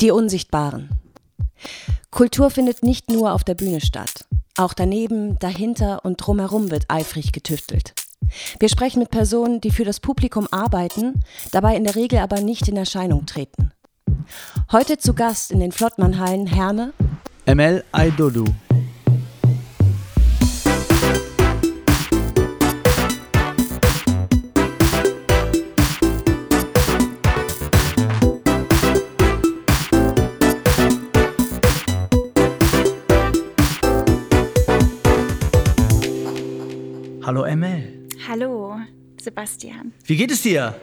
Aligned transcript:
Die 0.00 0.10
Unsichtbaren. 0.10 0.90
Kultur 2.10 2.50
findet 2.50 2.82
nicht 2.82 3.10
nur 3.10 3.32
auf 3.32 3.44
der 3.44 3.54
Bühne 3.54 3.80
statt. 3.80 4.26
Auch 4.58 4.74
daneben, 4.74 5.38
dahinter 5.38 6.04
und 6.04 6.16
drumherum 6.16 6.70
wird 6.70 6.84
eifrig 6.88 7.32
getüftelt. 7.32 7.94
Wir 8.58 8.68
sprechen 8.68 8.98
mit 8.98 9.10
Personen, 9.10 9.62
die 9.62 9.70
für 9.70 9.84
das 9.84 10.00
Publikum 10.00 10.48
arbeiten, 10.50 11.24
dabei 11.50 11.76
in 11.76 11.84
der 11.84 11.94
Regel 11.94 12.18
aber 12.18 12.42
nicht 12.42 12.68
in 12.68 12.76
Erscheinung 12.76 13.24
treten. 13.24 13.72
Heute 14.70 14.98
zu 14.98 15.14
Gast 15.14 15.50
in 15.50 15.60
den 15.60 15.72
Flottmannhallen 15.72 16.46
Herne, 16.46 16.92
ML 17.46 17.82
Aidodu. 17.92 18.44
Sebastian. 39.40 39.92
Wie 40.06 40.16
geht 40.16 40.30
es 40.30 40.40
dir? 40.40 40.74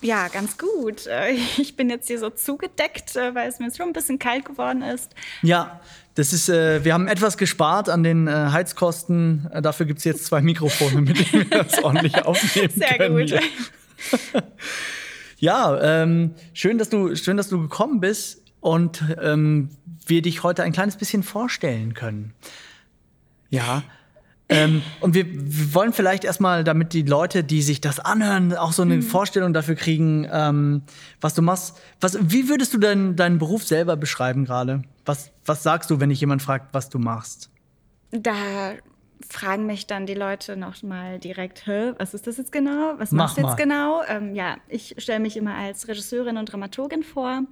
Ja, 0.00 0.28
ganz 0.28 0.56
gut. 0.56 1.08
Äh, 1.08 1.32
Ich 1.58 1.74
bin 1.74 1.90
jetzt 1.90 2.06
hier 2.06 2.20
so 2.20 2.30
zugedeckt, 2.30 3.16
äh, 3.16 3.34
weil 3.34 3.48
es 3.48 3.58
mir 3.58 3.74
schon 3.74 3.88
ein 3.88 3.92
bisschen 3.92 4.20
kalt 4.20 4.44
geworden 4.44 4.82
ist. 4.82 5.10
Ja, 5.42 5.80
das 6.14 6.32
ist, 6.32 6.48
äh, 6.48 6.84
wir 6.84 6.94
haben 6.94 7.08
etwas 7.08 7.36
gespart 7.36 7.88
an 7.88 8.04
den 8.04 8.28
äh, 8.28 8.30
Heizkosten. 8.30 9.50
Dafür 9.62 9.84
gibt 9.86 9.98
es 9.98 10.04
jetzt 10.04 10.26
zwei 10.26 10.40
Mikrofone, 10.42 11.00
mit 11.00 11.18
denen 11.32 11.50
wir 11.50 11.64
das 11.64 11.82
ordentlich 11.82 12.14
aufnehmen 12.24 12.70
Sehr 12.76 12.96
können. 12.98 13.26
gut. 13.26 13.40
Ja, 15.40 16.02
ähm, 16.02 16.34
schön, 16.52 16.78
dass 16.78 16.88
du, 16.88 17.14
schön, 17.14 17.36
dass 17.36 17.48
du 17.48 17.60
gekommen 17.60 18.00
bist 18.00 18.42
und 18.58 19.04
ähm, 19.22 19.70
wir 20.04 20.20
dich 20.20 20.42
heute 20.42 20.64
ein 20.64 20.72
kleines 20.72 20.96
bisschen 20.96 21.22
vorstellen 21.22 21.94
können. 21.94 22.34
Ja. 23.48 23.84
Ähm, 24.50 24.82
und 25.00 25.14
wir, 25.14 25.26
wir 25.28 25.74
wollen 25.74 25.92
vielleicht 25.92 26.24
erstmal, 26.24 26.64
damit 26.64 26.94
die 26.94 27.02
Leute, 27.02 27.44
die 27.44 27.60
sich 27.60 27.80
das 27.82 28.00
anhören, 28.00 28.54
auch 28.54 28.72
so 28.72 28.82
eine 28.82 28.96
Mhm. 28.96 29.02
Vorstellung 29.02 29.52
dafür 29.52 29.74
kriegen, 29.74 30.26
ähm, 30.32 30.82
was 31.20 31.34
du 31.34 31.42
machst. 31.42 31.76
Was, 32.00 32.18
wie 32.20 32.48
würdest 32.48 32.72
du 32.72 32.78
deinen, 32.78 33.14
deinen 33.14 33.38
Beruf 33.38 33.64
selber 33.64 33.96
beschreiben 33.96 34.46
gerade? 34.46 34.82
Was, 35.04 35.30
was 35.44 35.62
sagst 35.62 35.90
du, 35.90 36.00
wenn 36.00 36.08
dich 36.08 36.20
jemand 36.20 36.40
fragt, 36.42 36.72
was 36.72 36.88
du 36.88 36.98
machst? 36.98 37.50
Da 38.10 38.32
fragen 39.30 39.66
mich 39.66 39.86
dann 39.86 40.06
die 40.06 40.14
Leute 40.14 40.56
noch 40.56 40.82
mal 40.82 41.18
direkt, 41.18 41.66
Hä, 41.66 41.92
was 41.98 42.14
ist 42.14 42.26
das 42.26 42.36
jetzt 42.36 42.52
genau? 42.52 42.94
Was 42.98 43.10
Mach 43.10 43.24
machst 43.24 43.36
du 43.38 43.42
mal. 43.42 43.48
jetzt 43.48 43.56
genau? 43.58 44.02
Ähm, 44.08 44.34
ja, 44.34 44.56
ich 44.68 44.94
stelle 44.98 45.20
mich 45.20 45.36
immer 45.36 45.54
als 45.54 45.88
Regisseurin 45.88 46.36
und 46.36 46.46
Dramaturgin 46.52 47.02
vor. 47.02 47.42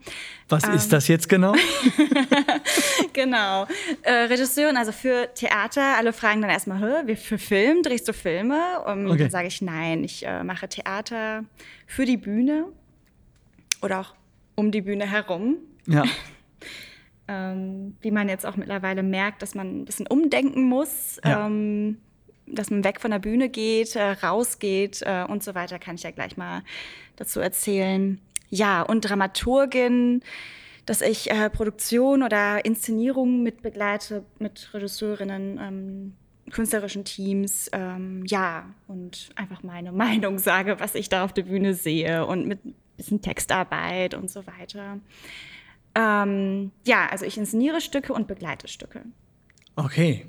Was 0.48 0.64
Ähm. 0.64 0.72
ist 0.74 0.92
das 0.92 1.08
jetzt 1.08 1.28
genau? 1.28 1.54
genau. 3.12 3.66
Äh, 4.02 4.12
Regisseurin, 4.12 4.76
also 4.76 4.92
für 4.92 5.28
Theater. 5.34 5.96
Alle 5.96 6.12
fragen 6.12 6.40
dann 6.40 6.50
erstmal, 6.50 6.78
Hä, 6.80 7.06
wie 7.06 7.16
für 7.16 7.38
Film? 7.38 7.82
Drehst 7.82 8.06
du 8.08 8.12
Filme? 8.12 8.80
Und 8.86 9.06
Okay. 9.08 9.18
dann 9.22 9.30
sage 9.30 9.48
ich, 9.48 9.62
nein, 9.62 10.04
ich 10.04 10.26
äh, 10.26 10.42
mache 10.44 10.68
Theater 10.68 11.44
für 11.86 12.04
die 12.04 12.16
Bühne 12.16 12.66
oder 13.82 14.00
auch 14.00 14.14
um 14.54 14.70
die 14.70 14.80
Bühne 14.82 15.10
herum. 15.10 15.56
ja. 15.86 16.04
ähm, 17.28 17.96
wie 18.00 18.10
man 18.10 18.28
jetzt 18.28 18.46
auch 18.46 18.56
mittlerweile 18.56 19.02
merkt, 19.02 19.42
dass 19.42 19.54
man 19.54 19.80
ein 19.80 19.84
bisschen 19.84 20.06
umdenken 20.06 20.62
muss, 20.62 21.20
Ja. 21.24 21.46
ähm, 21.46 21.98
dass 22.46 22.70
man 22.70 22.84
weg 22.84 23.00
von 23.00 23.10
der 23.10 23.18
Bühne 23.18 23.48
geht, 23.48 23.96
äh, 23.96 24.12
rausgeht 24.12 25.02
äh, 25.02 25.24
und 25.28 25.42
so 25.42 25.54
weiter, 25.54 25.78
kann 25.80 25.96
ich 25.96 26.04
ja 26.04 26.12
gleich 26.12 26.36
mal 26.36 26.62
dazu 27.16 27.40
erzählen. 27.40 28.20
Ja, 28.50 28.82
und 28.82 29.00
Dramaturgin, 29.00 30.22
dass 30.86 31.00
ich 31.00 31.30
äh, 31.32 31.50
Produktion 31.50 32.22
oder 32.22 32.64
Inszenierungen 32.64 33.42
mit 33.42 33.62
begleite, 33.62 34.24
mit 34.38 34.70
Regisseurinnen, 34.72 35.58
ähm, 35.60 36.12
künstlerischen 36.52 37.04
Teams, 37.04 37.68
ähm, 37.72 38.22
ja, 38.26 38.66
und 38.86 39.30
einfach 39.34 39.64
meine 39.64 39.90
Meinung 40.30 40.38
sage, 40.38 40.78
was 40.78 40.94
ich 40.94 41.08
da 41.08 41.24
auf 41.24 41.32
der 41.32 41.42
Bühne 41.42 41.74
sehe 41.74 42.24
und 42.24 42.46
mit 42.46 42.64
ein 42.64 42.76
bisschen 42.96 43.20
Textarbeit 43.20 44.14
und 44.14 44.30
so 44.30 44.46
weiter. 44.46 45.00
Ähm, 45.96 46.72
ja, 46.86 47.08
also 47.10 47.24
ich 47.24 47.38
inszeniere 47.38 47.80
Stücke 47.80 48.12
und 48.12 48.28
begleite 48.28 48.68
Stücke. 48.68 49.00
Okay. 49.76 50.26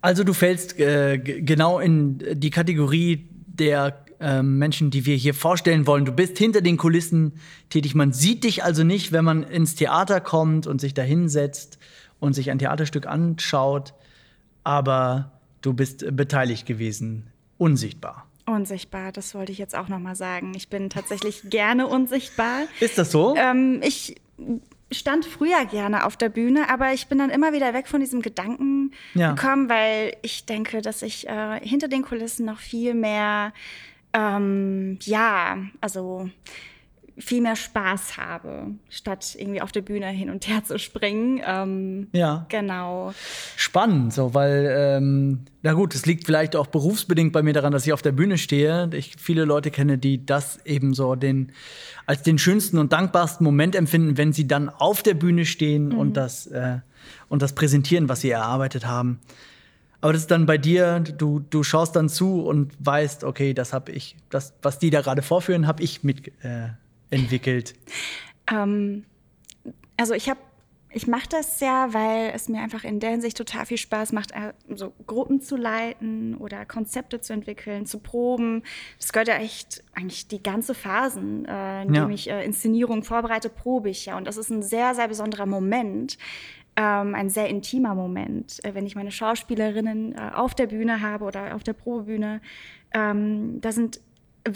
Also 0.00 0.24
du 0.24 0.32
fällst 0.32 0.78
äh, 0.78 1.18
genau 1.18 1.78
in 1.78 2.18
die 2.34 2.50
Kategorie 2.50 3.28
der 3.46 4.04
ähm, 4.20 4.58
Menschen, 4.58 4.90
die 4.90 5.06
wir 5.06 5.14
hier 5.14 5.34
vorstellen 5.34 5.86
wollen. 5.86 6.04
Du 6.04 6.12
bist 6.12 6.36
hinter 6.36 6.60
den 6.60 6.76
Kulissen 6.76 7.34
tätig. 7.70 7.94
Man 7.94 8.12
sieht 8.12 8.42
dich 8.42 8.64
also 8.64 8.82
nicht, 8.82 9.12
wenn 9.12 9.24
man 9.24 9.44
ins 9.44 9.76
Theater 9.76 10.20
kommt 10.20 10.66
und 10.66 10.80
sich 10.80 10.94
da 10.94 11.02
hinsetzt 11.02 11.78
und 12.18 12.34
sich 12.34 12.50
ein 12.50 12.58
Theaterstück 12.58 13.06
anschaut. 13.06 13.94
Aber 14.64 15.30
du 15.62 15.74
bist 15.74 16.02
äh, 16.02 16.10
beteiligt 16.10 16.66
gewesen, 16.66 17.30
unsichtbar. 17.56 18.26
Unsichtbar, 18.46 19.12
das 19.12 19.34
wollte 19.34 19.52
ich 19.52 19.58
jetzt 19.58 19.76
auch 19.76 19.88
noch 19.88 20.00
mal 20.00 20.16
sagen. 20.16 20.54
Ich 20.56 20.68
bin 20.68 20.90
tatsächlich 20.90 21.42
gerne 21.50 21.86
unsichtbar. 21.86 22.62
Ist 22.80 22.98
das 22.98 23.12
so? 23.12 23.36
Ähm, 23.36 23.80
ich 23.84 24.16
stand 24.90 25.26
früher 25.26 25.64
gerne 25.66 26.04
auf 26.06 26.16
der 26.16 26.28
Bühne, 26.30 26.70
aber 26.70 26.92
ich 26.94 27.08
bin 27.08 27.18
dann 27.18 27.30
immer 27.30 27.52
wieder 27.52 27.74
weg 27.74 27.86
von 27.88 28.00
diesem 28.00 28.22
Gedanken 28.22 28.92
Ja. 29.14 29.32
gekommen, 29.32 29.68
weil 29.68 30.16
ich 30.22 30.46
denke, 30.46 30.80
dass 30.82 31.02
ich 31.02 31.28
äh, 31.28 31.60
hinter 31.60 31.88
den 31.88 32.02
Kulissen 32.02 32.46
noch 32.46 32.58
viel 32.58 32.94
mehr, 32.94 33.52
ähm, 34.14 34.98
ja, 35.02 35.58
also 35.82 36.30
viel 37.18 37.40
mehr 37.40 37.56
Spaß 37.56 38.16
habe, 38.16 38.72
statt 38.88 39.36
irgendwie 39.38 39.60
auf 39.60 39.72
der 39.72 39.82
Bühne 39.82 40.06
hin 40.08 40.30
und 40.30 40.46
her 40.48 40.64
zu 40.64 40.78
springen. 40.78 41.40
Ähm, 41.44 42.08
Ja. 42.12 42.46
Genau. 42.48 43.12
Spannend, 43.56 44.12
so, 44.12 44.34
weil, 44.34 44.68
ähm, 44.76 45.40
na 45.62 45.72
gut, 45.72 45.94
es 45.94 46.06
liegt 46.06 46.26
vielleicht 46.26 46.54
auch 46.56 46.68
berufsbedingt 46.68 47.32
bei 47.32 47.42
mir 47.42 47.52
daran, 47.52 47.72
dass 47.72 47.86
ich 47.86 47.92
auf 47.92 48.02
der 48.02 48.12
Bühne 48.12 48.38
stehe. 48.38 48.88
Ich 48.92 49.16
viele 49.18 49.44
Leute 49.44 49.70
kenne, 49.70 49.98
die 49.98 50.24
das 50.24 50.64
eben 50.64 50.94
so 50.94 51.14
den, 51.14 51.52
als 52.06 52.22
den 52.22 52.38
schönsten 52.38 52.78
und 52.78 52.92
dankbarsten 52.92 53.44
Moment 53.44 53.74
empfinden, 53.74 54.16
wenn 54.16 54.32
sie 54.32 54.46
dann 54.46 54.68
auf 54.68 55.02
der 55.02 55.14
Bühne 55.14 55.44
stehen 55.44 55.92
und, 55.92 56.16
das, 56.16 56.46
äh, 56.46 56.78
und 57.28 57.42
das 57.42 57.54
präsentieren, 57.54 58.08
was 58.08 58.20
sie 58.20 58.30
erarbeitet 58.30 58.86
haben. 58.86 59.20
Aber 60.00 60.12
das 60.12 60.22
ist 60.22 60.30
dann 60.30 60.46
bei 60.46 60.58
dir, 60.58 61.00
du, 61.00 61.40
du 61.40 61.64
schaust 61.64 61.96
dann 61.96 62.08
zu 62.08 62.42
und 62.42 62.72
weißt, 62.78 63.24
okay, 63.24 63.52
das 63.52 63.72
habe 63.72 63.90
ich, 63.90 64.16
das, 64.30 64.54
was 64.62 64.78
die 64.78 64.90
da 64.90 65.00
gerade 65.00 65.22
vorführen, 65.22 65.66
habe 65.66 65.82
ich 65.82 66.04
mit 66.04 66.28
äh, 66.44 66.68
entwickelt. 67.10 67.74
Ähm, 68.50 69.04
also 69.96 70.14
ich 70.14 70.28
habe, 70.28 70.40
ich 70.90 71.06
mache 71.06 71.28
das 71.28 71.60
ja, 71.60 71.92
weil 71.92 72.30
es 72.34 72.48
mir 72.48 72.60
einfach 72.60 72.84
in 72.84 72.98
der 73.00 73.10
Hinsicht 73.10 73.36
total 73.36 73.66
viel 73.66 73.76
Spaß 73.76 74.12
macht, 74.12 74.32
äh, 74.32 74.52
so 74.74 74.92
Gruppen 75.06 75.40
zu 75.40 75.56
leiten 75.56 76.34
oder 76.36 76.64
Konzepte 76.64 77.20
zu 77.20 77.32
entwickeln, 77.32 77.84
zu 77.84 77.98
proben. 77.98 78.62
Das 78.98 79.12
gehört 79.12 79.28
ja 79.28 79.36
echt 79.36 79.84
eigentlich 79.94 80.28
die 80.28 80.42
ganze 80.42 80.74
Phasen, 80.74 81.44
äh, 81.44 81.82
in 81.82 81.94
Ja. 81.94 82.04
dem 82.04 82.10
ich 82.10 82.30
äh, 82.30 82.44
Inszenierungen 82.44 83.02
vorbereite, 83.02 83.50
probe 83.50 83.90
ich 83.90 84.06
ja. 84.06 84.16
Und 84.16 84.26
das 84.26 84.36
ist 84.36 84.50
ein 84.50 84.62
sehr, 84.62 84.94
sehr 84.94 85.08
besonderer 85.08 85.46
Moment. 85.46 86.16
Ähm, 86.80 87.16
ein 87.16 87.28
sehr 87.28 87.48
intimer 87.48 87.96
Moment, 87.96 88.64
äh, 88.64 88.72
wenn 88.72 88.86
ich 88.86 88.94
meine 88.94 89.10
Schauspielerinnen 89.10 90.14
äh, 90.14 90.30
auf 90.32 90.54
der 90.54 90.68
Bühne 90.68 91.00
habe 91.00 91.24
oder 91.24 91.56
auf 91.56 91.64
der 91.64 91.72
Probebühne. 91.72 92.40
Ähm, 92.94 93.60
da 93.60 93.72
sind 93.72 94.00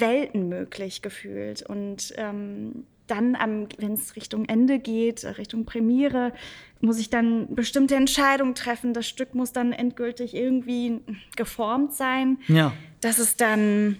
Welten 0.00 0.48
möglich 0.48 1.02
gefühlt. 1.02 1.62
Und 1.62 2.12
ähm, 2.16 2.84
dann, 3.06 3.36
wenn 3.78 3.92
es 3.92 4.16
Richtung 4.16 4.44
Ende 4.46 4.78
geht, 4.78 5.24
äh, 5.24 5.30
Richtung 5.30 5.64
Premiere, 5.64 6.32
muss 6.80 6.98
ich 6.98 7.10
dann 7.10 7.54
bestimmte 7.54 7.94
Entscheidungen 7.94 8.54
treffen. 8.54 8.94
Das 8.94 9.08
Stück 9.08 9.34
muss 9.34 9.52
dann 9.52 9.72
endgültig 9.72 10.34
irgendwie 10.34 11.00
geformt 11.36 11.94
sein, 11.94 12.38
Ja. 12.48 12.72
dass 13.00 13.18
es 13.18 13.36
dann, 13.36 13.98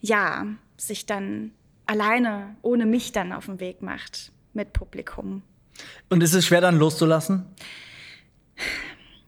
ja, 0.00 0.46
sich 0.76 1.06
dann 1.06 1.52
alleine, 1.86 2.56
ohne 2.62 2.86
mich 2.86 3.12
dann 3.12 3.32
auf 3.32 3.46
den 3.46 3.60
Weg 3.60 3.82
macht 3.82 4.32
mit 4.52 4.72
Publikum. 4.72 5.42
Und 6.08 6.22
ist 6.22 6.34
es 6.34 6.46
schwer 6.46 6.60
dann 6.60 6.76
loszulassen? 6.78 7.46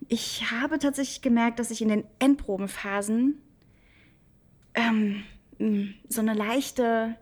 Ich 0.08 0.50
habe 0.50 0.79
tatsächlich 0.79 1.23
gemerkt, 1.23 1.58
dass 1.58 1.70
ich 1.70 1.82
in 1.82 1.88
den 1.88 2.05
Endprobenphasen 2.19 3.41
ähm, 4.75 5.23
so 6.09 6.21
eine 6.21 6.35
leichte, 6.35 7.15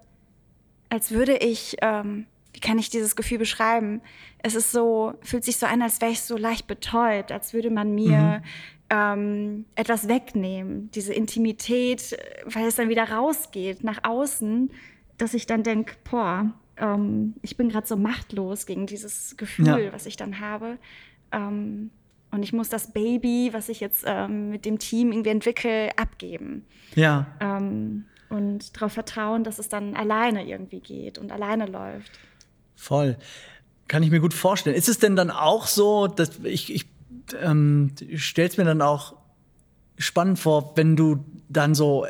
als 0.91 1.11
würde 1.11 1.37
ich, 1.37 1.77
ähm, 1.83 2.27
wie 2.53 2.61
kann 2.61 2.79
ich 2.79 2.89
dieses 2.91 3.17
Gefühl 3.17 3.39
beschreiben? 3.39 4.01
Es 4.43 4.55
ist 4.55 4.71
so, 4.73 5.15
fühlt 5.23 5.45
sich 5.45 5.57
so 5.57 5.67
an, 5.67 5.83
als 5.83 6.01
wäre 6.01 6.13
ich 6.13 6.21
so 6.23 6.37
leicht 6.37 6.67
betäubt, 6.67 7.33
als 7.33 7.53
würde 7.53 7.71
man 7.71 7.95
mir 7.95 8.43
ähm, 8.91 9.65
etwas 9.75 10.09
wegnehmen, 10.09 10.91
diese 10.95 11.13
Intimität, 11.13 12.17
weil 12.47 12.67
es 12.67 12.77
dann 12.77 12.89
wieder 12.89 13.11
rausgeht 13.11 13.85
nach 13.85 14.05
außen, 14.05 14.71
dass 15.19 15.35
ich 15.35 15.47
dann 15.47 15.63
denke, 15.63 15.95
boah, 16.11 16.55
ähm, 16.77 17.35
ich 17.43 17.57
bin 17.57 17.69
gerade 17.69 17.87
so 17.87 17.97
machtlos 17.97 18.65
gegen 18.67 18.87
dieses 18.87 19.37
Gefühl, 19.37 19.67
Ja. 19.67 19.93
was 19.93 20.07
ich 20.07 20.17
dann 20.17 20.41
habe. 20.41 20.79
Ähm, 21.33 21.91
und 22.31 22.43
ich 22.43 22.53
muss 22.53 22.69
das 22.69 22.93
Baby, 22.93 23.51
was 23.53 23.69
ich 23.69 23.81
jetzt 23.81 24.05
ähm, 24.07 24.51
mit 24.51 24.65
dem 24.65 24.79
Team 24.79 25.13
irgendwie 25.13 25.31
entwickle, 25.31 25.91
abgeben. 25.99 26.65
Ja. 26.95 27.27
Ähm, 27.41 28.05
und 28.31 28.77
darauf 28.77 28.93
vertrauen, 28.93 29.45
dass 29.45 29.59
es 29.59 29.69
dann 29.69 29.95
alleine 29.95 30.47
irgendwie 30.47 30.81
geht 30.81 31.19
und 31.19 31.33
alleine 31.33 31.67
läuft. 31.67 32.11
Voll. 32.77 33.17
kann 33.89 34.03
ich 34.03 34.11
mir 34.11 34.21
gut 34.21 34.35
vorstellen. 34.35 34.77
Ist 34.77 34.89
es 34.89 34.99
denn 34.99 35.17
dann 35.17 35.31
auch 35.31 35.67
so, 35.67 36.07
dass 36.07 36.39
ich, 36.45 36.73
ich 36.73 36.87
ähm, 37.41 37.93
stelle 38.17 38.49
es 38.49 38.57
mir 38.57 38.65
dann 38.65 38.83
auch 38.83 39.17
spannend 39.97 40.39
vor, 40.39 40.73
wenn 40.77 40.95
du 40.95 41.25
dann 41.49 41.75
so 41.75 42.07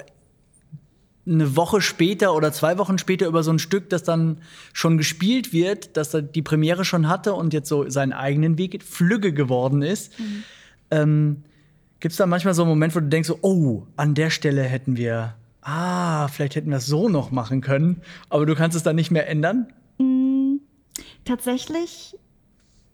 eine 1.27 1.57
Woche 1.57 1.81
später 1.81 2.35
oder 2.35 2.53
zwei 2.53 2.79
Wochen 2.79 2.99
später 2.99 3.27
über 3.27 3.43
so 3.43 3.53
ein 3.53 3.59
Stück, 3.59 3.91
das 3.91 4.03
dann 4.03 4.39
schon 4.73 4.97
gespielt 4.97 5.53
wird, 5.53 5.97
dass 5.97 6.15
er 6.15 6.23
die 6.23 6.43
Premiere 6.43 6.85
schon 6.85 7.09
hatte 7.09 7.35
und 7.35 7.53
jetzt 7.53 7.69
so 7.69 7.89
seinen 7.91 8.13
eigenen 8.13 8.57
Weg 8.57 8.83
Flügge 8.83 9.33
geworden 9.33 9.83
ist. 9.83 10.19
Mhm. 10.19 10.45
Ähm, 10.91 11.45
Gibt 12.01 12.13
es 12.13 12.19
da 12.19 12.27
manchmal 12.27 12.55
so 12.55 12.63
einen 12.63 12.71
Moment, 12.71 12.95
wo 12.95 13.01
du 13.01 13.09
denkst, 13.09 13.29
so, 13.29 13.39
oh, 13.43 13.87
an 13.97 14.15
der 14.15 14.31
Stelle 14.31 14.63
hätten 14.63 14.97
wir, 14.97 15.35
ah, 15.63 16.29
vielleicht 16.29 16.57
hätten 16.57 16.71
wir 16.71 16.79
es 16.79 16.87
so 16.87 17.09
noch 17.09 17.31
machen 17.31 17.61
können, 17.61 18.03
aber 18.29 18.47
du 18.47 18.55
kannst 18.55 18.77
es 18.77 18.83
dann 18.83 18.97
nicht 18.97 19.11
mehr 19.11 19.29
ändern? 19.29 19.73
Mhm. 19.99 20.61
Tatsächlich 21.25 22.17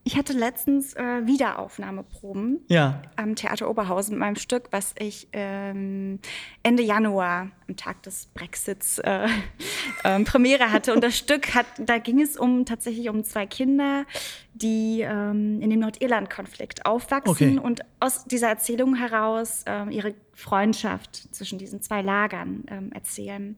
ich 0.07 0.17
hatte 0.17 0.35
letztens 0.35 0.93
äh, 0.93 1.27
Wiederaufnahmeproben 1.27 2.61
ja. 2.69 3.01
am 3.17 3.37
Theater 3.37 3.71
Oberhausen 3.71 4.13
mit 4.13 4.21
meinem 4.21 4.37
Stück, 4.37 4.69
was 4.71 4.95
ich 4.99 5.29
ähm, 5.33 6.19
Ende 6.63 6.83
Januar, 6.83 7.49
am 7.67 7.77
Tag 7.77 8.03
des 8.03 8.27
Brexits, 8.27 8.99
äh, 8.99 9.27
äh, 10.05 10.21
Premiere 10.25 10.71
hatte. 10.71 10.93
Und 10.93 11.03
das 11.03 11.17
Stück 11.17 11.55
hat, 11.55 11.65
da 11.79 11.97
ging 11.97 12.21
es 12.21 12.37
um 12.37 12.67
tatsächlich 12.67 13.09
um 13.09 13.25
zwei 13.25 13.47
Kinder, 13.47 14.05
die 14.53 15.01
ähm, 15.01 15.63
in 15.63 15.71
dem 15.71 15.81
Nordirland-Konflikt 15.81 16.85
aufwachsen 16.85 17.59
okay. 17.59 17.67
und 17.67 17.81
aus 17.99 18.27
dieser 18.27 18.49
Erzählung 18.49 18.97
heraus 18.97 19.65
ähm, 19.67 19.91
ihre 19.91 20.15
Freundschaft 20.35 21.35
zwischen 21.35 21.59
diesen 21.59 21.81
zwei 21.81 22.03
Lagern 22.03 22.65
ähm, 22.69 22.93
erzählen. 22.93 23.57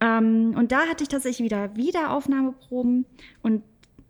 Ähm, 0.00 0.54
und 0.56 0.72
da 0.72 0.86
hatte 0.86 1.02
ich 1.02 1.10
tatsächlich 1.10 1.44
wieder 1.44 1.76
Wiederaufnahmeproben 1.76 3.04
und 3.42 3.62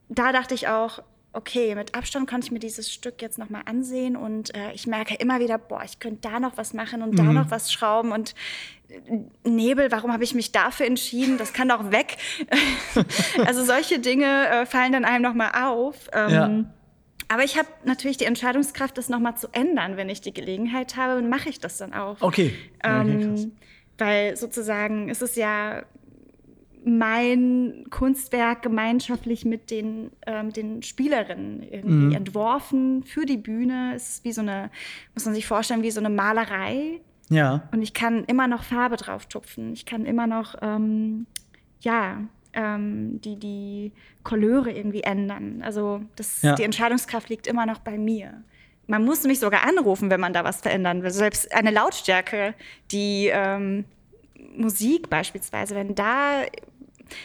da 0.09 0.33
dachte 0.33 0.55
ich 0.55 0.69
auch, 0.69 1.03
okay, 1.35 1.75
mit 1.75 1.95
Abstand 1.95 2.29
konnte 2.29 2.47
ich 2.47 2.51
mir 2.53 2.59
dieses 2.59 2.93
Stück 2.93 3.21
jetzt 3.21 3.39
nochmal 3.39 3.63
ansehen 3.67 4.17
und 4.17 4.55
äh, 4.55 4.73
ich 4.73 4.87
merke 4.87 5.15
immer 5.15 5.41
wieder, 5.41 5.59
boah, 5.59 5.83
ich 5.85 5.99
könnte 5.99 6.29
da 6.29 6.41
noch 6.41 6.57
was 6.57 6.73
machen 6.75 7.03
und 7.03 7.13
mhm. 7.13 7.17
da 7.17 7.23
noch 7.25 7.51
was 7.51 7.73
schrauben 7.73 8.13
und 8.13 8.35
äh, 8.89 9.49
Nebel, 9.49 9.91
warum 9.93 10.13
habe 10.13 10.25
ich 10.25 10.35
mich 10.35 10.53
dafür 10.53 10.87
entschieden? 10.87 11.39
Das 11.39 11.53
kann 11.53 11.69
doch 11.69 11.91
weg. 11.91 12.17
also 13.47 13.65
solche 13.65 13.99
Dinge 13.99 14.49
äh, 14.49 14.67
fallen 14.67 14.93
dann 14.93 15.05
einem 15.05 15.23
nochmal 15.23 15.53
auf. 15.63 16.09
Ähm, 16.13 16.31
ja. 16.31 16.65
Aber 17.29 17.43
ich 17.43 17.59
habe 17.59 17.69
natürlich 17.85 18.19
die 18.19 18.27
Entscheidungskraft, 18.27 18.97
das 18.99 19.09
nochmal 19.09 19.37
zu 19.37 19.49
ändern, 19.53 19.97
wenn 19.97 20.09
ich 20.09 20.21
die 20.21 20.33
Gelegenheit 20.33 20.97
habe, 20.97 21.19
und 21.19 21.29
mache 21.29 21.49
ich 21.49 21.59
das 21.59 21.79
dann 21.79 21.95
auch. 21.95 22.21
Okay. 22.21 22.55
Ähm, 22.83 23.17
okay 23.17 23.51
weil 23.99 24.37
sozusagen 24.37 25.09
ist 25.09 25.23
es 25.23 25.37
ja 25.37 25.85
mein 26.85 27.87
Kunstwerk 27.91 28.63
gemeinschaftlich 28.63 29.45
mit 29.45 29.71
den, 29.71 30.11
äh, 30.23 30.45
den 30.45 30.83
Spielerinnen 30.83 31.63
irgendwie 31.63 32.07
mhm. 32.07 32.13
entworfen 32.13 33.03
für 33.05 33.25
die 33.25 33.39
Bühne. 33.39 33.93
Es 33.95 34.11
ist 34.11 34.25
wie 34.25 34.33
so 34.33 34.43
eine, 34.43 34.71
muss 35.15 35.25
man 35.25 35.35
sich 35.35 35.47
vorstellen, 35.47 35.83
wie 35.83 35.91
so 35.91 36.01
eine 36.01 36.11
Malerei. 36.11 37.01
Ja. 37.31 37.69
Und 37.73 37.81
ich 37.81 37.95
kann 37.95 38.25
immer 38.25 38.49
noch 38.49 38.63
Farbe 38.63 38.97
drauf 38.97 39.27
tupfen. 39.27 39.73
Ich 39.73 39.87
kann 39.87 40.05
immer 40.05 40.27
noch, 40.27 40.57
ähm, 40.61 41.27
ja, 41.81 42.19
ähm, 42.53 43.21
die, 43.23 43.37
die 43.37 43.93
Couleur 44.23 44.67
irgendwie 44.67 45.03
ändern. 45.03 45.63
Also 45.63 46.03
das, 46.17 46.43
ja. 46.43 46.55
die 46.55 46.65
Entscheidungskraft 46.65 47.31
liegt 47.31 47.47
immer 47.47 47.65
noch 47.67 47.79
bei 47.79 47.97
mir. 47.97 48.43
Man 48.87 49.05
muss 49.05 49.25
mich 49.25 49.41
sogar 49.41 49.67
anrufen, 49.67 50.11
wenn 50.11 50.21
man 50.21 50.35
da 50.35 50.45
was 50.45 50.61
verändern 50.61 51.03
will. 51.03 51.11
Selbst 51.11 51.55
eine 51.55 51.71
Lautstärke, 51.71 52.55
die 52.91 53.31
ähm, 53.33 53.87
Musik 54.57 55.09
beispielsweise, 55.09 55.75
wenn 55.75 55.95
da 55.95 56.43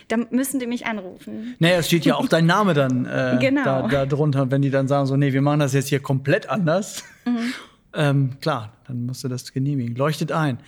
dann 0.08 0.28
müssen 0.32 0.60
die 0.60 0.68
mich 0.68 0.86
anrufen. 0.86 1.56
Naja, 1.60 1.78
es 1.78 1.88
steht 1.88 2.06
ja 2.06 2.16
auch 2.16 2.28
dein 2.28 2.46
Name 2.46 2.74
dann 2.74 3.06
äh, 3.06 3.38
genau. 3.40 3.64
da, 3.64 3.88
da, 3.88 4.06
drunter. 4.06 4.52
Wenn 4.52 4.62
die 4.62 4.70
dann 4.70 4.88
sagen, 4.88 5.06
so, 5.06 5.16
nee, 5.16 5.34
wir 5.34 5.42
machen 5.42 5.60
das 5.60 5.74
jetzt 5.74 5.90
hier 5.90 6.00
komplett 6.00 6.50
anders. 6.50 7.04
Mhm. 7.26 7.54
ähm, 7.94 8.30
klar, 8.42 8.74
dann 8.88 9.06
musst 9.06 9.24
du 9.24 9.28
das 9.28 9.52
genehmigen. 9.54 9.96
Leuchtet 9.96 10.32
ein. 10.32 10.60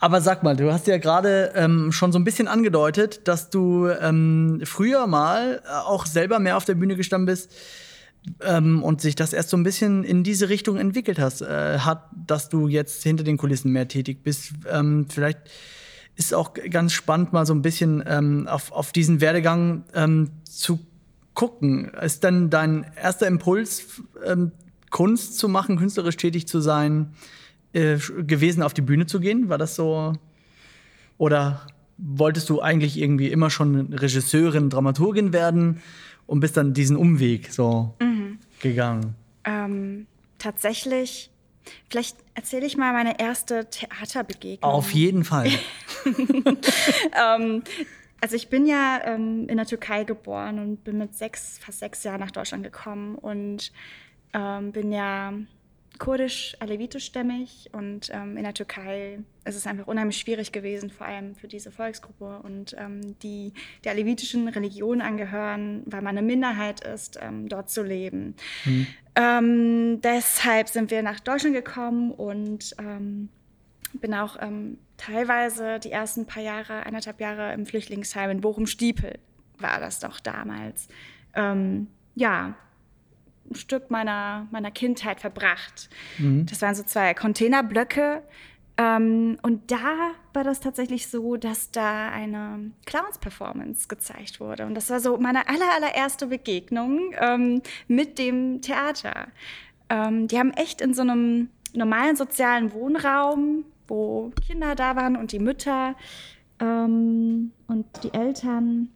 Aber 0.00 0.20
sag 0.20 0.42
mal, 0.42 0.56
du 0.56 0.72
hast 0.72 0.86
ja 0.86 0.98
gerade 0.98 1.52
ähm, 1.54 1.92
schon 1.92 2.12
so 2.12 2.18
ein 2.18 2.24
bisschen 2.24 2.48
angedeutet, 2.48 3.26
dass 3.28 3.50
du 3.50 3.88
ähm, 3.88 4.60
früher 4.64 5.06
mal 5.06 5.62
äh, 5.64 5.70
auch 5.70 6.06
selber 6.06 6.38
mehr 6.38 6.56
auf 6.56 6.64
der 6.64 6.74
Bühne 6.74 6.96
gestanden 6.96 7.26
bist. 7.26 7.52
Ähm, 8.42 8.82
und 8.82 9.00
sich 9.00 9.14
das 9.14 9.32
erst 9.32 9.48
so 9.48 9.56
ein 9.56 9.62
bisschen 9.62 10.04
in 10.04 10.22
diese 10.22 10.50
Richtung 10.50 10.76
entwickelt 10.76 11.18
hast, 11.18 11.40
äh, 11.40 11.78
hat, 11.78 12.10
dass 12.26 12.50
du 12.50 12.68
jetzt 12.68 13.02
hinter 13.02 13.24
den 13.24 13.38
Kulissen 13.38 13.72
mehr 13.72 13.88
tätig 13.88 14.22
bist. 14.22 14.52
Ähm, 14.70 15.06
vielleicht 15.08 15.38
ist 16.18 16.34
auch 16.34 16.52
ganz 16.52 16.92
spannend, 16.92 17.32
mal 17.32 17.46
so 17.46 17.54
ein 17.54 17.62
bisschen 17.62 18.02
ähm, 18.04 18.48
auf, 18.48 18.72
auf 18.72 18.90
diesen 18.90 19.20
Werdegang 19.20 19.84
ähm, 19.94 20.30
zu 20.42 20.80
gucken. 21.32 21.92
Ist 21.94 22.24
denn 22.24 22.50
dein 22.50 22.84
erster 23.00 23.28
Impuls, 23.28 24.02
ähm, 24.26 24.50
Kunst 24.90 25.38
zu 25.38 25.48
machen, 25.48 25.78
künstlerisch 25.78 26.16
tätig 26.16 26.48
zu 26.48 26.60
sein, 26.60 27.12
äh, 27.72 27.98
gewesen, 28.26 28.64
auf 28.64 28.74
die 28.74 28.82
Bühne 28.82 29.06
zu 29.06 29.20
gehen? 29.20 29.48
War 29.48 29.58
das 29.58 29.76
so? 29.76 30.14
Oder 31.18 31.66
wolltest 31.98 32.50
du 32.50 32.60
eigentlich 32.60 32.98
irgendwie 32.98 33.28
immer 33.28 33.48
schon 33.48 33.92
Regisseurin, 33.92 34.70
Dramaturgin 34.70 35.32
werden 35.32 35.80
und 36.26 36.40
bist 36.40 36.56
dann 36.56 36.74
diesen 36.74 36.96
Umweg 36.96 37.52
so 37.52 37.94
mhm. 38.00 38.40
gegangen? 38.60 39.14
Ähm, 39.44 40.08
tatsächlich 40.38 41.30
Vielleicht 41.88 42.16
erzähle 42.34 42.66
ich 42.66 42.76
mal 42.76 42.92
meine 42.92 43.18
erste 43.18 43.68
Theaterbegegnung. 43.68 44.70
Auf 44.70 44.92
jeden 44.92 45.24
Fall. 45.24 45.50
ähm, 46.06 47.62
also 48.20 48.36
ich 48.36 48.48
bin 48.48 48.66
ja 48.66 49.00
ähm, 49.04 49.48
in 49.48 49.56
der 49.56 49.66
Türkei 49.66 50.04
geboren 50.04 50.58
und 50.58 50.84
bin 50.84 50.98
mit 50.98 51.14
sechs, 51.14 51.58
fast 51.58 51.78
sechs 51.78 52.02
Jahren 52.04 52.20
nach 52.20 52.30
Deutschland 52.30 52.64
gekommen 52.64 53.14
und 53.14 53.72
ähm, 54.32 54.72
bin 54.72 54.92
ja 54.92 55.32
kurdisch-alevitischstämmig 55.98 57.70
und 57.72 58.10
ähm, 58.12 58.36
in 58.36 58.44
der 58.44 58.54
Türkei 58.54 59.18
ist 59.44 59.56
es 59.56 59.66
einfach 59.66 59.86
unheimlich 59.86 60.18
schwierig 60.18 60.52
gewesen, 60.52 60.90
vor 60.90 61.06
allem 61.06 61.34
für 61.34 61.48
diese 61.48 61.70
Volksgruppe 61.70 62.40
und 62.42 62.76
ähm, 62.78 63.18
die 63.20 63.52
der 63.84 63.92
alevitischen 63.92 64.48
Religion 64.48 65.00
angehören, 65.00 65.82
weil 65.86 66.02
man 66.02 66.16
eine 66.16 66.26
Minderheit 66.26 66.80
ist, 66.80 67.18
ähm, 67.20 67.48
dort 67.48 67.70
zu 67.70 67.82
leben. 67.82 68.36
Mhm. 68.64 68.86
Ähm, 69.16 70.00
deshalb 70.02 70.68
sind 70.68 70.90
wir 70.90 71.02
nach 71.02 71.20
Deutschland 71.20 71.54
gekommen 71.54 72.12
und 72.12 72.76
ähm, 72.78 73.28
bin 73.94 74.14
auch 74.14 74.36
ähm, 74.40 74.78
teilweise 74.96 75.80
die 75.80 75.90
ersten 75.90 76.26
paar 76.26 76.42
Jahre, 76.42 76.84
eineinhalb 76.86 77.20
Jahre 77.20 77.52
im 77.54 77.66
Flüchtlingsheim 77.66 78.30
in 78.30 78.40
Bochum-Stiepel 78.40 79.18
war 79.58 79.80
das 79.80 79.98
doch 79.98 80.20
damals. 80.20 80.86
ja, 82.14 82.54
ein 83.50 83.54
Stück 83.54 83.90
meiner, 83.90 84.46
meiner 84.50 84.70
Kindheit 84.70 85.20
verbracht. 85.20 85.88
Mhm. 86.18 86.46
Das 86.46 86.62
waren 86.62 86.74
so 86.74 86.82
zwei 86.82 87.14
Containerblöcke. 87.14 88.22
Ähm, 88.76 89.38
und 89.42 89.70
da 89.72 90.12
war 90.32 90.44
das 90.44 90.60
tatsächlich 90.60 91.08
so, 91.08 91.36
dass 91.36 91.72
da 91.72 92.10
eine 92.10 92.70
Clowns-Performance 92.86 93.88
gezeigt 93.88 94.38
wurde. 94.38 94.66
Und 94.66 94.74
das 94.74 94.88
war 94.88 95.00
so 95.00 95.16
meine 95.18 95.48
aller, 95.48 95.74
allererste 95.74 96.28
Begegnung 96.28 97.12
ähm, 97.20 97.60
mit 97.88 98.18
dem 98.18 98.62
Theater. 98.62 99.28
Ähm, 99.88 100.28
die 100.28 100.38
haben 100.38 100.52
echt 100.52 100.80
in 100.80 100.94
so 100.94 101.02
einem 101.02 101.48
normalen 101.74 102.14
sozialen 102.14 102.72
Wohnraum, 102.72 103.64
wo 103.88 104.30
Kinder 104.46 104.76
da 104.76 104.94
waren 104.94 105.16
und 105.16 105.32
die 105.32 105.40
Mütter 105.40 105.96
ähm, 106.60 107.52
und 107.66 107.86
die 108.04 108.14
Eltern 108.14 108.90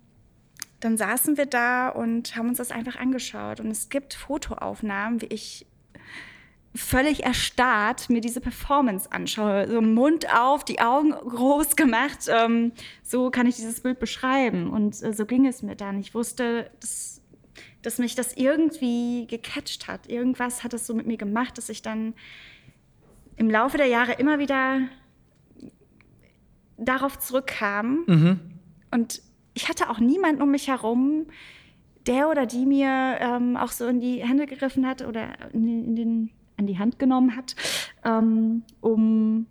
dann 0.83 0.97
saßen 0.97 1.37
wir 1.37 1.47
da 1.47 1.89
und 1.91 2.35
haben 2.37 2.49
uns 2.49 2.59
das 2.59 2.73
einfach 2.73 2.97
angeschaut. 2.97 3.61
Und 3.61 3.71
es 3.71 3.89
gibt 3.89 4.15
Fotoaufnahmen, 4.15 5.23
wie 5.23 5.27
ich 5.27 5.65
völlig 6.75 7.23
erstarrt 7.23 8.11
mir 8.11 8.21
diese 8.21 8.41
Performance 8.41 9.11
anschaue. 9.13 9.69
So 9.69 9.81
Mund 9.81 10.27
auf, 10.35 10.65
die 10.65 10.81
Augen 10.81 11.13
groß 11.13 11.77
gemacht. 11.77 12.27
Ähm, 12.29 12.73
so 13.05 13.31
kann 13.31 13.47
ich 13.47 13.57
dieses 13.57 13.81
Bild 13.81 14.01
beschreiben. 14.01 14.71
Und 14.71 15.01
äh, 15.03 15.13
so 15.13 15.25
ging 15.25 15.47
es 15.47 15.63
mir 15.63 15.77
dann. 15.77 16.01
Ich 16.01 16.15
wusste, 16.15 16.69
dass, 16.81 17.23
dass 17.83 17.99
mich 17.99 18.17
das 18.17 18.37
irgendwie 18.37 19.29
gecatcht 19.29 19.87
hat. 19.87 20.09
Irgendwas 20.09 20.65
hat 20.65 20.75
es 20.75 20.85
so 20.85 20.95
mit 20.95 21.07
mir 21.07 21.17
gemacht, 21.17 21.59
dass 21.59 21.69
ich 21.69 21.83
dann 21.83 22.15
im 23.37 23.49
Laufe 23.49 23.77
der 23.77 23.87
Jahre 23.87 24.15
immer 24.15 24.41
wieder 24.41 24.81
darauf 26.77 27.21
zurückkam. 27.21 28.05
Mhm. 28.09 28.41
Und 28.91 29.23
ich 29.55 29.69
hatte 29.69 29.91
auch 29.91 29.99
niemanden 29.99 30.43
um 30.43 30.51
mich 30.51 30.69
herum, 30.69 31.27
der 32.07 32.29
oder 32.29 32.47
die 32.47 32.67
mir 32.67 33.17
ähm, 33.21 33.57
auch 33.57 33.71
so 33.71 33.87
in 33.87 34.01
die 34.01 34.25
Hände 34.25 34.47
gegriffen 34.47 34.87
hat 34.87 35.03
oder 35.03 35.29
in 35.53 35.67
den, 35.67 35.85
in 35.85 35.97
den 35.97 36.31
an 36.59 36.67
die 36.67 36.79
Hand 36.79 36.99
genommen 36.99 37.37
hat, 37.37 37.57
ähm, 38.05 38.63
um 38.81 39.47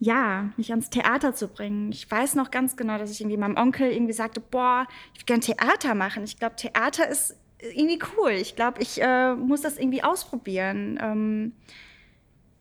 ja, 0.00 0.50
mich 0.56 0.70
ans 0.70 0.90
Theater 0.90 1.34
zu 1.34 1.48
bringen. 1.48 1.90
Ich 1.90 2.10
weiß 2.10 2.34
noch 2.34 2.50
ganz 2.50 2.76
genau, 2.76 2.98
dass 2.98 3.10
ich 3.10 3.20
irgendwie 3.20 3.38
meinem 3.38 3.56
Onkel 3.56 3.90
irgendwie 3.90 4.12
sagte, 4.12 4.40
boah, 4.40 4.86
ich 5.14 5.20
würde 5.20 5.26
gerne 5.26 5.40
Theater 5.40 5.94
machen. 5.94 6.24
Ich 6.24 6.38
glaube, 6.38 6.56
Theater 6.56 7.08
ist 7.08 7.36
irgendwie 7.58 7.98
cool. 8.16 8.32
Ich 8.32 8.54
glaube, 8.54 8.82
ich 8.82 9.00
äh, 9.00 9.34
muss 9.34 9.62
das 9.62 9.78
irgendwie 9.78 10.02
ausprobieren. 10.02 10.98
Ähm, 11.00 11.52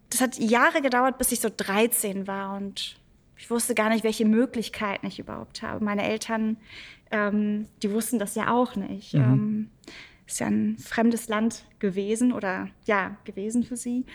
das 0.10 0.22
hat 0.22 0.38
Jahre 0.38 0.82
gedauert, 0.82 1.18
bis 1.18 1.32
ich 1.32 1.42
so 1.42 1.50
13 1.56 2.28
war 2.28 2.56
und 2.56 2.98
ich 3.38 3.50
wusste 3.50 3.76
gar 3.76 3.90
nicht, 3.90 4.04
welche 4.04 4.26
Möglichkeiten 4.26 5.06
ich 5.06 5.20
überhaupt 5.20 5.62
habe. 5.62 5.84
Meine 5.84 6.04
Eltern, 6.04 6.58
ähm, 7.12 7.68
die 7.82 7.92
wussten 7.92 8.20
das 8.20 8.36
ja 8.36 8.52
auch 8.52 8.76
nicht. 8.76 9.14
Mhm. 9.14 9.22
Ähm, 9.22 9.70
ist 10.26 10.40
ja 10.40 10.48
ein 10.48 10.78
fremdes 10.78 11.28
Land 11.28 11.66
gewesen 11.80 12.32
oder 12.32 12.70
ja, 12.86 13.18
gewesen 13.26 13.64
für 13.64 13.76
sie. 13.76 14.06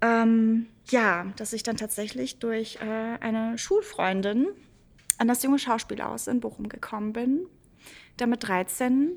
Ähm, 0.00 0.66
ja, 0.90 1.26
dass 1.36 1.52
ich 1.52 1.62
dann 1.62 1.76
tatsächlich 1.76 2.38
durch 2.38 2.78
äh, 2.80 3.18
eine 3.20 3.56
Schulfreundin 3.56 4.48
an 5.18 5.28
das 5.28 5.42
junge 5.42 5.58
Schauspielhaus 5.58 6.26
in 6.26 6.40
Bochum 6.40 6.68
gekommen 6.68 7.12
bin, 7.12 7.46
da 8.16 8.26
mit 8.26 8.46
13 8.46 9.12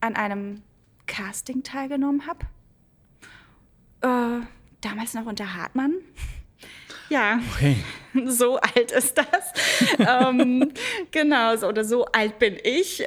an 0.00 0.16
einem 0.16 0.62
Casting 1.06 1.62
teilgenommen 1.62 2.26
habe. 2.26 2.46
Äh, 4.00 4.46
damals 4.80 5.14
noch 5.14 5.26
unter 5.26 5.54
Hartmann. 5.54 5.94
Ja, 7.12 7.40
Okay. 7.54 7.76
so 8.26 8.58
alt 8.58 8.90
ist 8.92 9.16
das. 9.18 9.52
ähm, 9.98 10.72
genau, 11.10 11.56
so, 11.56 11.68
oder 11.68 11.84
so 11.84 12.04
alt 12.06 12.38
bin 12.38 12.56
ich. 12.62 13.02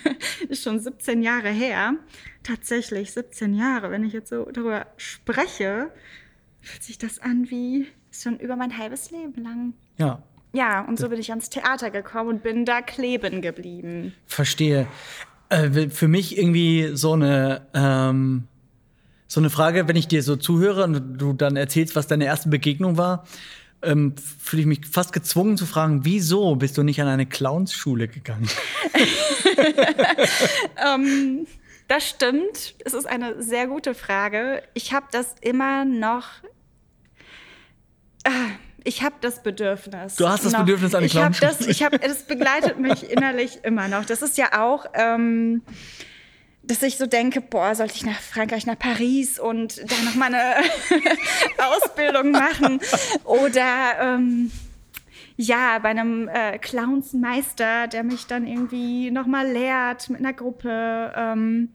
ist 0.48 0.62
schon 0.64 0.80
17 0.80 1.22
Jahre 1.22 1.50
her. 1.50 1.94
Tatsächlich 2.42 3.12
17 3.12 3.54
Jahre. 3.54 3.90
Wenn 3.90 4.04
ich 4.04 4.12
jetzt 4.12 4.30
so 4.30 4.44
darüber 4.46 4.86
spreche, 4.96 5.90
fühlt 6.60 6.82
sich 6.82 6.98
das 6.98 7.18
an 7.20 7.50
wie 7.50 7.86
schon 8.10 8.38
über 8.38 8.56
mein 8.56 8.76
halbes 8.76 9.10
Leben 9.10 9.42
lang. 9.42 9.74
Ja, 9.98 10.22
Ja, 10.52 10.80
und 10.80 10.98
so 10.98 11.08
bin 11.08 11.20
ich 11.20 11.30
ans 11.30 11.50
Theater 11.50 11.90
gekommen 11.90 12.30
und 12.30 12.42
bin 12.42 12.64
da 12.64 12.80
kleben 12.82 13.42
geblieben. 13.42 14.14
verstehe. 14.26 14.86
Äh, 15.50 15.88
für 15.90 16.08
mich 16.08 16.36
irgendwie 16.38 16.90
so 16.94 17.12
eine, 17.12 17.66
ähm, 17.74 18.48
so 19.28 19.40
eine 19.40 19.50
Frage, 19.50 19.86
wenn 19.86 19.96
ich 19.96 20.08
dir 20.08 20.22
so 20.22 20.34
zuhöre 20.36 20.84
und 20.84 21.18
du 21.18 21.32
dann 21.34 21.54
erzählst, 21.56 21.94
was 21.94 22.06
deine 22.06 22.24
erste 22.24 22.48
Begegnung 22.48 22.96
war, 22.96 23.26
ähm, 23.82 24.14
fühle 24.42 24.62
ich 24.62 24.66
mich 24.66 24.80
fast 24.90 25.12
gezwungen 25.12 25.56
zu 25.56 25.64
fragen, 25.66 26.04
wieso 26.04 26.56
bist 26.56 26.76
du 26.78 26.82
nicht 26.82 27.00
an 27.00 27.06
eine 27.06 27.26
Clownsschule 27.26 28.08
gegangen? 28.08 28.48
Ähm, 30.84 31.46
das 31.88 32.08
stimmt. 32.08 32.74
Es 32.84 32.94
ist 32.94 33.06
eine 33.06 33.42
sehr 33.42 33.66
gute 33.66 33.94
Frage. 33.94 34.62
Ich 34.74 34.92
habe 34.92 35.06
das 35.10 35.34
immer 35.40 35.84
noch. 35.84 36.24
Ah, 38.24 38.30
Ich 38.84 39.02
habe 39.02 39.16
das 39.20 39.42
Bedürfnis. 39.42 40.14
Du 40.16 40.28
hast 40.28 40.44
das 40.44 40.52
noch. 40.52 40.60
Bedürfnis, 40.60 40.94
eine 40.94 41.06
ich 41.06 41.16
hab 41.16 41.32
Clownschule 41.32 41.50
das, 41.58 41.66
ich 41.66 41.82
habe, 41.82 42.00
Es 42.00 42.22
begleitet 42.24 42.78
mich 42.78 43.10
innerlich 43.10 43.58
immer 43.64 43.88
noch. 43.88 44.04
Das 44.04 44.22
ist 44.22 44.38
ja 44.38 44.60
auch, 44.62 44.86
ähm, 44.94 45.62
dass 46.68 46.82
ich 46.82 46.98
so 46.98 47.06
denke, 47.06 47.40
boah, 47.40 47.74
sollte 47.74 47.94
ich 47.96 48.04
nach 48.04 48.20
Frankreich, 48.20 48.66
nach 48.66 48.78
Paris 48.78 49.38
und 49.38 49.78
da 49.78 49.94
noch 50.04 50.14
mal 50.14 50.32
eine 50.32 50.56
Ausbildung 51.58 52.30
machen 52.30 52.80
oder 53.24 53.96
ähm, 54.00 54.52
ja, 55.36 55.78
bei 55.78 55.90
einem 55.90 56.28
äh, 56.28 56.58
Clownsmeister, 56.58 57.86
der 57.86 58.02
mich 58.02 58.26
dann 58.26 58.46
irgendwie 58.46 59.10
nochmal 59.10 59.50
lehrt 59.50 60.10
mit 60.10 60.20
einer 60.20 60.32
Gruppe. 60.32 61.12
Ähm, 61.16 61.70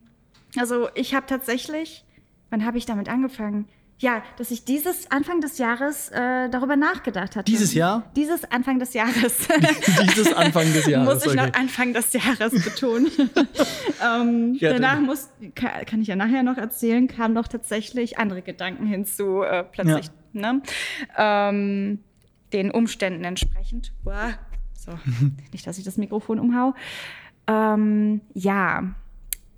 also 0.58 0.90
ich 0.96 1.16
habe 1.16 1.26
tatsächlich, 1.26 2.04
wann 2.50 2.66
habe 2.66 2.78
ich 2.78 2.86
damit 2.86 3.10
angefangen? 3.10 3.68
Ja, 4.04 4.22
dass 4.36 4.52
ich 4.52 4.66
dieses 4.66 5.10
Anfang 5.12 5.40
des 5.40 5.58
Jahres 5.60 6.10
äh, 6.10 6.50
darüber 6.50 6.76
nachgedacht 6.76 7.38
hatte. 7.38 7.50
Dieses 7.50 7.74
Jahr? 7.74 8.12
Dieses 8.18 8.44
Anfang 8.44 8.78
des 8.78 8.94
Jahres. 8.94 9.48
Dieses 10.10 10.34
Anfang 10.34 10.74
des 10.74 10.88
Jahres. 10.88 11.14
muss 11.14 11.26
ich 11.26 11.34
noch 11.36 11.48
okay. 11.48 11.58
Anfang 11.58 11.94
des 11.94 12.12
Jahres 12.12 12.52
betonen. 12.52 13.08
ähm, 14.06 14.58
Ja, 14.60 14.74
danach 14.74 15.00
muss, 15.00 15.30
kann, 15.56 15.86
kann 15.86 16.02
ich 16.02 16.10
ja 16.10 16.18
nachher 16.18 16.44
noch 16.44 16.58
erzählen, 16.58 17.08
kamen 17.08 17.34
noch 17.34 17.48
tatsächlich 17.48 18.18
andere 18.18 18.42
Gedanken 18.42 18.86
hinzu, 18.86 19.42
äh, 19.42 19.64
plötzlich, 19.64 20.08
ne? 20.34 20.62
Ähm, 21.18 22.00
den 22.52 22.72
Umständen 22.72 23.24
entsprechend. 23.24 23.94
Uah. 24.04 24.34
So, 24.74 24.92
nicht, 25.54 25.66
dass 25.66 25.78
ich 25.78 25.86
das 25.86 25.96
Mikrofon 25.96 26.40
umhau. 26.40 26.74
Ähm, 27.48 28.20
ja, 28.34 28.96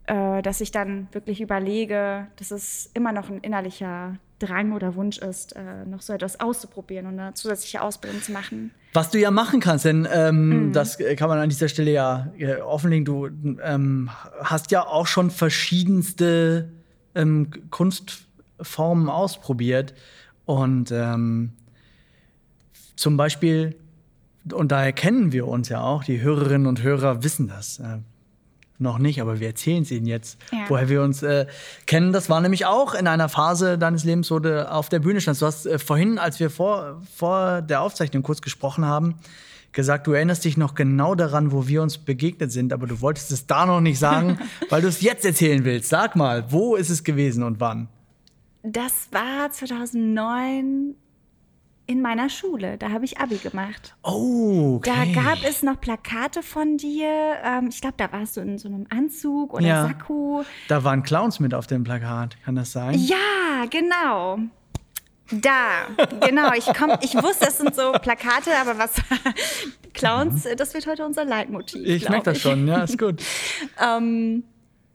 äh, 0.06 0.44
dass 0.44 0.62
ich 0.62 0.70
dann 0.70 1.08
wirklich 1.14 1.42
überlege, 1.42 2.28
dass 2.36 2.52
es 2.52 2.92
immer 2.94 3.12
noch 3.12 3.32
ein 3.32 3.40
innerlicher 3.40 4.20
Drang 4.40 4.74
oder 4.74 4.96
Wunsch 4.96 5.18
ist, 5.18 5.56
äh, 5.56 5.86
noch 5.86 6.02
so 6.02 6.12
etwas 6.14 6.40
auszuprobieren 6.40 7.06
und 7.06 7.20
eine 7.20 7.34
zusätzliche 7.34 7.82
Ausbildung 7.82 8.22
zu 8.22 8.32
machen. 8.32 8.72
Was 8.94 9.10
du 9.12 9.20
ja 9.20 9.32
machen 9.32 9.60
kannst, 9.60 9.86
denn 9.86 10.02
Mhm. 10.02 10.08
ähm, 10.12 10.72
das 10.74 10.98
kann 11.18 11.30
man 11.30 11.40
an 11.40 11.50
dieser 11.50 11.68
Stelle 11.70 11.92
ja 11.92 12.32
äh, 12.38 12.56
offenlegen. 12.62 13.06
Du 13.06 13.28
ähm, 13.64 14.10
hast 14.42 14.72
ja 14.72 14.86
auch 14.86 15.08
schon 15.08 15.32
verschiedenste 15.32 16.70
ähm, 17.16 17.50
Kunstformen 17.72 19.10
ausprobiert. 19.10 19.94
Und 20.46 20.92
ähm, 20.92 21.54
zum 22.96 23.18
Beispiel, 23.18 23.76
und 24.52 24.72
daher 24.72 24.94
kennen 24.94 25.32
wir 25.32 25.48
uns 25.48 25.70
ja 25.70 25.82
auch, 25.82 26.04
die 26.04 26.22
Hörerinnen 26.22 26.68
und 26.68 26.84
Hörer 26.84 27.24
wissen 27.24 27.48
das. 27.48 27.80
Äh, 27.80 28.00
noch 28.78 28.98
nicht, 28.98 29.22
aber 29.22 29.40
wir 29.40 29.48
erzählen 29.48 29.84
es 29.84 29.92
ihnen 29.92 30.06
jetzt, 30.06 30.38
Ja. 30.52 30.66
woher 30.68 30.90
wir 30.90 31.02
uns 31.02 31.24
äh, 31.24 31.46
kennen. 31.86 32.12
Das 32.14 32.30
war 32.30 32.42
nämlich 32.42 32.66
auch 32.66 32.94
in 32.94 33.08
einer 33.08 33.30
Phase 33.30 33.78
deines 33.78 34.04
Lebens, 34.04 34.30
wo 34.32 34.40
du 34.40 34.70
auf 34.70 34.90
der 34.90 35.00
Bühne 35.00 35.22
standst. 35.22 35.42
Du 35.42 35.46
hast 35.46 35.66
äh, 35.66 35.80
vorhin, 35.80 36.18
als 36.20 36.40
wir 36.40 36.50
vor, 36.50 37.02
vor 37.16 37.62
der 37.62 37.82
Aufzeichnung 37.82 38.22
kurz 38.24 38.42
gesprochen 38.42 38.86
haben, 38.86 39.16
gesagt, 39.72 40.08
du 40.08 40.14
erinnerst 40.14 40.46
dich 40.46 40.56
noch 40.58 40.74
genau 40.76 41.16
daran, 41.16 41.52
wo 41.52 41.68
wir 41.68 41.82
uns 41.82 41.98
begegnet 41.98 42.52
sind, 42.52 42.72
aber 42.74 42.88
du 42.88 43.02
wolltest 43.02 43.32
es 43.32 43.46
da 43.48 43.66
noch 43.66 43.82
nicht 43.82 44.00
sagen, 44.00 44.40
weil 44.70 44.82
du 44.82 44.88
es 44.88 45.02
jetzt 45.02 45.26
erzählen 45.26 45.64
willst. 45.66 45.90
Sag 45.90 46.16
mal, 46.16 46.46
wo 46.52 46.76
ist 46.76 46.90
es 46.90 47.04
gewesen 47.04 47.44
und 47.44 47.60
wann? 47.60 47.88
Das 48.64 49.10
war 49.12 49.52
2009 49.52 50.96
in 51.88 52.02
meiner 52.02 52.30
Schule. 52.30 52.78
Da 52.78 52.90
habe 52.92 53.06
ich 53.06 53.20
Abi 53.20 53.38
gemacht. 53.38 53.96
Oh, 54.04 54.78
okay. 54.78 55.14
Da 55.14 55.22
gab 55.22 55.44
es 55.44 55.62
noch 55.64 55.80
Plakate 55.80 56.42
von 56.42 56.78
dir. 56.78 57.08
Ähm, 57.44 57.68
ich 57.70 57.82
glaube, 57.82 57.96
da 57.98 58.12
warst 58.12 58.38
du 58.38 58.42
in 58.42 58.58
so 58.58 58.68
einem 58.68 58.88
Anzug 58.90 59.54
oder 59.54 59.66
Ja. 59.66 59.88
Sakko. 59.88 60.44
Da 60.68 60.84
waren 60.84 61.04
Clowns 61.04 61.40
mit 61.40 61.54
auf 61.54 61.68
dem 61.68 61.84
Plakat, 61.84 62.38
kann 62.44 62.56
das 62.56 62.72
sein? 62.72 62.96
Ja, 62.98 63.66
genau. 63.70 64.40
Da, 65.32 65.88
genau. 66.26 66.54
Ich, 66.54 66.66
komm, 66.78 66.92
ich 67.02 67.16
wusste, 67.16 67.48
es 67.48 67.58
sind 67.58 67.76
so 67.76 67.92
Plakate, 67.94 68.52
aber 68.60 68.78
was 68.78 68.94
Clowns, 69.94 70.46
äh, 70.46 70.56
das 70.56 70.74
wird 70.74 70.86
heute 70.88 71.06
unser 71.06 71.26
Leitmotiv. 71.26 71.82
Ich 71.86 72.08
merke 72.10 72.26
das 72.32 72.42
schon, 72.42 72.68
ja, 72.68 72.84
ist 72.84 72.98
gut. 72.98 73.22
Ähm, 73.84 74.44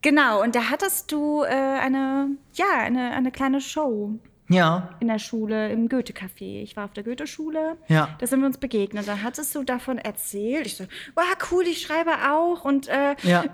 genau, 0.02 0.42
und 0.42 0.54
da 0.54 0.70
hattest 0.70 1.10
du 1.12 1.42
äh, 1.42 1.46
eine, 1.48 2.28
ja, 2.54 2.66
eine, 2.78 3.10
eine 3.10 3.30
kleine 3.30 3.60
Show 3.60 4.18
Ja, 4.50 4.90
in 5.00 5.08
der 5.08 5.18
Schule 5.18 5.70
im 5.72 5.88
Goethe-Café. 5.88 6.62
Ich 6.62 6.76
war 6.76 6.84
auf 6.84 6.92
der 6.92 7.04
Goethe-Schule. 7.04 7.76
Ja. 7.88 8.08
Da 8.18 8.26
sind 8.26 8.40
wir 8.40 8.46
uns 8.46 8.58
begegnet. 8.58 9.06
Da 9.08 9.22
hattest 9.22 9.54
du 9.54 9.62
davon 9.62 9.98
erzählt. 9.98 10.66
Ich 10.66 10.76
so, 10.76 10.84
wow, 11.14 11.24
cool, 11.50 11.62
ich 11.64 11.80
schreibe 11.80 12.10
auch. 12.30 12.64
Und, 12.64 12.88
äh, 12.88 13.14
ja, 13.22 13.44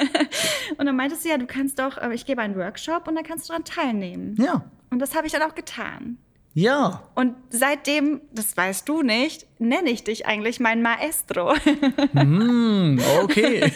und 0.78 0.86
dann 0.86 0.96
meintest 0.96 1.24
du, 1.24 1.28
ja, 1.28 1.36
du 1.38 1.46
kannst 1.46 1.78
doch, 1.78 1.98
äh, 1.98 2.14
ich 2.14 2.26
gebe 2.26 2.40
einen 2.40 2.56
Workshop 2.56 3.08
und 3.08 3.16
da 3.16 3.22
kannst 3.22 3.48
du 3.48 3.52
daran 3.52 3.64
teilnehmen. 3.64 4.36
ja, 4.38 4.64
Und 4.90 5.00
das 5.00 5.14
habe 5.16 5.26
ich 5.26 5.32
dann 5.32 5.42
auch 5.42 5.54
getan. 5.54 6.18
Ja. 6.58 7.02
Und 7.14 7.34
seitdem, 7.50 8.22
das 8.32 8.56
weißt 8.56 8.88
du 8.88 9.02
nicht, 9.02 9.46
nenne 9.60 9.90
ich 9.90 10.04
dich 10.04 10.24
eigentlich 10.26 10.58
mein 10.58 10.80
Maestro, 10.80 11.52
Hm, 12.14 12.98
okay. 13.22 13.70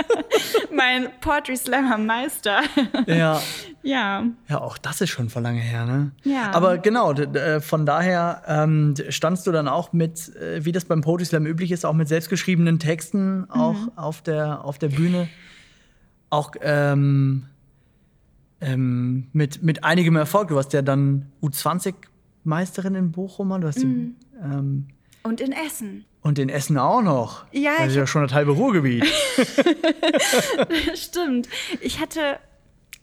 mein 0.74 1.08
Poetry 1.20 1.56
Slammer 1.56 1.98
Meister. 1.98 2.60
ja. 3.06 3.40
ja. 3.82 4.24
Ja, 4.48 4.60
auch 4.60 4.78
das 4.78 5.00
ist 5.00 5.10
schon 5.10 5.28
vor 5.30 5.42
lange 5.42 5.60
her, 5.60 5.84
ne? 5.86 6.12
Ja. 6.24 6.52
Aber 6.52 6.78
genau, 6.78 7.12
äh, 7.12 7.60
von 7.60 7.86
daher 7.86 8.42
ähm, 8.46 8.94
standst 9.10 9.46
du 9.46 9.52
dann 9.52 9.68
auch 9.68 9.92
mit, 9.92 10.34
äh, 10.36 10.64
wie 10.64 10.72
das 10.72 10.84
beim 10.84 11.00
Poetry 11.02 11.24
Slam 11.26 11.46
üblich 11.46 11.70
ist, 11.72 11.84
auch 11.84 11.92
mit 11.94 12.08
selbstgeschriebenen 12.08 12.78
Texten 12.78 13.46
auch 13.50 13.74
Mhm. 13.74 13.92
auf, 13.96 14.22
der, 14.22 14.64
auf 14.64 14.78
der 14.78 14.88
Bühne. 14.88 15.28
Auch 16.30 16.52
ähm, 16.60 17.46
ähm, 18.60 19.28
mit, 19.32 19.62
mit 19.62 19.84
einigem 19.84 20.16
Erfolg. 20.16 20.48
Du 20.48 20.54
warst 20.56 20.72
ja 20.72 20.82
dann 20.82 21.30
U20-Meisterin 21.42 22.94
in 22.94 23.12
Bochum, 23.12 23.48
du 23.60 23.66
hast 23.68 23.80
die, 23.82 23.86
Mhm. 23.86 24.16
ähm, 24.42 24.86
Und 25.22 25.40
in 25.40 25.52
Essen. 25.52 26.04
und 26.22 26.38
in 26.38 26.48
Essen 26.48 26.78
auch 26.78 27.02
noch. 27.02 27.44
Ja, 27.52 27.72
Das 27.78 27.86
ist 27.88 27.92
ich 27.92 27.98
ja 27.98 28.06
schon 28.06 28.22
das 28.22 28.32
halbe 28.32 28.52
Ruhrgebiet. 28.52 29.04
Stimmt. 30.94 31.48
Ich 31.80 32.00
hatte 32.00 32.38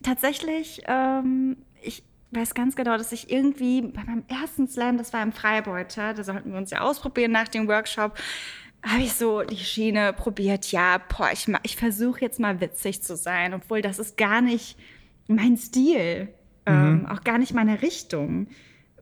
tatsächlich, 0.02 0.82
ähm, 0.88 1.58
ich 1.82 2.04
weiß 2.32 2.54
ganz 2.56 2.76
genau, 2.76 2.98
dass 2.98 3.12
ich 3.12 3.32
irgendwie 3.32 3.82
bei 3.82 4.04
meinem 4.04 4.24
ersten 4.28 4.68
Slam, 4.68 4.98
das 4.98 5.14
war 5.14 5.22
im 5.24 5.32
Freibeuter, 5.32 6.14
da 6.14 6.24
sollten 6.24 6.52
wir 6.52 6.58
uns 6.58 6.72
ja 6.72 6.82
ausprobieren 6.82 7.32
nach 7.32 7.48
dem 7.48 7.68
Workshop, 7.68 8.18
habe 8.86 9.02
ich 9.04 9.14
so 9.14 9.44
die 9.44 9.56
Schiene 9.58 10.12
probiert, 10.14 10.72
ja, 10.72 10.98
boah, 11.16 11.30
ich, 11.32 11.48
ich 11.64 11.78
versuche 11.78 12.20
jetzt 12.22 12.40
mal 12.40 12.60
witzig 12.60 13.02
zu 13.02 13.16
sein, 13.16 13.54
obwohl 13.54 13.82
das 13.82 13.98
ist 14.00 14.18
gar 14.18 14.42
nicht 14.42 14.78
mein 15.28 15.58
Stil, 15.58 16.30
ähm, 16.66 17.06
auch 17.10 17.24
gar 17.24 17.38
nicht 17.38 17.54
meine 17.54 17.82
Richtung. 17.82 18.48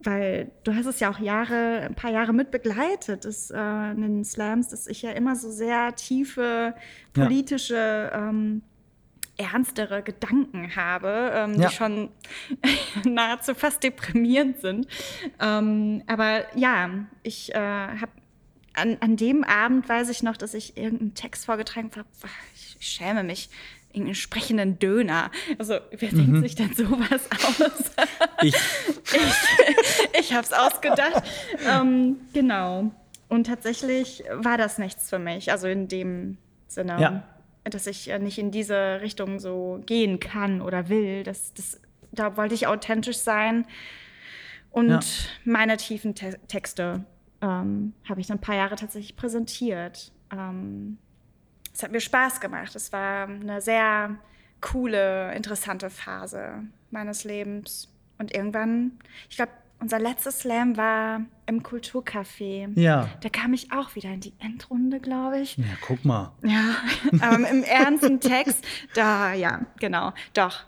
Weil 0.04 0.50
du 0.64 0.74
hast 0.74 0.88
es 0.88 1.00
ja 1.00 1.12
auch 1.12 1.20
Jahre, 1.20 1.82
ein 1.82 1.94
paar 1.94 2.10
Jahre 2.10 2.34
mit 2.34 2.50
begleitet, 2.50 3.24
das, 3.24 3.52
äh, 3.52 3.92
in 3.92 4.02
den 4.02 4.26
Slams, 4.26 4.70
dass 4.70 4.88
ich 4.88 5.04
ja 5.04 5.12
immer 5.12 5.36
so 5.36 5.52
sehr 5.52 5.96
tiefe 5.96 6.74
Ja. 7.16 7.24
politische, 7.26 8.12
ähm, 8.14 8.64
ernstere 9.38 10.02
Gedanken 10.02 10.76
habe, 10.76 11.32
ähm, 11.36 11.54
Ja. 11.60 11.68
die 11.70 11.76
schon 11.76 12.10
nahezu 13.06 13.54
fast 13.54 13.84
deprimierend 13.84 14.60
sind. 14.60 14.88
Ähm, 15.40 16.02
aber 16.08 16.46
ja, 16.58 16.90
ich 17.24 17.54
äh, 17.54 17.58
habe 17.60 18.12
an, 18.74 18.98
an 19.02 19.18
dem 19.18 19.44
Abend 19.44 19.88
weiß 19.88 20.10
ich 20.10 20.24
noch, 20.24 20.38
dass 20.38 20.54
ich 20.56 20.78
irgendeinen 20.78 21.14
Text 21.14 21.46
vorgetragen 21.46 21.92
habe. 21.96 22.08
Ich 22.56 22.78
schäme 22.80 23.24
mich 23.24 23.50
irgendeinen 23.94 24.16
sprechenden 24.16 24.80
Döner. 24.80 25.32
Also 25.58 25.76
wer 25.92 26.12
mhm. 26.12 26.18
denkt 26.18 26.42
sich 26.44 26.56
denn 26.56 26.74
sowas 26.74 27.30
aus? 27.32 27.92
Ich. 28.44 28.56
ich 28.56 30.20
ich 30.20 30.34
habe 30.34 30.44
es 30.44 30.54
ausgedacht. 30.54 31.24
ähm, 31.70 32.18
genau. 32.34 32.92
Und 33.30 33.46
tatsächlich 33.46 34.24
war 34.34 34.58
das 34.58 34.78
nichts 34.78 35.10
für 35.10 35.20
mich. 35.20 35.52
Also 35.52 35.68
in 35.68 35.88
dem 35.88 36.38
Sinne, 36.68 37.00
ja. 37.00 37.24
dass 37.64 37.88
ich 37.88 38.10
äh, 38.10 38.20
nicht 38.20 38.40
in 38.40 38.52
diese 38.52 39.00
Richtung 39.02 39.40
so 39.40 39.82
gehen 39.86 40.20
kann 40.20 40.62
oder 40.62 40.90
will. 40.90 41.24
Das, 41.24 41.54
das, 41.54 41.80
da 42.12 42.36
wollte 42.36 42.56
ich 42.56 42.68
authentisch 42.68 43.18
sein. 43.18 43.66
Und 44.72 44.90
ja. 44.90 45.00
meine 45.46 45.78
tiefen 45.78 46.16
Te 46.16 46.40
Texte 46.48 47.04
ähm, 47.42 47.94
habe 48.08 48.22
ich 48.22 48.28
dann 48.28 48.38
ein 48.38 48.42
paar 48.42 48.56
Jahre 48.56 48.76
tatsächlich 48.76 49.16
präsentiert. 49.16 50.12
Ähm, 50.32 50.98
es 51.74 51.84
hat 51.84 51.92
mir 51.92 52.02
Spaß 52.02 52.40
gemacht. 52.40 52.76
Es 52.76 52.92
war 52.92 53.28
eine 53.28 53.62
sehr 53.62 54.18
coole, 54.62 55.34
interessante 55.34 55.90
Phase 55.90 56.64
meines 56.92 57.24
Lebens. 57.24 57.90
Und 58.18 58.34
irgendwann, 58.36 59.00
ich 59.30 59.38
glaube, 59.38 59.52
unser 59.80 60.00
letztes 60.00 60.40
Slam 60.42 60.78
war 60.78 61.22
im 61.48 61.64
Kulturcafé. 61.64 62.70
Ja. 62.80 63.10
Da 63.22 63.30
kam 63.30 63.54
ich 63.54 63.72
auch 63.72 63.96
wieder 63.96 64.10
in 64.10 64.20
die 64.20 64.34
Endrunde, 64.40 65.00
glaube 65.00 65.40
ich. 65.40 65.58
Ja, 65.58 65.66
guck 65.86 66.06
mal. 66.06 66.32
Ja, 66.44 66.76
ähm, 67.34 67.46
im 67.46 67.64
ernsten 67.64 68.20
Text, 68.20 68.64
da, 68.94 69.34
ja, 69.34 69.66
genau, 69.80 70.14
doch. 70.34 70.66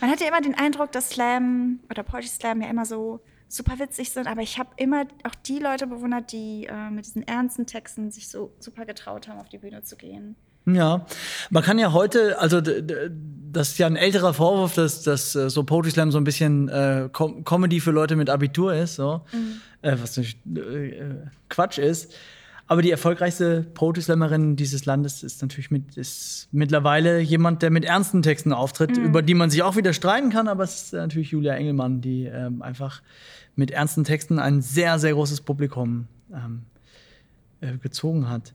Man 0.00 0.10
hat 0.10 0.20
ja 0.20 0.28
immer 0.28 0.42
den 0.42 0.54
Eindruck, 0.54 0.92
dass 0.92 1.10
Slam 1.10 1.80
oder 1.90 2.02
Poetry 2.02 2.28
Slam 2.28 2.60
ja 2.60 2.68
immer 2.68 2.84
so 2.84 3.20
super 3.48 3.78
witzig 3.78 4.10
sind, 4.10 4.26
aber 4.26 4.42
ich 4.42 4.58
habe 4.58 4.70
immer 4.76 5.04
auch 5.24 5.34
die 5.34 5.58
Leute 5.58 5.86
bewundert, 5.86 6.32
die 6.32 6.66
äh, 6.66 6.90
mit 6.90 7.06
diesen 7.06 7.26
ernsten 7.26 7.66
Texten 7.66 8.10
sich 8.10 8.28
so 8.28 8.52
super 8.58 8.84
getraut 8.84 9.28
haben, 9.28 9.38
auf 9.38 9.48
die 9.48 9.58
Bühne 9.58 9.82
zu 9.82 9.96
gehen. 9.96 10.36
Ja, 10.68 11.06
man 11.50 11.62
kann 11.62 11.78
ja 11.78 11.92
heute, 11.92 12.40
also 12.40 12.60
das 12.60 13.68
ist 13.68 13.78
ja 13.78 13.86
ein 13.86 13.94
älterer 13.94 14.34
Vorwurf, 14.34 14.74
dass, 14.74 15.02
dass 15.02 15.36
äh, 15.36 15.48
so 15.48 15.62
Poetry 15.62 15.92
Slam 15.92 16.10
so 16.10 16.18
ein 16.18 16.24
bisschen 16.24 16.68
äh, 16.68 17.08
Com 17.12 17.44
Comedy 17.44 17.78
für 17.78 17.92
Leute 17.92 18.16
mit 18.16 18.28
Abitur 18.28 18.74
ist, 18.74 18.96
so. 18.96 19.22
Mhm. 19.32 19.60
Äh, 19.82 19.96
was 20.00 20.16
natürlich 20.16 20.38
äh, 20.56 21.14
Quatsch 21.48 21.78
ist. 21.78 22.12
Aber 22.68 22.82
die 22.82 22.90
erfolgreichste 22.90 23.62
Poetry 23.74 24.02
Slammerin 24.02 24.56
dieses 24.56 24.86
Landes 24.86 25.22
ist 25.22 25.40
natürlich 25.40 25.70
mit, 25.70 25.96
ist 25.96 26.48
mittlerweile 26.50 27.20
jemand, 27.20 27.62
der 27.62 27.70
mit 27.70 27.84
ernsten 27.84 28.22
Texten 28.22 28.52
auftritt, 28.52 28.96
mhm. 28.96 29.04
über 29.04 29.22
die 29.22 29.34
man 29.34 29.50
sich 29.50 29.62
auch 29.62 29.76
wieder 29.76 29.92
streiten 29.92 30.30
kann, 30.30 30.48
aber 30.48 30.64
es 30.64 30.82
ist 30.82 30.92
natürlich 30.92 31.30
Julia 31.30 31.54
Engelmann, 31.54 32.00
die 32.00 32.24
ähm, 32.24 32.62
einfach 32.62 33.02
mit 33.54 33.70
ernsten 33.70 34.02
Texten 34.02 34.40
ein 34.40 34.62
sehr, 34.62 34.98
sehr 34.98 35.12
großes 35.12 35.42
Publikum 35.42 36.08
ähm, 36.32 36.62
äh, 37.60 37.78
gezogen 37.78 38.28
hat. 38.28 38.52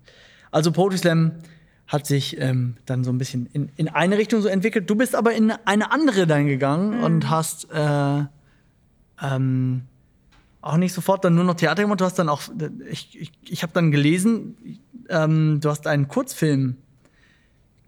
Also 0.52 0.74
Poetry 0.74 0.98
Slam 0.98 1.32
hat 1.88 2.06
sich 2.06 2.40
ähm, 2.40 2.76
dann 2.86 3.04
so 3.06 3.12
ein 3.12 3.18
bisschen 3.18 3.48
in, 3.54 3.70
in 3.78 3.88
eine 3.88 4.18
Richtung 4.18 4.42
so 4.42 4.50
entwickelt. 4.50 4.90
Du 4.90 4.96
bist 4.96 5.16
aber 5.16 5.34
in 5.34 5.52
eine 5.52 5.92
andere 5.92 6.28
dann 6.28 6.48
gegangen 6.48 6.98
mhm. 6.98 7.04
und 7.04 7.30
hast 7.30 7.70
äh, 7.72 8.24
ähm, 9.22 9.84
auch 10.62 10.78
nicht 10.78 10.94
sofort 10.94 11.26
dann 11.26 11.36
nur 11.36 11.44
noch 11.44 11.56
Theater 11.56 11.84
gemacht. 11.84 12.02
Du 12.02 12.06
hast 12.06 12.20
dann 12.20 12.30
auch, 12.30 12.42
ich, 12.90 13.20
ich, 13.20 13.32
ich 13.44 13.64
habe 13.64 13.74
dann 13.74 13.92
gelesen, 13.92 14.80
ähm, 15.10 15.60
du 15.62 15.70
hast 15.70 15.88
einen 15.88 16.08
Kurzfilm 16.08 16.78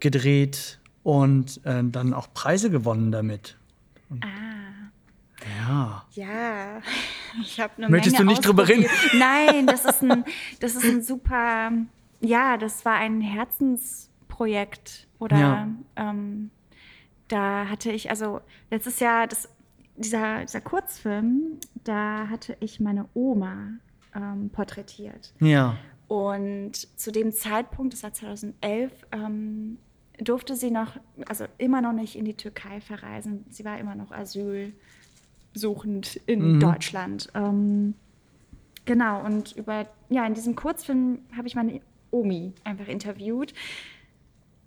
gedreht 0.00 0.80
und 1.02 1.64
äh, 1.64 1.82
dann 1.84 2.12
auch 2.14 2.32
Preise 2.34 2.70
gewonnen 2.70 3.12
damit. 3.12 3.56
Und, 4.10 4.24
ah. 4.24 4.28
Ja. 5.58 6.04
Ja, 6.12 6.80
ich 7.42 7.60
habe 7.60 7.74
eine 7.76 7.90
Möchtest 7.90 8.14
Menge 8.16 8.24
du 8.24 8.30
nicht 8.30 8.46
drüber 8.46 8.66
reden? 8.66 8.86
Nein, 9.12 9.66
das 9.66 9.84
ist 9.84 10.02
ein, 10.02 10.24
das 10.60 10.74
ist 10.74 10.84
ein 10.84 11.02
super 11.02 11.70
ja, 12.24 12.56
das 12.56 12.84
war 12.84 12.94
ein 12.94 13.20
Herzensprojekt. 13.20 15.06
Oder 15.18 15.38
ja. 15.38 15.68
ähm, 15.96 16.50
da 17.28 17.68
hatte 17.68 17.90
ich, 17.90 18.10
also 18.10 18.40
letztes 18.70 19.00
Jahr, 19.00 19.26
das, 19.26 19.48
dieser, 19.96 20.44
dieser 20.44 20.60
Kurzfilm, 20.60 21.58
da 21.84 22.28
hatte 22.28 22.56
ich 22.60 22.80
meine 22.80 23.08
Oma 23.14 23.68
ähm, 24.14 24.50
porträtiert. 24.50 25.32
Ja. 25.40 25.76
Und 26.08 26.72
zu 26.98 27.12
dem 27.12 27.32
Zeitpunkt, 27.32 27.94
das 27.94 28.02
war 28.02 28.12
2011, 28.12 28.92
ähm, 29.12 29.78
durfte 30.18 30.54
sie 30.54 30.70
noch, 30.70 30.98
also 31.28 31.46
immer 31.58 31.80
noch 31.80 31.92
nicht 31.92 32.16
in 32.16 32.24
die 32.24 32.34
Türkei 32.34 32.80
verreisen. 32.80 33.44
Sie 33.50 33.64
war 33.64 33.78
immer 33.78 33.94
noch 33.94 34.12
asylsuchend 34.12 34.74
in 36.26 36.56
mhm. 36.56 36.60
Deutschland. 36.60 37.30
Ähm, 37.34 37.94
genau, 38.84 39.24
und 39.24 39.52
über, 39.52 39.88
ja, 40.10 40.26
in 40.26 40.34
diesem 40.34 40.54
Kurzfilm 40.54 41.20
habe 41.36 41.48
ich 41.48 41.54
meine 41.54 41.80
Omi 42.10 42.52
einfach 42.62 42.88
interviewt. 42.88 43.54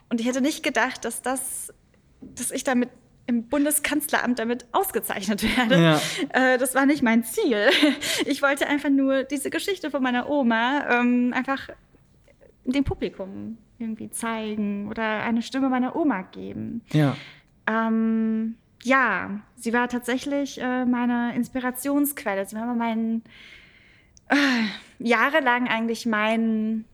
Und 0.09 0.19
ich 0.19 0.27
hätte 0.27 0.41
nicht 0.41 0.63
gedacht, 0.63 1.05
dass 1.05 1.21
das, 1.21 1.73
dass 2.21 2.51
ich 2.51 2.63
damit 2.63 2.89
im 3.27 3.43
Bundeskanzleramt 3.47 4.39
damit 4.39 4.65
ausgezeichnet 4.71 5.43
werde. 5.57 5.81
Ja. 5.81 6.01
Äh, 6.33 6.57
das 6.57 6.73
war 6.73 6.85
nicht 6.85 7.03
mein 7.03 7.23
Ziel. 7.23 7.69
Ich 8.25 8.41
wollte 8.41 8.67
einfach 8.67 8.89
nur 8.89 9.23
diese 9.23 9.49
Geschichte 9.49 9.91
von 9.91 10.01
meiner 10.01 10.29
Oma 10.29 10.85
ähm, 10.89 11.33
einfach 11.35 11.69
dem 12.65 12.83
Publikum 12.83 13.57
irgendwie 13.79 14.09
zeigen 14.09 14.87
oder 14.89 15.23
eine 15.23 15.41
Stimme 15.41 15.69
meiner 15.69 15.95
Oma 15.95 16.23
geben. 16.23 16.81
Ja. 16.91 17.15
Ähm, 17.67 18.55
ja, 18.83 19.41
sie 19.55 19.73
war 19.73 19.87
tatsächlich 19.87 20.59
äh, 20.59 20.85
meine 20.85 21.35
Inspirationsquelle. 21.35 22.45
Sie 22.45 22.55
war 22.55 22.73
mein 22.73 23.23
äh, 24.29 24.35
jahrelang 24.99 25.67
eigentlich 25.67 26.05
mein 26.05 26.85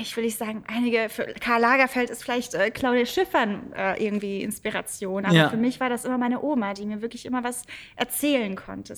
ich 0.00 0.16
will 0.16 0.24
nicht 0.24 0.38
sagen, 0.38 0.64
einige, 0.68 1.08
für 1.08 1.24
Karl 1.40 1.60
Lagerfeld 1.60 2.10
ist 2.10 2.22
vielleicht 2.22 2.54
äh, 2.54 2.70
Claudia 2.70 3.04
Schiffern 3.04 3.72
äh, 3.72 4.04
irgendwie 4.04 4.42
Inspiration, 4.42 5.24
aber 5.24 5.34
ja. 5.34 5.50
für 5.50 5.56
mich 5.56 5.80
war 5.80 5.88
das 5.88 6.04
immer 6.04 6.18
meine 6.18 6.42
Oma, 6.42 6.74
die 6.74 6.86
mir 6.86 7.02
wirklich 7.02 7.26
immer 7.26 7.42
was 7.42 7.64
erzählen 7.96 8.54
konnte. 8.54 8.94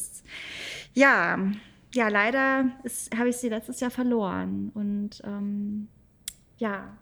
Ja, 0.93 1.39
ja, 1.95 2.09
leider 2.09 2.71
habe 3.17 3.29
ich 3.29 3.37
sie 3.37 3.49
letztes 3.49 3.81
Jahr 3.81 3.91
verloren 3.91 4.71
und 4.75 5.23
ähm, 5.25 5.89
ja. 6.59 6.97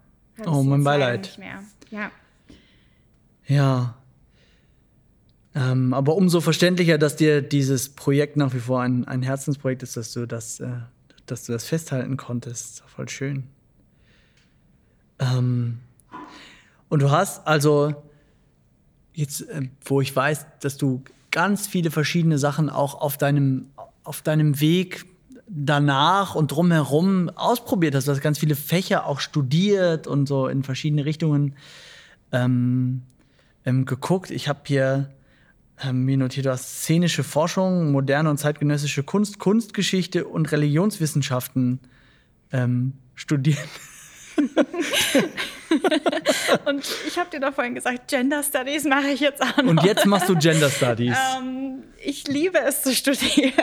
Oh, 0.45 0.63
mein 0.63 0.83
Beileid. 0.83 1.21
Nicht 1.21 1.39
mehr. 1.39 1.63
Ja. 1.89 2.11
Ja. 3.45 3.95
Ähm, 5.55 5.93
aber 5.93 6.15
umso 6.15 6.41
verständlicher, 6.41 6.97
dass 6.97 7.15
dir 7.15 7.41
dieses 7.41 7.89
Projekt 7.89 8.37
nach 8.37 8.53
wie 8.53 8.59
vor 8.59 8.81
ein, 8.81 9.05
ein 9.07 9.21
Herzensprojekt 9.21 9.83
ist, 9.83 9.97
dass 9.97 10.13
du 10.13 10.25
das, 10.25 10.59
äh, 10.59 10.69
dass 11.25 11.45
du 11.45 11.51
das 11.51 11.65
festhalten 11.65 12.17
konntest. 12.17 12.83
Voll 12.87 13.09
schön. 13.09 13.43
Ähm, 15.19 15.79
und 16.89 17.01
du 17.01 17.11
hast 17.11 17.47
also 17.47 17.93
jetzt, 19.13 19.41
äh, 19.49 19.69
wo 19.85 20.01
ich 20.01 20.15
weiß, 20.15 20.45
dass 20.59 20.77
du 20.77 21.03
ganz 21.31 21.67
viele 21.67 21.91
verschiedene 21.91 22.37
Sachen 22.37 22.69
auch 22.69 22.95
auf 22.95 23.17
deinem, 23.17 23.67
auf 24.03 24.21
deinem 24.21 24.59
Weg 24.59 25.05
danach 25.47 26.35
und 26.35 26.51
drumherum 26.51 27.29
ausprobiert 27.29 27.95
hast. 27.95 28.07
Du 28.07 28.11
hast 28.11 28.21
ganz 28.21 28.39
viele 28.39 28.55
Fächer 28.55 29.05
auch 29.05 29.19
studiert 29.19 30.07
und 30.07 30.27
so 30.27 30.47
in 30.47 30.63
verschiedene 30.63 31.05
Richtungen 31.05 31.55
ähm, 32.31 33.03
ähm, 33.65 33.85
geguckt. 33.85 34.31
Ich 34.31 34.47
habe 34.47 34.61
hier 34.65 35.11
ähm, 35.83 36.05
mir 36.05 36.17
notiert, 36.17 36.45
du 36.45 36.51
hast 36.51 36.81
szenische 36.81 37.23
Forschung, 37.23 37.91
moderne 37.91 38.29
und 38.29 38.37
zeitgenössische 38.37 39.03
Kunst, 39.03 39.39
Kunstgeschichte 39.39 40.25
und 40.25 40.51
Religionswissenschaften 40.51 41.79
ähm, 42.51 42.93
studiert. 43.15 43.57
und 46.65 46.87
ich 47.07 47.17
habe 47.17 47.29
dir 47.29 47.39
doch 47.39 47.53
vorhin 47.53 47.75
gesagt, 47.75 48.07
Gender 48.07 48.43
Studies 48.43 48.83
mache 48.85 49.09
ich 49.09 49.19
jetzt 49.19 49.41
auch 49.41 49.57
noch. 49.57 49.71
Und 49.71 49.83
jetzt 49.83 50.05
machst 50.05 50.29
du 50.29 50.35
Gender 50.35 50.69
Studies. 50.69 51.17
ähm, 51.37 51.83
ich 52.03 52.27
liebe 52.27 52.59
es 52.59 52.81
zu 52.81 52.93
studieren. 52.93 53.53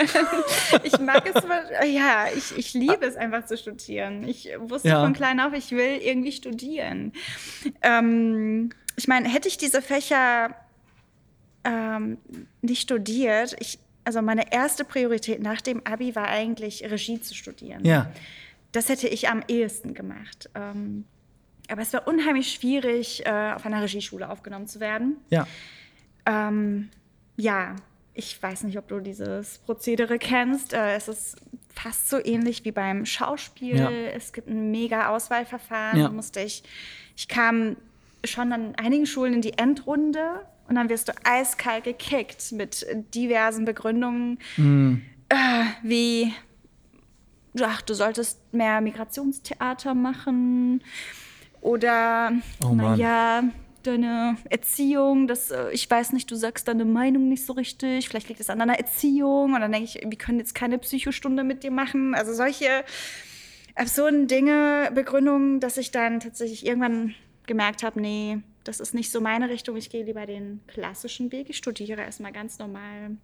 ich 0.83 0.99
mag 0.99 1.25
es, 1.33 1.43
ja, 1.89 2.27
ich, 2.35 2.57
ich 2.57 2.75
liebe 2.75 3.05
es 3.05 3.17
einfach 3.17 3.47
zu 3.47 3.57
studieren. 3.57 4.27
Ich 4.27 4.49
wusste 4.59 4.89
ja. 4.89 5.03
von 5.03 5.13
klein 5.13 5.41
auf, 5.41 5.53
ich 5.53 5.71
will 5.73 5.99
irgendwie 6.01 6.33
studieren. 6.33 7.13
Ähm, 7.83 8.71
ich 8.97 9.09
meine, 9.09 9.29
hätte 9.29 9.49
ich 9.49 9.59
diese 9.59 9.83
Fächer 9.83 10.55
ähm, 11.65 12.19
nicht 12.63 12.83
studiert, 12.83 13.57
ich, 13.61 13.79
also 14.05 14.23
meine 14.23 14.53
erste 14.53 14.85
Priorität 14.85 15.43
nach 15.43 15.61
dem 15.61 15.87
Abi 15.87 16.17
war 16.17 16.29
eigentlich 16.29 16.85
Regie 16.85 17.21
zu 17.21 17.35
studieren. 17.35 17.85
Ja 17.85 18.11
das 18.73 18.89
hätte 18.89 19.09
ich 19.09 19.29
am 19.29 19.43
ehesten 19.49 19.95
gemacht. 19.95 20.51
Ähm, 20.55 21.05
aber 21.69 21.83
es 21.83 21.93
war 21.93 22.07
unheimlich 22.07 22.53
schwierig, 22.53 23.25
äh, 23.27 23.53
auf 23.55 23.65
einer 23.65 23.83
Regieschule 23.83 24.29
aufgenommen 24.29 24.67
zu 24.67 24.81
werden. 24.81 25.17
Ja. 25.31 25.47
Ähm, 26.27 26.91
ja, 27.37 27.77
ich 28.15 28.41
weiß 28.43 28.65
nicht, 28.65 28.77
ob 28.77 28.89
du 28.89 29.01
dieses 29.01 29.59
Prozedere 29.59 30.19
kennst. 30.19 30.73
Äh, 30.73 30.97
es 30.97 31.09
ist 31.09 31.37
fast 31.73 32.09
so 32.09 32.23
ähnlich 32.23 32.65
wie 32.65 32.73
beim 32.73 33.07
Schauspiel. 33.07 33.77
Ja. 33.77 33.91
Es 33.91 34.33
gibt 34.33 34.49
ein 34.49 34.71
mega 34.71 35.09
Auswahlverfahren. 35.09 35.99
Ja. 35.99 36.09
Musste 36.11 36.41
ich, 36.41 36.63
ich 37.17 37.29
kam 37.29 37.77
schon 38.25 38.53
an 38.53 38.75
einigen 38.75 39.07
Schulen 39.07 39.35
in 39.35 39.41
die 39.41 39.57
Endrunde 39.57 40.47
und 40.69 40.75
dann 40.75 40.89
wirst 40.89 41.09
du 41.09 41.13
eiskalt 41.25 41.85
gekickt 41.85 42.53
mit 42.53 42.87
diversen 43.15 43.65
Begründungen, 43.65 44.39
mhm. 44.57 45.03
äh, 45.29 45.35
wie 45.83 46.33
ach, 47.61 47.83
du 47.83 47.95
solltest 47.95 48.41
mehr 48.53 48.81
Migrationstheater 48.81 49.95
machen 49.95 50.83
oder 51.61 52.33
oh 52.65 52.75
naja, 52.75 53.45
deine 53.83 54.37
Erziehung, 54.49 55.27
das, 55.27 55.51
äh, 55.51 55.71
ich 55.73 55.91
weiß 55.91 56.13
nicht, 56.13 56.31
du 56.31 56.37
sagst 56.37 56.69
deine 56.69 56.85
Meinung 56.85 57.29
nicht 57.29 57.45
so 57.45 57.53
richtig, 57.55 58.09
vielleicht 58.09 58.29
liegt 58.29 58.41
es 58.41 58.51
an 58.51 58.59
deiner 58.59 58.79
Erziehung. 58.79 59.55
Und 59.55 59.61
dann 59.61 59.73
denke 59.73 59.89
ich, 59.89 60.03
wir 60.03 60.19
können 60.19 60.39
jetzt 60.39 60.55
keine 60.55 60.79
Psychostunde 60.79 61.45
mit 61.45 61.63
dir 61.63 61.71
machen. 61.71 62.15
Also 62.15 62.33
solche 62.33 62.85
absurden 63.75 64.27
Dinge, 64.27 64.91
Begründungen, 64.95 65.61
dass 65.61 65.77
ich 65.77 65.91
dann 65.91 66.21
tatsächlich 66.21 66.67
irgendwann 66.67 67.15
gemerkt 67.47 67.83
habe, 67.83 68.01
nee, 68.01 68.39
das 68.65 68.81
ist 68.81 68.95
nicht 68.95 69.11
so 69.11 69.21
meine 69.21 69.49
Richtung. 69.49 69.77
Ich 69.77 69.91
gehe 69.91 70.05
lieber 70.05 70.27
den 70.27 70.61
klassischen 70.67 71.33
Weg. 71.33 71.49
Ich 71.49 71.57
studiere 71.57 72.03
erstmal 72.03 72.33
ganz 72.33 72.59
normal 72.59 73.17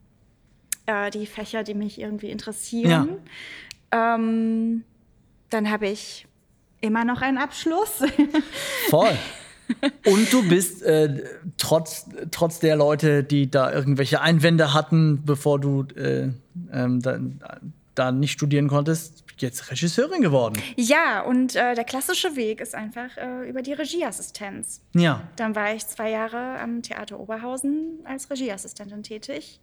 äh, 0.86 1.10
die 1.10 1.26
Fächer, 1.26 1.62
die 1.62 1.74
mich 1.74 2.00
irgendwie 2.00 2.30
interessieren. 2.30 3.18
Ähm, 3.96 4.84
dann 5.50 5.70
habe 5.70 5.88
ich 5.88 6.26
immer 6.80 7.04
noch 7.04 7.22
einen 7.22 7.38
Abschluss. 7.38 8.02
Voll. 8.90 9.16
Und 10.06 10.32
du 10.32 10.48
bist 10.48 10.82
äh, 10.82 11.24
trotz, 11.56 12.06
trotz 12.30 12.60
der 12.60 12.76
Leute, 12.76 13.24
die 13.24 13.50
da 13.50 13.72
irgendwelche 13.72 14.20
Einwände 14.20 14.72
hatten, 14.74 15.24
bevor 15.24 15.58
du 15.58 15.84
äh, 15.96 16.28
ähm, 16.72 17.02
da, 17.02 17.18
da, 17.96 18.12
nicht 18.12 18.32
studieren 18.32 18.68
konntest, 18.68 19.24
jetzt 19.38 19.68
Regisseurin 19.70 20.22
geworden. 20.22 20.62
Ja, 20.76 21.22
und 21.22 21.56
äh, 21.56 21.74
der 21.74 21.84
klassische 21.84 22.36
Weg 22.36 22.60
ist 22.60 22.76
einfach 22.76 23.16
äh, 23.16 23.48
über 23.48 23.62
die 23.62 23.72
Regieassistenz. 23.72 24.82
Ja. 24.94 25.22
Dann 25.34 25.56
war 25.56 25.74
ich 25.74 25.84
zwei 25.86 26.10
Jahre 26.10 26.60
am 26.60 26.82
Theater 26.82 27.18
Oberhausen 27.18 27.98
als 28.04 28.30
Regieassistentin 28.30 29.02
tätig 29.02 29.60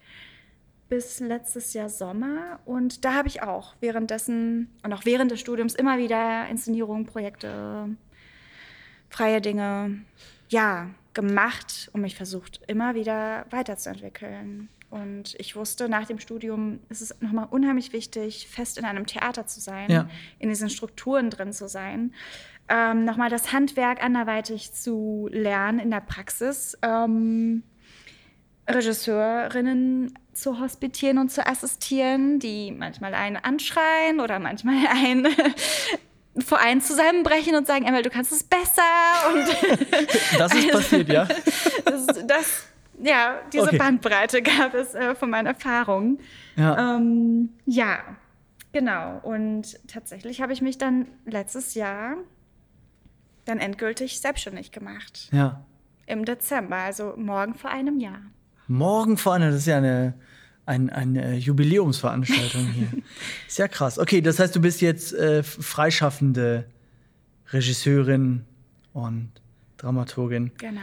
bis 0.88 1.20
letztes 1.20 1.72
Jahr 1.72 1.88
Sommer. 1.88 2.60
Und 2.64 3.04
da 3.04 3.14
habe 3.14 3.28
ich 3.28 3.42
auch 3.42 3.74
währenddessen 3.80 4.70
und 4.82 4.92
auch 4.92 5.04
während 5.04 5.30
des 5.30 5.40
Studiums 5.40 5.74
immer 5.74 5.98
wieder 5.98 6.48
Inszenierungen, 6.48 7.06
Projekte, 7.06 7.88
freie 9.08 9.40
Dinge, 9.40 10.02
ja, 10.48 10.90
gemacht 11.14 11.90
und 11.92 12.00
mich 12.00 12.16
versucht, 12.16 12.60
immer 12.66 12.94
wieder 12.94 13.46
weiterzuentwickeln. 13.50 14.68
Und 14.90 15.34
ich 15.38 15.56
wusste, 15.56 15.88
nach 15.88 16.06
dem 16.06 16.20
Studium 16.20 16.80
ist 16.88 17.00
es 17.00 17.20
nochmal 17.20 17.48
unheimlich 17.50 17.92
wichtig, 17.92 18.46
fest 18.48 18.78
in 18.78 18.84
einem 18.84 19.06
Theater 19.06 19.46
zu 19.46 19.60
sein, 19.60 19.90
ja. 19.90 20.08
in 20.38 20.48
diesen 20.48 20.70
Strukturen 20.70 21.30
drin 21.30 21.52
zu 21.52 21.68
sein, 21.68 22.12
ähm, 22.68 23.04
nochmal 23.04 23.28
das 23.28 23.52
Handwerk 23.52 24.02
anderweitig 24.02 24.72
zu 24.72 25.28
lernen 25.30 25.78
in 25.78 25.90
der 25.90 26.00
Praxis. 26.00 26.78
Ähm, 26.82 27.62
Regisseurinnen 28.68 30.18
zu 30.34 30.60
hospitieren 30.60 31.18
und 31.18 31.30
zu 31.30 31.46
assistieren, 31.46 32.38
die 32.38 32.72
manchmal 32.72 33.14
einen 33.14 33.36
anschreien 33.36 34.20
oder 34.20 34.38
manchmal 34.38 34.86
einen 34.90 35.28
vor 36.44 36.58
einen 36.58 36.80
zusammenbrechen 36.80 37.54
und 37.54 37.66
sagen, 37.66 37.84
Emil, 37.84 38.02
du 38.02 38.10
kannst 38.10 38.32
es 38.32 38.42
besser. 38.42 38.82
Und 39.32 39.46
das 40.38 40.52
ist 40.52 40.64
also, 40.64 40.78
passiert, 40.78 41.08
ja. 41.08 41.28
Das, 41.84 42.06
das, 42.26 42.66
ja, 43.00 43.40
diese 43.52 43.64
okay. 43.64 43.78
Bandbreite 43.78 44.42
gab 44.42 44.74
es 44.74 44.94
äh, 44.94 45.14
von 45.14 45.30
meinen 45.30 45.46
Erfahrungen. 45.46 46.18
Ja. 46.56 46.96
Ähm, 46.96 47.50
ja, 47.66 47.98
genau. 48.72 49.20
Und 49.22 49.78
tatsächlich 49.86 50.40
habe 50.40 50.52
ich 50.52 50.60
mich 50.60 50.76
dann 50.76 51.06
letztes 51.24 51.74
Jahr 51.74 52.16
dann 53.44 53.58
endgültig 53.58 54.20
selbstständig 54.20 54.72
gemacht. 54.72 55.28
Ja. 55.30 55.64
Im 56.06 56.24
Dezember, 56.24 56.76
also 56.76 57.14
morgen 57.16 57.54
vor 57.54 57.70
einem 57.70 58.00
Jahr. 58.00 58.20
Morgen 58.66 59.16
vor 59.16 59.34
einer, 59.34 59.50
das 59.50 59.60
ist 59.60 59.66
ja 59.66 59.78
eine, 59.78 60.14
ein, 60.66 60.90
eine 60.90 61.36
Jubiläumsveranstaltung 61.36 62.66
hier. 62.68 62.88
ist 63.48 63.58
ja 63.58 63.68
krass. 63.68 63.98
Okay, 63.98 64.20
das 64.20 64.38
heißt, 64.38 64.54
du 64.56 64.60
bist 64.60 64.80
jetzt 64.80 65.12
äh, 65.12 65.42
freischaffende 65.42 66.66
Regisseurin 67.52 68.44
und 68.92 69.30
Dramaturgin. 69.76 70.52
Genau. 70.58 70.80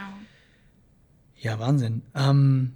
Ja, 1.38 1.60
Wahnsinn. 1.60 2.04
Ähm, 2.14 2.74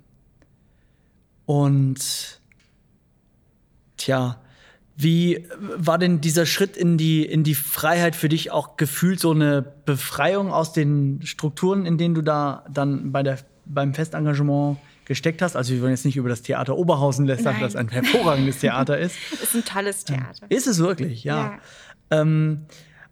und 1.45 2.41
tja, 3.97 4.41
wie 4.97 5.45
war 5.59 5.97
denn 5.97 6.21
dieser 6.21 6.45
Schritt 6.45 6.77
in 6.77 6.97
die, 6.97 7.23
in 7.25 7.43
die 7.43 7.53
Freiheit 7.53 8.15
für 8.15 8.29
dich 8.29 8.51
auch 8.51 8.77
gefühlt 8.77 9.19
so 9.19 9.31
eine 9.31 9.61
Befreiung 9.61 10.51
aus 10.51 10.73
den 10.73 11.19
Strukturen, 11.23 11.85
in 11.85 11.97
denen 11.97 12.15
du 12.15 12.21
da 12.21 12.65
dann 12.71 13.11
bei 13.11 13.21
der, 13.21 13.39
beim 13.65 13.93
Festengagement 13.93 14.77
gesteckt 15.05 15.41
hast. 15.41 15.55
Also 15.55 15.73
wir 15.73 15.81
wollen 15.81 15.91
jetzt 15.91 16.05
nicht 16.05 16.17
über 16.17 16.29
das 16.29 16.41
Theater 16.41 16.77
Oberhausen 16.77 17.25
lästern, 17.25 17.55
das 17.59 17.75
ein 17.75 17.89
hervorragendes 17.89 18.59
Theater 18.59 18.97
ist. 18.97 19.15
ist 19.41 19.55
ein 19.55 19.65
tolles 19.65 20.03
Theater. 20.03 20.45
Ist 20.49 20.67
es 20.67 20.79
wirklich, 20.79 21.23
ja. 21.23 21.59
ja. 22.11 22.21
Ähm, 22.21 22.65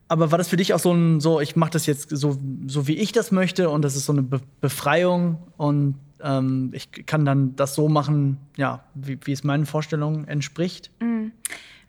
aber 0.08 0.32
war 0.32 0.38
das 0.38 0.50
für 0.50 0.58
dich 0.58 0.74
auch 0.74 0.80
so 0.80 0.92
ein, 0.94 1.20
so 1.20 1.40
ich 1.40 1.56
mache 1.56 1.72
das 1.72 1.86
jetzt 1.86 2.10
so, 2.10 2.38
so 2.68 2.88
wie 2.88 2.96
ich 2.96 3.12
das 3.12 3.32
möchte 3.32 3.70
und 3.70 3.82
das 3.84 3.96
ist 3.96 4.06
so 4.06 4.14
eine 4.14 4.22
Be 4.22 4.42
Befreiung 4.62 5.38
und 5.58 5.96
ähm, 6.22 6.70
ich 6.74 6.92
kann 7.06 7.26
dann 7.26 7.56
das 7.56 7.76
so 7.76 7.90
machen, 7.90 8.38
ja, 8.58 8.84
wie, 8.94 9.18
wie 9.24 9.32
es 9.32 9.44
meinen 9.44 9.66
Vorstellungen 9.66 10.28
entspricht? 10.28 10.92
Mm. 11.00 11.28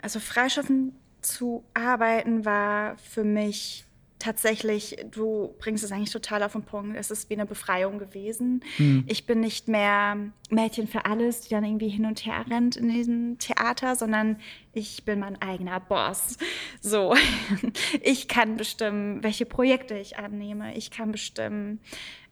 Also 0.00 0.20
freischaffen 0.20 0.92
zu 1.22 1.64
arbeiten 1.72 2.44
war 2.44 2.96
für 2.98 3.24
mich 3.24 3.86
tatsächlich, 4.24 4.96
du 5.10 5.54
bringst 5.58 5.84
es 5.84 5.92
eigentlich 5.92 6.10
total 6.10 6.42
auf 6.42 6.52
den 6.52 6.62
Punkt. 6.62 6.96
Es 6.96 7.10
ist 7.10 7.28
wie 7.28 7.34
eine 7.34 7.44
Befreiung 7.44 7.98
gewesen. 7.98 8.64
Mhm. 8.78 9.04
Ich 9.06 9.26
bin 9.26 9.40
nicht 9.40 9.68
mehr 9.68 10.16
Mädchen 10.48 10.88
für 10.88 11.04
alles, 11.04 11.42
die 11.42 11.50
dann 11.50 11.62
irgendwie 11.62 11.90
hin 11.90 12.06
und 12.06 12.24
her 12.24 12.44
rennt 12.48 12.76
in 12.76 12.88
diesem 12.88 13.38
Theater, 13.38 13.96
sondern 13.96 14.38
ich 14.72 15.04
bin 15.04 15.20
mein 15.20 15.40
eigener 15.42 15.78
Boss. 15.78 16.38
So, 16.80 17.14
ich 18.00 18.26
kann 18.26 18.56
bestimmen, 18.56 19.22
welche 19.22 19.44
Projekte 19.44 19.98
ich 19.98 20.16
annehme. 20.16 20.74
Ich 20.74 20.90
kann 20.90 21.12
bestimmen, 21.12 21.80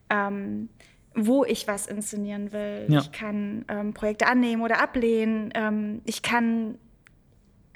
ähm, 0.09 0.71
wo 1.15 1.45
ich 1.45 1.69
was 1.69 1.87
inszenieren 1.87 2.53
will. 2.53 2.87
Ja. 2.89 3.01
Ich 3.01 3.13
kann 3.13 3.67
ähm, 3.69 3.93
Projekte 3.93 4.27
annehmen 4.29 4.63
oder 4.63 4.81
ablehnen. 4.81 5.51
Ähm, 5.55 6.01
ich 6.07 6.23
kann 6.23 6.79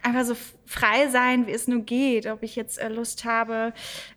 einfach 0.06 0.24
so 0.24 0.36
frei 0.64 1.08
sein, 1.08 1.46
wie 1.46 1.52
es 1.52 1.68
nur 1.68 1.82
geht. 1.82 2.26
Ob 2.26 2.42
ich 2.42 2.56
jetzt 2.56 2.78
äh, 2.78 2.88
Lust 2.88 3.24
habe, 3.24 3.72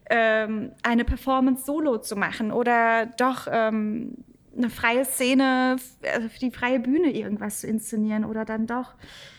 ähm, 0.10 0.71
eine 0.84 1.04
Performance 1.04 1.65
solo 1.65 1.97
zu 1.97 2.15
machen 2.15 2.52
oder 2.52 3.08
doch 3.17 3.47
ähm, 3.52 4.15
eine 4.56 4.69
freie 4.69 5.06
Szene 5.06 5.78
also 6.13 6.30
für 6.30 6.39
die 6.39 6.52
freie 6.52 6.80
Bühne 6.80 7.12
irgendwas 7.12 7.62
zu 7.62 7.67
inszenieren 7.67 8.23
oder 8.23 8.45
dann 8.45 8.67
doch. 8.67 8.93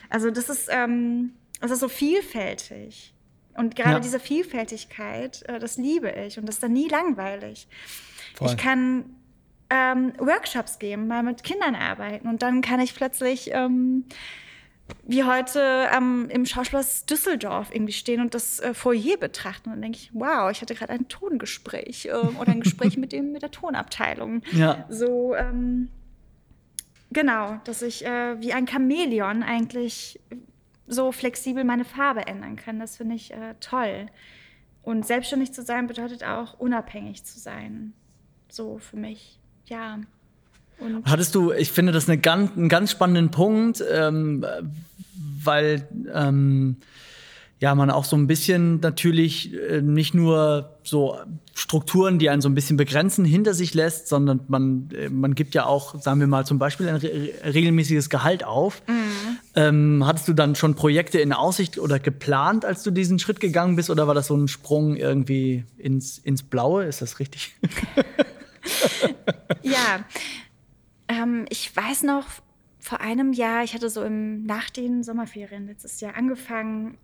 Also 0.09 0.29
das 0.29 0.49
ist, 0.49 0.67
ähm, 0.71 1.33
das 1.59 1.71
ist 1.71 1.79
so 1.79 1.89
vielfältig. 1.89 3.13
Und 3.55 3.75
gerade 3.75 3.95
ja. 3.95 3.99
diese 3.99 4.19
Vielfältigkeit, 4.19 5.43
äh, 5.47 5.59
das 5.59 5.77
liebe 5.77 6.09
ich 6.09 6.37
und 6.37 6.47
das 6.47 6.55
ist 6.55 6.63
dann 6.63 6.73
nie 6.73 6.87
langweilig. 6.87 7.67
Voll. 8.35 8.49
Ich 8.49 8.57
kann 8.57 9.05
ähm, 9.69 10.13
Workshops 10.17 10.79
geben, 10.79 11.07
mal 11.07 11.23
mit 11.23 11.43
Kindern 11.43 11.75
arbeiten 11.75 12.27
und 12.27 12.41
dann 12.41 12.61
kann 12.61 12.79
ich 12.79 12.95
plötzlich 12.95 13.51
ähm, 13.53 14.05
wie 15.03 15.23
heute 15.23 15.87
ähm, 15.95 16.27
im 16.29 16.45
Schauspielhaus 16.45 17.05
Düsseldorf 17.05 17.69
irgendwie 17.73 17.93
stehen 17.93 18.21
und 18.21 18.33
das 18.33 18.59
äh, 18.59 18.73
Foyer 18.73 19.17
betrachten. 19.17 19.69
Und 19.69 19.75
dann 19.75 19.81
denke 19.81 19.97
ich, 19.97 20.11
wow, 20.13 20.51
ich 20.51 20.61
hatte 20.61 20.75
gerade 20.75 20.93
ein 20.93 21.07
Tongespräch 21.07 22.05
äh, 22.05 22.11
oder 22.11 22.51
ein 22.51 22.61
Gespräch 22.61 22.97
mit, 22.97 23.11
dem, 23.11 23.31
mit 23.31 23.41
der 23.41 23.51
Tonabteilung. 23.51 24.41
Ja. 24.51 24.85
So, 24.89 25.35
ähm, 25.35 25.89
genau, 27.11 27.59
dass 27.63 27.81
ich 27.81 28.05
äh, 28.05 28.39
wie 28.41 28.53
ein 28.53 28.67
Chamäleon 28.67 29.43
eigentlich 29.43 30.19
so 30.87 31.11
flexibel 31.11 31.63
meine 31.63 31.85
Farbe 31.85 32.27
ändern 32.27 32.55
kann. 32.55 32.79
Das 32.79 32.97
finde 32.97 33.15
ich 33.15 33.33
äh, 33.33 33.55
toll. 33.59 34.07
Und 34.83 35.05
selbstständig 35.05 35.53
zu 35.53 35.61
sein 35.61 35.87
bedeutet 35.87 36.23
auch 36.23 36.59
unabhängig 36.59 37.23
zu 37.23 37.39
sein. 37.39 37.93
So 38.49 38.79
für 38.79 38.97
mich, 38.97 39.39
ja. 39.65 39.99
Und 40.81 41.05
Hattest 41.05 41.35
du, 41.35 41.51
ich 41.51 41.71
finde 41.71 41.91
das 41.91 42.09
eine 42.09 42.17
ganz, 42.17 42.51
einen 42.57 42.69
ganz 42.69 42.91
spannenden 42.91 43.31
Punkt, 43.31 43.83
ähm, 43.91 44.45
weil 45.43 45.87
ähm, 46.13 46.77
ja 47.61 47.75
man 47.75 47.91
auch 47.91 48.05
so 48.05 48.17
ein 48.17 48.25
bisschen 48.25 48.79
natürlich 48.79 49.53
äh, 49.53 49.81
nicht 49.81 50.13
nur 50.13 50.77
so 50.83 51.17
Strukturen, 51.53 52.17
die 52.17 52.29
einen 52.29 52.41
so 52.41 52.49
ein 52.49 52.55
bisschen 52.55 52.75
begrenzen, 52.75 53.23
hinter 53.23 53.53
sich 53.53 53.75
lässt, 53.75 54.07
sondern 54.07 54.41
man, 54.47 54.89
äh, 54.97 55.09
man 55.09 55.35
gibt 55.35 55.53
ja 55.53 55.65
auch, 55.67 56.01
sagen 56.01 56.19
wir 56.19 56.27
mal 56.27 56.45
zum 56.45 56.57
Beispiel, 56.57 56.89
ein 56.89 56.95
re 56.95 57.29
regelmäßiges 57.45 58.09
Gehalt 58.09 58.43
auf. 58.43 58.81
Mhm. 58.87 59.37
Ähm, 59.53 60.03
hattest 60.07 60.27
du 60.27 60.33
dann 60.33 60.55
schon 60.55 60.73
Projekte 60.73 61.19
in 61.19 61.33
Aussicht 61.33 61.77
oder 61.77 61.99
geplant, 61.99 62.65
als 62.65 62.81
du 62.81 62.89
diesen 62.89 63.19
Schritt 63.19 63.39
gegangen 63.39 63.75
bist, 63.75 63.91
oder 63.91 64.07
war 64.07 64.15
das 64.15 64.27
so 64.27 64.35
ein 64.35 64.47
Sprung 64.47 64.95
irgendwie 64.95 65.65
ins, 65.77 66.17
ins 66.17 66.41
Blaue? 66.41 66.85
Ist 66.85 67.01
das 67.03 67.19
richtig? 67.19 67.53
ja, 69.61 70.05
ähm, 71.21 71.45
ich 71.49 71.75
weiß 71.75 72.03
noch, 72.03 72.25
vor 72.79 72.99
einem 72.99 73.31
Jahr, 73.31 73.63
ich 73.63 73.73
hatte 73.75 73.89
so 73.89 74.03
im, 74.03 74.43
nach 74.43 74.69
den 74.69 75.03
Sommerferien 75.03 75.67
letztes 75.67 76.01
Jahr 76.01 76.15
angefangen, 76.15 76.97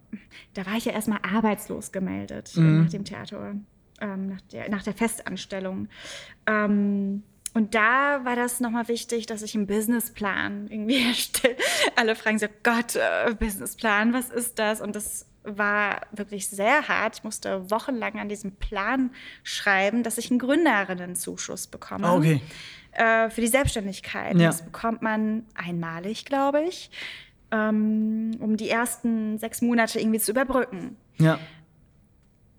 da 0.55 0.65
war 0.65 0.75
ich 0.75 0.85
ja 0.85 0.91
erstmal 0.91 1.19
arbeitslos 1.21 1.91
gemeldet 1.91 2.51
mhm. 2.55 2.81
nach 2.81 2.89
dem 2.89 3.05
Theater, 3.05 3.55
ähm, 4.01 4.27
nach, 4.27 4.41
der, 4.51 4.69
nach 4.69 4.83
der 4.83 4.93
Festanstellung. 4.93 5.87
Ähm, 6.47 7.23
und 7.53 7.75
da 7.75 8.23
war 8.23 8.35
das 8.35 8.59
nochmal 8.59 8.87
wichtig, 8.87 9.25
dass 9.27 9.41
ich 9.41 9.55
einen 9.55 9.67
Businessplan 9.67 10.67
irgendwie 10.67 11.01
erstelle. 11.07 11.55
Alle 11.95 12.15
fragen 12.15 12.39
so, 12.39 12.47
Gott, 12.63 12.95
äh, 12.95 13.33
Businessplan, 13.35 14.13
was 14.13 14.29
ist 14.29 14.59
das? 14.59 14.81
Und 14.81 14.95
das 14.95 15.27
war 15.43 16.01
wirklich 16.11 16.49
sehr 16.49 16.87
hart. 16.87 17.17
Ich 17.17 17.23
musste 17.23 17.69
wochenlang 17.71 18.19
an 18.19 18.29
diesem 18.29 18.51
Plan 18.51 19.11
schreiben, 19.43 20.03
dass 20.03 20.17
ich 20.17 20.29
einen 20.29 20.39
Gründerinnenzuschuss 20.39 21.67
bekomme. 21.67 22.07
Ah, 22.07 22.15
okay. 22.15 22.41
Äh, 22.97 23.29
für 23.29 23.41
die 23.41 23.47
Selbstständigkeit. 23.47 24.35
Ja. 24.37 24.47
Das 24.47 24.63
bekommt 24.63 25.03
man 25.03 25.43
einmalig, 25.53 26.25
glaube 26.25 26.63
ich, 26.63 26.89
ähm, 27.51 28.31
um 28.39 28.57
die 28.57 28.69
ersten 28.69 29.37
sechs 29.37 29.61
Monate 29.61 29.99
irgendwie 29.99 30.19
zu 30.19 30.31
überbrücken. 30.31 30.97
Ja. 31.19 31.37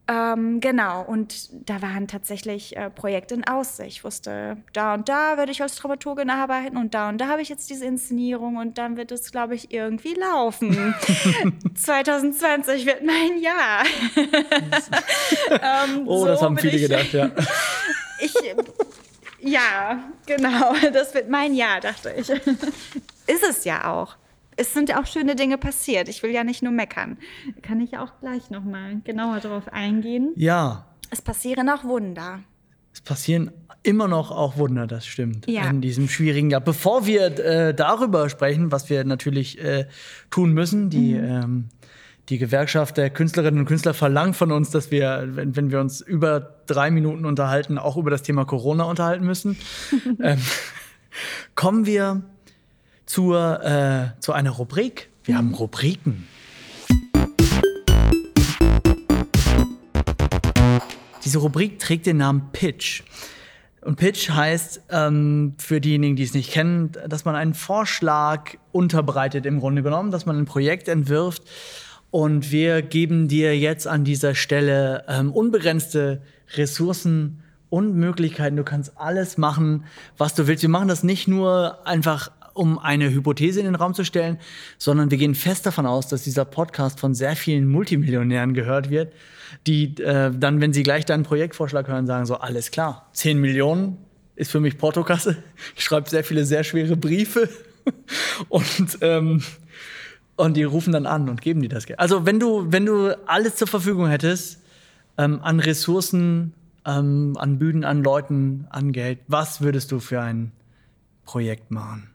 Ähm, 0.06 0.60
genau, 0.60 1.02
und 1.02 1.50
da 1.68 1.82
waren 1.82 2.06
tatsächlich 2.06 2.76
äh, 2.76 2.88
Projekte 2.88 3.34
in 3.34 3.48
Aussicht. 3.48 3.98
Ich 3.98 4.04
wusste, 4.04 4.58
da 4.72 4.94
und 4.94 5.08
da 5.08 5.36
werde 5.36 5.50
ich 5.50 5.60
als 5.60 5.74
Dramaturgin 5.74 6.30
arbeiten 6.30 6.76
und 6.76 6.94
da 6.94 7.08
und 7.08 7.18
da 7.18 7.26
habe 7.26 7.42
ich 7.42 7.48
jetzt 7.48 7.68
diese 7.68 7.84
Inszenierung 7.84 8.56
und 8.56 8.78
dann 8.78 8.96
wird 8.96 9.10
es, 9.10 9.32
glaube 9.32 9.56
ich, 9.56 9.72
irgendwie 9.72 10.14
laufen. 10.14 10.94
2020 11.74 12.86
wird 12.86 13.02
mein 13.04 13.42
Jahr. 13.42 13.84
ähm, 15.50 16.06
Oh, 16.06 16.20
so 16.20 16.26
das 16.26 16.42
haben 16.42 16.56
viele 16.56 16.76
ich, 16.76 16.82
gedacht, 16.82 17.12
ja. 17.12 17.30
Ich, 18.20 18.34
ja, 19.48 20.02
genau, 20.26 20.74
das 20.92 21.14
wird 21.14 21.28
mein 21.28 21.54
Jahr, 21.54 21.80
dachte 21.80 22.12
ich. 22.16 22.28
Ist 23.26 23.44
es 23.48 23.64
ja 23.64 23.92
auch. 23.92 24.16
Es 24.56 24.72
sind 24.72 24.88
ja 24.88 25.00
auch 25.00 25.06
schöne 25.06 25.36
Dinge 25.36 25.56
passiert. 25.58 26.08
Ich 26.08 26.22
will 26.22 26.32
ja 26.32 26.42
nicht 26.42 26.62
nur 26.62 26.72
meckern. 26.72 27.16
Kann 27.62 27.80
ich 27.80 27.96
auch 27.96 28.10
gleich 28.20 28.50
noch 28.50 28.64
mal 28.64 29.00
genauer 29.04 29.38
darauf 29.40 29.68
eingehen. 29.72 30.32
Ja, 30.36 30.86
Es 31.10 31.22
passieren 31.22 31.68
auch 31.68 31.84
Wunder. 31.84 32.40
es 32.92 33.00
passieren 33.00 33.52
immer 33.84 34.08
noch 34.08 34.32
auch 34.32 34.56
Wunder, 34.58 34.88
das 34.88 35.06
stimmt. 35.06 35.46
Ja. 35.48 35.70
In 35.70 35.80
diesem 35.80 36.08
schwierigen 36.08 36.50
Jahr. 36.50 36.60
Bevor 36.60 37.06
wir 37.06 37.38
äh, 37.38 37.72
darüber 37.72 38.28
sprechen, 38.28 38.72
was 38.72 38.90
wir 38.90 39.04
natürlich 39.04 39.62
äh, 39.62 39.86
tun 40.30 40.52
müssen, 40.52 40.90
die, 40.90 41.12
ähm, 41.12 41.68
die 42.28 42.38
Gewerkschaft 42.38 42.98
der 42.98 43.08
Künstlerinnen 43.08 43.60
und 43.60 43.66
Künstler 43.66 43.94
verlangt 43.94 44.36
von 44.36 44.52
uns, 44.52 44.70
dass 44.70 44.90
wir, 44.90 45.28
wenn, 45.30 45.56
wenn 45.56 45.70
wir 45.70 45.80
uns 45.80 46.02
über 46.02 46.40
drei 46.66 46.90
Minuten 46.90 47.24
unterhalten, 47.24 47.78
auch 47.78 47.96
über 47.96 48.10
das 48.10 48.22
Thema 48.22 48.44
Corona 48.44 48.84
unterhalten 48.84 49.24
müssen. 49.24 49.56
ähm, 50.22 50.38
kommen 51.54 51.86
wir 51.86 52.22
zur, 53.06 53.64
äh, 53.64 54.20
zu 54.20 54.32
einer 54.32 54.50
Rubrik. 54.50 55.08
Wir 55.24 55.38
haben 55.38 55.54
Rubriken. 55.54 56.28
Diese 61.24 61.38
Rubrik 61.38 61.78
trägt 61.78 62.06
den 62.06 62.18
Namen 62.18 62.50
Pitch. 62.52 63.02
Und 63.80 63.96
Pitch 63.96 64.28
heißt, 64.28 64.82
ähm, 64.90 65.54
für 65.56 65.80
diejenigen, 65.80 66.16
die 66.16 66.24
es 66.24 66.34
nicht 66.34 66.50
kennen, 66.50 66.92
dass 67.06 67.24
man 67.24 67.36
einen 67.36 67.54
Vorschlag 67.54 68.54
unterbreitet 68.72 69.46
im 69.46 69.60
Grunde 69.60 69.82
genommen, 69.82 70.10
dass 70.10 70.26
man 70.26 70.36
ein 70.36 70.44
Projekt 70.44 70.88
entwirft. 70.88 71.42
Und 72.10 72.50
wir 72.50 72.82
geben 72.82 73.28
dir 73.28 73.56
jetzt 73.58 73.86
an 73.86 74.04
dieser 74.04 74.34
Stelle 74.34 75.04
ähm, 75.08 75.30
unbegrenzte 75.32 76.22
Ressourcen 76.56 77.42
und 77.70 77.94
Möglichkeiten. 77.96 78.56
Du 78.56 78.64
kannst 78.64 78.96
alles 78.96 79.36
machen, 79.36 79.84
was 80.16 80.34
du 80.34 80.46
willst. 80.46 80.62
Wir 80.62 80.70
machen 80.70 80.88
das 80.88 81.02
nicht 81.02 81.28
nur 81.28 81.86
einfach, 81.86 82.30
um 82.54 82.78
eine 82.78 83.10
Hypothese 83.10 83.60
in 83.60 83.66
den 83.66 83.74
Raum 83.74 83.94
zu 83.94 84.04
stellen, 84.04 84.38
sondern 84.78 85.10
wir 85.10 85.18
gehen 85.18 85.34
fest 85.34 85.66
davon 85.66 85.86
aus, 85.86 86.08
dass 86.08 86.24
dieser 86.24 86.44
Podcast 86.44 86.98
von 86.98 87.14
sehr 87.14 87.36
vielen 87.36 87.68
Multimillionären 87.68 88.54
gehört 88.54 88.90
wird, 88.90 89.12
die 89.66 89.94
äh, 90.02 90.32
dann, 90.34 90.60
wenn 90.60 90.72
sie 90.72 90.82
gleich 90.82 91.04
deinen 91.04 91.24
Projektvorschlag 91.24 91.88
hören, 91.88 92.06
sagen 92.06 92.26
so, 92.26 92.36
alles 92.36 92.70
klar, 92.70 93.08
10 93.12 93.38
Millionen 93.38 93.98
ist 94.34 94.50
für 94.50 94.60
mich 94.60 94.78
Portokasse. 94.78 95.36
Ich 95.76 95.84
schreibe 95.84 96.08
sehr 96.08 96.24
viele 96.24 96.44
sehr 96.44 96.64
schwere 96.64 96.96
Briefe 96.96 97.48
und 98.48 98.98
ähm, 99.02 99.42
und 100.38 100.56
die 100.56 100.64
rufen 100.64 100.92
dann 100.92 101.06
an 101.06 101.28
und 101.28 101.42
geben 101.42 101.60
dir 101.62 101.68
das 101.68 101.86
Geld. 101.86 101.98
Also 101.98 102.24
wenn 102.26 102.38
du, 102.40 102.70
wenn 102.72 102.86
du 102.86 103.16
alles 103.26 103.56
zur 103.56 103.66
Verfügung 103.68 104.08
hättest, 104.08 104.62
ähm, 105.18 105.40
an 105.42 105.60
Ressourcen, 105.60 106.54
ähm, 106.86 107.34
an 107.38 107.58
Bühnen, 107.58 107.84
an 107.84 108.02
Leuten, 108.02 108.66
an 108.70 108.92
Geld, 108.92 109.18
was 109.26 109.60
würdest 109.60 109.90
du 109.92 109.98
für 110.00 110.20
ein 110.20 110.52
Projekt 111.24 111.70
machen? 111.70 112.10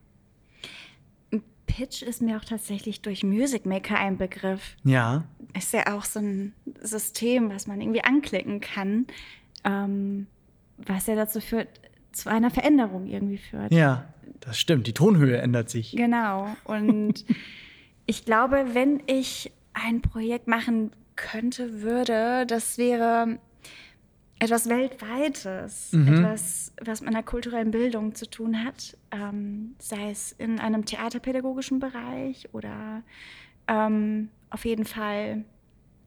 Pitch 1.66 2.04
ist 2.04 2.22
mir 2.22 2.38
auch 2.38 2.46
tatsächlich 2.46 3.02
durch 3.02 3.24
Music 3.24 3.66
Maker 3.66 3.98
ein 3.98 4.18
Begriff. 4.18 4.76
Ja, 4.84 5.24
Ist 5.58 5.74
ja 5.74 5.96
auch 5.98 6.04
so 6.06 6.20
ein 6.20 6.54
System, 6.82 7.50
was 7.50 7.66
man 7.68 7.82
irgendwie 7.82 8.04
anklicken 8.04 8.60
kann, 8.62 9.08
ähm, 9.64 10.28
was 10.78 11.08
ja 11.08 11.16
dazu 11.16 11.42
führt, 11.42 11.68
zu 12.12 12.30
einer 12.30 12.52
Veränderung 12.52 13.08
irgendwie 13.08 13.40
führt. 13.40 13.72
ja, 13.74 14.06
das 14.40 14.60
stimmt. 14.60 14.86
Die 14.88 14.94
Tonhöhe 14.94 15.38
ändert 15.38 15.70
sich. 15.70 15.96
Genau. 15.96 16.56
Und 16.66 17.26
ich 18.06 18.26
glaube, 18.26 18.74
wenn 18.74 19.02
ich 19.08 19.52
ein 19.74 20.02
Projekt 20.02 20.48
machen 20.48 20.92
könnte, 21.16 21.82
würde, 21.82 22.46
das 22.46 22.78
wäre 22.78 23.40
etwas 24.40 24.68
Weltweites, 24.68 25.94
etwas, 25.94 26.74
was 26.82 27.00
mit 27.00 27.10
einer 27.10 27.24
kulturellen 27.24 27.72
Bildung 27.72 28.14
zu 28.14 28.30
tun 28.30 28.64
hat, 28.64 28.98
ähm, 29.12 29.76
sei 29.80 30.12
es 30.12 30.34
in 30.34 30.60
einem 30.60 30.84
theaterpädagogischen 30.86 31.80
Bereich 31.80 32.50
oder 32.52 33.04
ähm, 33.70 34.30
auf 34.50 34.66
jeden 34.66 34.86
Fall 34.86 35.46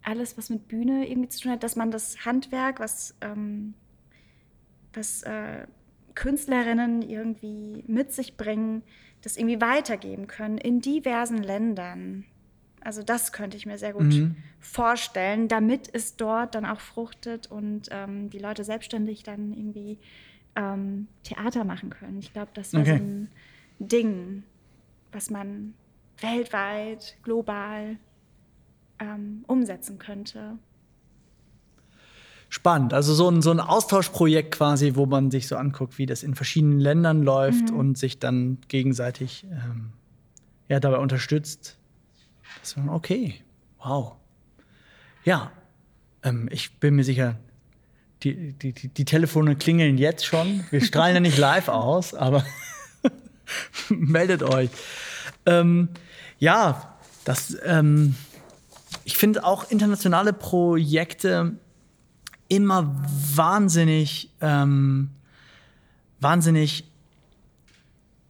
alles, 0.03 0.37
was 0.37 0.51
mit 0.51 0.69
Bühne 0.69 1.09
irgendwie 1.09 1.31
zu 1.31 1.41
tun 1.41 1.53
hat, 1.53 1.63
dass 1.63 1.77
man 1.77 1.91
das 1.91 2.27
Handwerk, 2.27 2.79
was, 2.79 3.17
ähm, 3.23 3.73
was 4.93 5.23
äh, 5.23 5.67
Künstlerinnen 6.15 7.03
irgendwie 7.03 7.85
mit 7.87 8.13
sich 8.13 8.37
bringen, 8.37 8.83
das 9.23 9.37
irgendwie 9.37 9.61
weitergeben 9.61 10.27
können 10.27 10.59
in 10.59 10.81
diversen 10.81 11.39
Ländern. 11.43 12.25
Also 12.81 13.03
das 13.03 13.33
könnte 13.33 13.57
ich 13.57 13.67
mir 13.67 13.79
sehr 13.79 13.93
gut 13.93 14.05
Mhm. 14.05 14.37
vorstellen, 14.61 15.49
damit 15.49 15.89
es 15.93 16.17
dort 16.17 16.55
dann 16.55 16.65
auch 16.67 16.81
fruchtet 16.81 17.51
und 17.51 17.89
ähm, 17.91 18.31
die 18.31 18.39
Leute 18.39 18.65
selbstständig 18.65 19.23
dann 19.23 19.53
irgendwie 19.53 19.99
ähm, 20.55 21.09
Theater 21.25 21.65
machen 21.65 21.91
können. 21.91 22.19
Ich 22.19 22.33
glaube, 22.33 22.51
das 22.55 22.73
wäre 22.73 22.83
Okay. 22.83 22.99
so 22.99 23.03
ein 23.03 23.29
Ding, 23.79 24.45
was 25.13 25.31
man 25.31 25.75
weltweit, 26.21 27.17
global 27.23 27.99
ähm, 28.99 29.45
umsetzen 29.47 29.99
könnte. 29.99 30.59
Spannend. 32.49 32.95
Also 32.95 33.13
so 33.15 33.29
ein, 33.29 33.43
so 33.43 33.51
ein 33.51 33.61
Austauschprojekt 33.61 34.53
quasi, 34.53 34.95
wo 34.95 35.07
man 35.07 35.31
sich 35.31 35.49
so 35.49 35.57
anguckt, 35.57 35.99
wie 35.99 36.07
das 36.07 36.23
in 36.23 36.35
verschiedenen 36.35 36.79
Ländern 36.79 37.23
läuft 37.23 37.71
und 37.71 37.99
sich 37.99 38.19
dann 38.19 38.59
gegenseitig 38.69 39.47
ähm, 39.51 39.93
ja, 40.69 40.81
dabei 40.81 40.99
unterstützt. 40.99 41.77
Das 42.61 42.73
ist, 42.73 42.79
okay, 42.89 43.35
wow. 43.79 44.13
Ja, 45.25 45.51
ähm, 46.23 46.49
ich 46.53 46.79
bin 46.79 46.95
mir 46.95 47.05
sicher, 47.05 47.37
die, 48.23 48.53
die, 48.53 48.73
die, 48.73 48.89
die 48.89 49.05
Telefone 49.05 49.57
klingeln 49.57 49.99
jetzt 49.99 50.25
schon. 50.25 50.65
Wir 50.71 50.81
strahlen 50.81 51.15
ja 51.15 51.21
nicht 51.21 51.39
live 51.39 51.69
aus, 51.69 52.15
aber 52.15 52.45
meldet 53.89 54.43
euch. 54.43 54.71
Ähm, 55.45 55.89
ja, 56.39 56.97
das, 57.25 57.57
ähm, 57.65 58.15
ich 59.05 59.17
finde 59.17 59.45
auch 59.45 59.71
internationale 59.71 60.33
Projekte 60.33 61.59
immer 62.49 62.95
wahnsinnig, 63.35 64.31
ähm, 64.41 65.11
wahnsinnig 66.21 66.85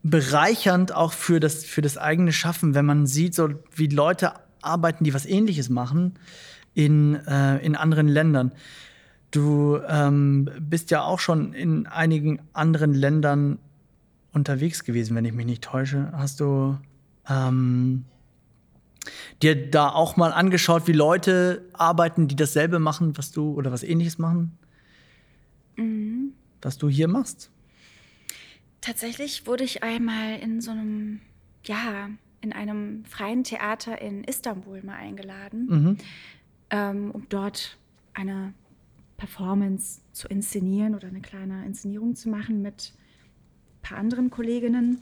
bereichernd 0.03 0.95
auch 0.95 1.13
für 1.13 1.41
das, 1.41 1.65
für 1.65 1.83
das 1.83 1.99
eigene 1.99 2.33
Schaffen, 2.33 2.75
wenn 2.75 2.87
man 2.87 3.07
sieht, 3.07 3.35
so 3.35 3.51
wie 3.75 3.89
Leute 3.89 4.35
arbeiten, 4.63 5.05
die 5.05 5.15
was 5.15 5.27
Ähnliches 5.27 5.69
machen 5.69 6.15
in, 6.75 7.17
äh, 7.27 7.59
in 7.59 7.75
anderen 7.75 8.09
Ländern. 8.09 8.53
Du 9.31 9.79
ähm, 9.89 10.49
bist 10.61 10.91
ja 10.91 11.03
auch 11.03 11.19
schon 11.19 11.53
in 11.53 11.87
einigen 11.87 12.41
anderen 12.53 12.95
Ländern 12.95 13.59
unterwegs 14.33 14.85
gewesen, 14.85 15.17
wenn 15.17 15.25
ich 15.25 15.33
mich 15.33 15.47
nicht 15.47 15.65
täusche. 15.65 16.13
Hast 16.13 16.41
du 16.41 16.79
ähm, 17.29 18.05
dir 19.43 19.71
da 19.71 19.91
auch 19.91 20.17
mal 20.17 20.33
angeschaut, 20.33 20.87
wie 20.87 20.93
Leute 20.93 21.69
arbeiten, 21.73 22.29
die 22.29 22.37
dasselbe 22.37 22.79
machen, 22.79 23.17
was 23.17 23.33
du 23.33 23.53
oder 23.55 23.71
was 23.73 23.83
ähnliches 23.83 24.19
machen? 24.19 24.59
Was 26.63 26.79
du 26.79 26.89
hier 26.89 27.09
machst? 27.09 27.51
Tatsächlich 28.81 29.47
wurde 29.47 29.65
ich 29.65 29.83
einmal 29.83 30.39
in 30.39 30.61
so 30.61 30.71
einem, 30.71 31.21
ja, 31.65 32.09
in 32.41 32.53
einem 32.53 33.05
freien 33.05 33.45
Theater 33.45 34.01
in 34.01 34.25
Istanbul 34.25 34.83
mal 34.83 34.95
eingeladen, 34.97 35.67
Mhm. 35.69 35.97
ähm, 36.71 37.11
um 37.11 37.29
dort 37.29 37.77
eine 38.15 38.55
Performance 39.17 40.01
zu 40.13 40.29
inszenieren 40.29 40.95
oder 40.95 41.09
eine 41.09 41.21
kleine 41.21 41.65
Inszenierung 41.67 42.15
zu 42.17 42.29
machen 42.29 42.63
mit 42.63 42.93
ein 42.95 43.83
paar 43.83 43.99
anderen 43.99 44.31
Kolleginnen. 44.31 45.01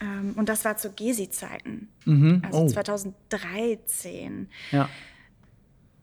Ähm, 0.00 0.34
und 0.36 0.48
das 0.48 0.64
war 0.64 0.76
zu 0.76 0.90
Gesi-Zeiten, 0.92 1.88
Mhm. 2.04 2.42
also 2.44 2.62
oh. 2.62 2.66
2013. 2.68 4.48
Ja. 4.70 4.88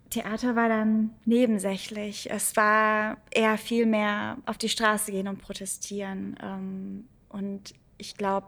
Theater 0.10 0.56
war 0.56 0.68
dann 0.68 1.12
nebensächlich. 1.26 2.30
Es 2.30 2.56
war 2.56 3.18
eher 3.32 3.58
viel 3.58 3.86
mehr 3.86 4.38
auf 4.46 4.58
die 4.58 4.70
Straße 4.70 5.12
gehen 5.12 5.28
und 5.28 5.38
protestieren. 5.40 6.38
Ähm, 6.44 7.06
und 7.30 7.74
ich 7.98 8.18
glaube, 8.18 8.48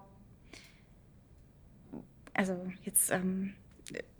also 2.33 2.57
jetzt 2.83 3.11
ähm, 3.11 3.53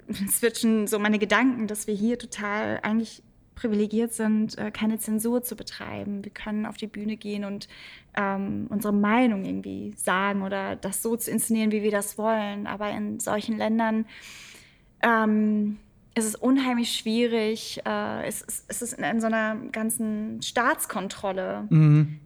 switchen 0.28 0.88
so 0.88 1.00
meine 1.00 1.20
Gedanken, 1.20 1.68
dass 1.68 1.88
wir 1.88 1.96
hier 1.96 2.18
total 2.18 2.80
eigentlich 2.82 3.24
privilegiert 3.56 4.14
sind, 4.14 4.58
äh, 4.58 4.72
keine 4.72 5.00
Zensur 5.00 5.44
zu 5.44 5.56
betreiben. 5.56 6.24
Wir 6.24 6.32
können 6.32 6.66
auf 6.66 6.78
die 6.78 6.88
Bühne 6.88 7.18
gehen 7.18 7.46
und 7.46 7.68
ähm, 8.16 8.68
unsere 8.70 8.94
Meinung 8.94 9.46
irgendwie 9.46 9.94
sagen 9.96 10.42
oder 10.42 10.76
das 10.76 11.02
so 11.02 11.16
zu 11.16 11.32
inszenieren, 11.32 11.72
wie 11.72 11.84
wir 11.84 11.92
das 11.92 12.18
wollen. 12.18 12.68
Aber 12.68 12.90
in 12.92 13.20
solchen 13.20 13.58
Ländern 13.58 14.06
ähm, 15.02 15.80
ist 16.16 16.26
es 16.26 16.36
unheimlich 16.36 16.94
schwierig. 16.94 17.82
Äh, 17.86 18.28
es, 18.28 18.44
es, 18.48 18.66
es, 18.68 18.82
ist 18.82 18.94
in 18.94 19.22
so 19.22 19.28
einer 19.28 19.56
ganzen 19.72 20.42
Staatskontrolle. 20.42 21.68
Mhm. 21.70 22.20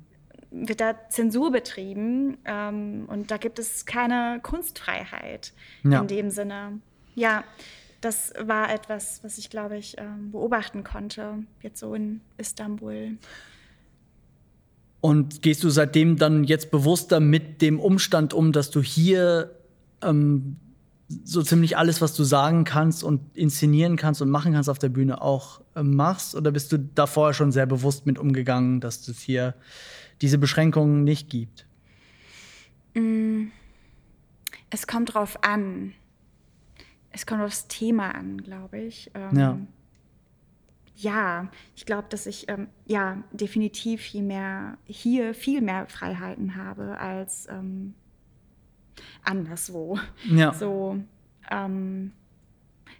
Wird 0.49 0.79
da 0.79 1.09
Zensur 1.09 1.51
betrieben 1.51 2.37
ähm, 2.45 3.05
und 3.07 3.31
da 3.31 3.37
gibt 3.37 3.59
es 3.59 3.85
keine 3.85 4.39
Kunstfreiheit 4.41 5.53
ja. 5.83 5.99
in 5.99 6.07
dem 6.07 6.29
Sinne. 6.31 6.79
Ja, 7.15 7.43
das 8.01 8.33
war 8.39 8.71
etwas, 8.73 9.23
was 9.23 9.38
ich, 9.38 9.49
glaube 9.49 9.77
ich, 9.77 9.95
ähm, 9.97 10.31
beobachten 10.31 10.83
konnte, 10.83 11.43
jetzt 11.62 11.79
so 11.79 11.93
in 11.93 12.21
Istanbul. 12.38 13.17
Und 15.01 15.41
gehst 15.41 15.63
du 15.63 15.69
seitdem 15.69 16.17
dann 16.17 16.43
jetzt 16.43 16.71
bewusster 16.71 17.19
mit 17.19 17.62
dem 17.62 17.79
Umstand 17.79 18.33
um, 18.33 18.51
dass 18.51 18.71
du 18.71 18.81
hier 18.81 19.55
ähm, 20.01 20.57
so 21.23 21.41
ziemlich 21.41 21.77
alles, 21.77 22.01
was 22.01 22.13
du 22.15 22.23
sagen 22.23 22.63
kannst 22.63 23.03
und 23.03 23.21
inszenieren 23.36 23.95
kannst 23.95 24.21
und 24.21 24.29
machen 24.29 24.53
kannst 24.53 24.69
auf 24.69 24.79
der 24.79 24.89
Bühne 24.89 25.21
auch 25.21 25.62
äh, 25.75 25.83
machst? 25.83 26.36
Oder 26.36 26.51
bist 26.51 26.71
du 26.71 26.79
da 26.79 27.07
vorher 27.07 27.33
schon 27.33 27.51
sehr 27.51 27.65
bewusst 27.65 28.05
mit 28.05 28.19
umgegangen, 28.19 28.81
dass 28.81 29.07
es 29.07 29.19
hier 29.19 29.55
diese 30.21 30.38
Beschränkungen 30.38 31.03
nicht 31.03 31.29
gibt? 31.29 31.65
Mm, 32.93 33.45
es 34.69 34.88
kommt 34.88 35.13
drauf 35.13 35.43
an 35.43 35.93
es 37.17 37.25
kommt 37.25 37.41
aufs 37.41 37.67
Thema 37.67 38.13
an, 38.13 38.38
glaube 38.38 38.80
ich. 38.80 39.12
Ähm, 39.15 39.38
ja. 39.38 39.58
Ja, 40.95 41.51
ich 41.75 41.86
glaube, 41.86 42.08
dass 42.10 42.25
ich 42.25 42.49
ähm, 42.49 42.67
ja 42.86 43.23
definitiv 43.32 44.01
viel 44.01 44.23
mehr 44.23 44.77
hier 44.86 45.36
viel 45.36 45.62
mehr 45.62 45.88
Freiheiten 45.88 46.56
habe 46.56 46.99
als 46.99 47.47
ähm, 47.49 47.93
anderswo. 49.23 49.99
Ja. 50.25 50.53
So, 50.53 50.99
ähm, 51.51 52.13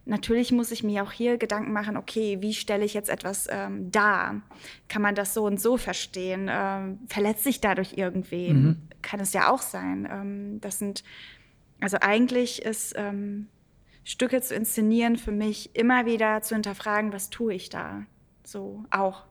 natürlich 0.06 0.52
muss 0.52 0.72
ich 0.72 0.84
mir 0.84 1.04
auch 1.04 1.12
hier 1.12 1.38
Gedanken 1.38 1.74
machen, 1.74 1.98
okay, 1.98 2.38
wie 2.42 2.54
stelle 2.54 2.86
ich 2.86 2.94
jetzt 2.94 3.10
etwas 3.10 3.48
ähm, 3.50 3.92
dar? 3.92 4.42
Kann 4.90 5.02
man 5.02 5.16
das 5.16 5.34
so 5.34 5.46
und 5.46 5.60
so 5.60 5.78
verstehen? 5.78 6.50
Ähm, 6.52 7.00
verletzt 7.08 7.44
sich 7.44 7.62
dadurch 7.62 7.98
irgendwen? 7.98 8.64
Mhm. 8.64 8.78
Kann 9.02 9.20
es 9.20 9.34
ja 9.34 9.52
auch 9.52 9.62
sein. 9.62 10.08
Ähm, 10.12 10.62
das 10.62 10.80
sind, 10.80 11.04
also 11.80 11.98
eigentlich 12.00 12.64
ist 12.64 12.94
ähm, 12.96 13.48
Stücke 14.08 14.42
zu 14.42 14.56
inszenieren, 14.56 15.18
für 15.18 15.34
mich 15.34 15.76
immer 15.76 16.06
wieder 16.06 16.42
zu 16.42 16.56
hinterfragen, 16.56 17.12
was 17.12 17.30
tue 17.30 17.54
ich 17.54 17.68
da? 17.68 18.04
So 18.46 18.86
auch 18.90 19.26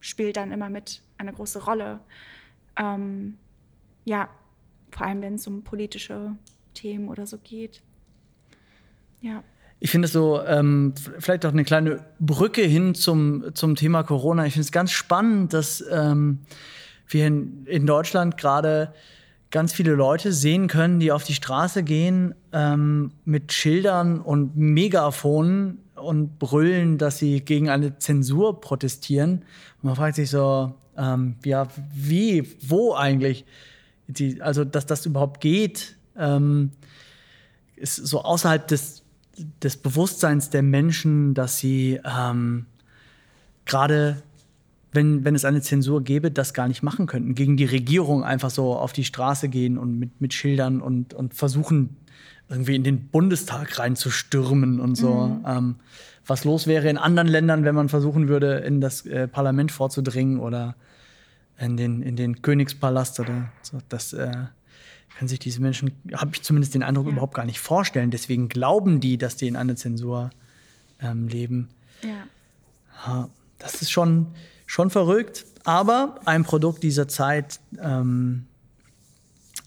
spielt 0.00 0.38
dann 0.38 0.52
immer 0.52 0.70
mit 0.70 1.02
eine 1.18 1.34
große 1.34 1.62
Rolle. 1.66 2.00
Ähm, 2.76 3.36
ja, 4.06 4.30
vor 4.90 5.06
allem 5.06 5.20
wenn 5.20 5.34
es 5.34 5.46
um 5.46 5.64
politische 5.64 6.34
Themen 6.72 7.08
oder 7.10 7.26
so 7.26 7.36
geht. 7.36 7.82
Ja. 9.20 9.44
Ich 9.80 9.90
finde 9.90 10.06
es 10.06 10.12
so, 10.12 10.40
ähm, 10.46 10.94
vielleicht 11.18 11.44
auch 11.44 11.52
eine 11.52 11.64
kleine 11.64 12.02
Brücke 12.18 12.62
hin 12.62 12.94
zum, 12.94 13.54
zum 13.54 13.76
Thema 13.76 14.02
Corona. 14.02 14.46
Ich 14.46 14.54
finde 14.54 14.64
es 14.64 14.72
ganz 14.72 14.92
spannend, 14.92 15.52
dass 15.52 15.84
ähm, 15.90 16.38
wir 17.06 17.26
in, 17.26 17.66
in 17.66 17.86
Deutschland 17.86 18.38
gerade 18.38 18.94
ganz 19.52 19.72
viele 19.72 19.92
Leute 19.92 20.32
sehen 20.32 20.66
können, 20.66 20.98
die 20.98 21.12
auf 21.12 21.22
die 21.22 21.34
Straße 21.34 21.84
gehen 21.84 22.34
ähm, 22.52 23.12
mit 23.24 23.52
Schildern 23.52 24.20
und 24.20 24.56
Megafonen 24.56 25.78
und 25.94 26.38
brüllen, 26.38 26.98
dass 26.98 27.18
sie 27.18 27.42
gegen 27.42 27.68
eine 27.68 27.98
Zensur 27.98 28.60
protestieren. 28.60 29.44
Und 29.82 29.84
man 29.84 29.94
fragt 29.94 30.16
sich 30.16 30.30
so, 30.30 30.74
ähm, 30.96 31.36
ja, 31.44 31.68
wie, 31.94 32.56
wo 32.66 32.94
eigentlich? 32.94 33.44
Die, 34.08 34.42
also, 34.42 34.64
dass 34.64 34.86
das 34.86 35.06
überhaupt 35.06 35.40
geht, 35.40 35.96
ähm, 36.18 36.72
ist 37.76 37.96
so 37.96 38.22
außerhalb 38.22 38.66
des, 38.66 39.02
des 39.62 39.76
Bewusstseins 39.76 40.50
der 40.50 40.62
Menschen, 40.62 41.34
dass 41.34 41.58
sie 41.58 42.00
ähm, 42.04 42.66
gerade 43.64 44.22
wenn, 44.92 45.24
wenn 45.24 45.34
es 45.34 45.44
eine 45.44 45.62
Zensur 45.62 46.02
gäbe, 46.02 46.30
das 46.30 46.54
gar 46.54 46.68
nicht 46.68 46.82
machen 46.82 47.06
könnten. 47.06 47.34
Gegen 47.34 47.56
die 47.56 47.64
Regierung 47.64 48.24
einfach 48.24 48.50
so 48.50 48.74
auf 48.74 48.92
die 48.92 49.04
Straße 49.04 49.48
gehen 49.48 49.78
und 49.78 49.98
mit, 49.98 50.20
mit 50.20 50.34
Schildern 50.34 50.80
und, 50.80 51.14
und 51.14 51.34
versuchen, 51.34 51.96
irgendwie 52.48 52.76
in 52.76 52.84
den 52.84 53.08
Bundestag 53.08 53.78
reinzustürmen 53.78 54.80
und 54.80 54.96
so. 54.96 55.14
Mhm. 55.14 55.44
Ähm, 55.46 55.76
was 56.26 56.44
los 56.44 56.66
wäre 56.66 56.88
in 56.88 56.98
anderen 56.98 57.26
Ländern, 57.26 57.64
wenn 57.64 57.74
man 57.74 57.88
versuchen 57.88 58.28
würde, 58.28 58.58
in 58.58 58.80
das 58.80 59.06
äh, 59.06 59.26
Parlament 59.26 59.72
vorzudringen 59.72 60.38
oder 60.38 60.76
in 61.58 61.76
den, 61.76 62.02
in 62.02 62.16
den 62.16 62.42
Königspalast 62.42 63.18
oder 63.20 63.50
so. 63.62 63.78
Das 63.88 64.12
äh, 64.12 64.30
können 65.16 65.28
sich 65.28 65.38
diese 65.38 65.60
Menschen, 65.60 65.92
habe 66.14 66.32
ich 66.34 66.42
zumindest 66.42 66.74
den 66.74 66.82
Eindruck, 66.82 67.06
ja. 67.06 67.12
überhaupt 67.12 67.34
gar 67.34 67.46
nicht 67.46 67.60
vorstellen. 67.60 68.10
Deswegen 68.10 68.48
glauben 68.48 69.00
die, 69.00 69.16
dass 69.16 69.36
die 69.36 69.48
in 69.48 69.56
einer 69.56 69.76
Zensur 69.76 70.30
ähm, 71.00 71.28
leben. 71.28 71.68
Ja. 72.02 73.28
Das 73.58 73.80
ist 73.82 73.90
schon, 73.90 74.26
schon 74.72 74.88
verrückt, 74.88 75.44
aber 75.64 76.18
ein 76.24 76.44
Produkt 76.44 76.82
dieser 76.82 77.06
Zeit 77.06 77.60
ähm, 77.78 78.46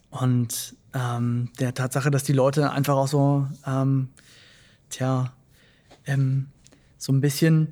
und 0.10 0.76
ähm, 0.96 1.52
der 1.60 1.76
Tatsache, 1.76 2.10
dass 2.10 2.24
die 2.24 2.34
Leute 2.34 2.72
einfach 2.72 2.96
auch 2.96 3.08
so, 3.08 3.48
ähm, 3.68 4.10
tja, 4.90 5.32
ähm, 6.08 6.48
so 6.98 7.14
ein 7.14 7.22
bisschen 7.22 7.68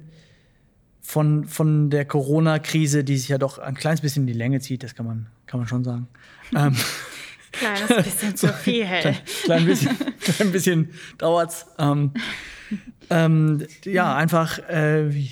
von, 1.02 1.46
von 1.46 1.89
der 1.89 2.06
Corona-Krise, 2.06 3.04
die 3.04 3.17
sich 3.17 3.30
ja 3.30 3.39
doch 3.39 3.58
ein 3.58 3.74
kleines 3.74 4.02
bisschen 4.02 4.24
in 4.24 4.28
die 4.28 4.34
Länge 4.34 4.60
zieht, 4.60 4.84
das 4.84 4.93
kann 4.93 5.08
man, 5.08 5.26
kann 5.48 5.60
man 5.60 5.67
schon 5.67 5.84
sagen. 5.84 6.08
ähm, 6.56 6.76
Kleines 7.52 8.04
bisschen 8.04 8.36
zu 8.36 8.48
viel. 8.54 8.86
Klein, 8.86 9.17
klein 9.43 9.65
bisschen, 9.65 9.98
klein 10.19 10.52
bisschen 10.52 10.93
dauert's. 11.17 11.65
Ähm, 11.80 12.12
ähm, 13.10 13.65
ja, 13.86 14.15
einfach, 14.15 14.60
äh, 14.69 15.12
wie, 15.12 15.32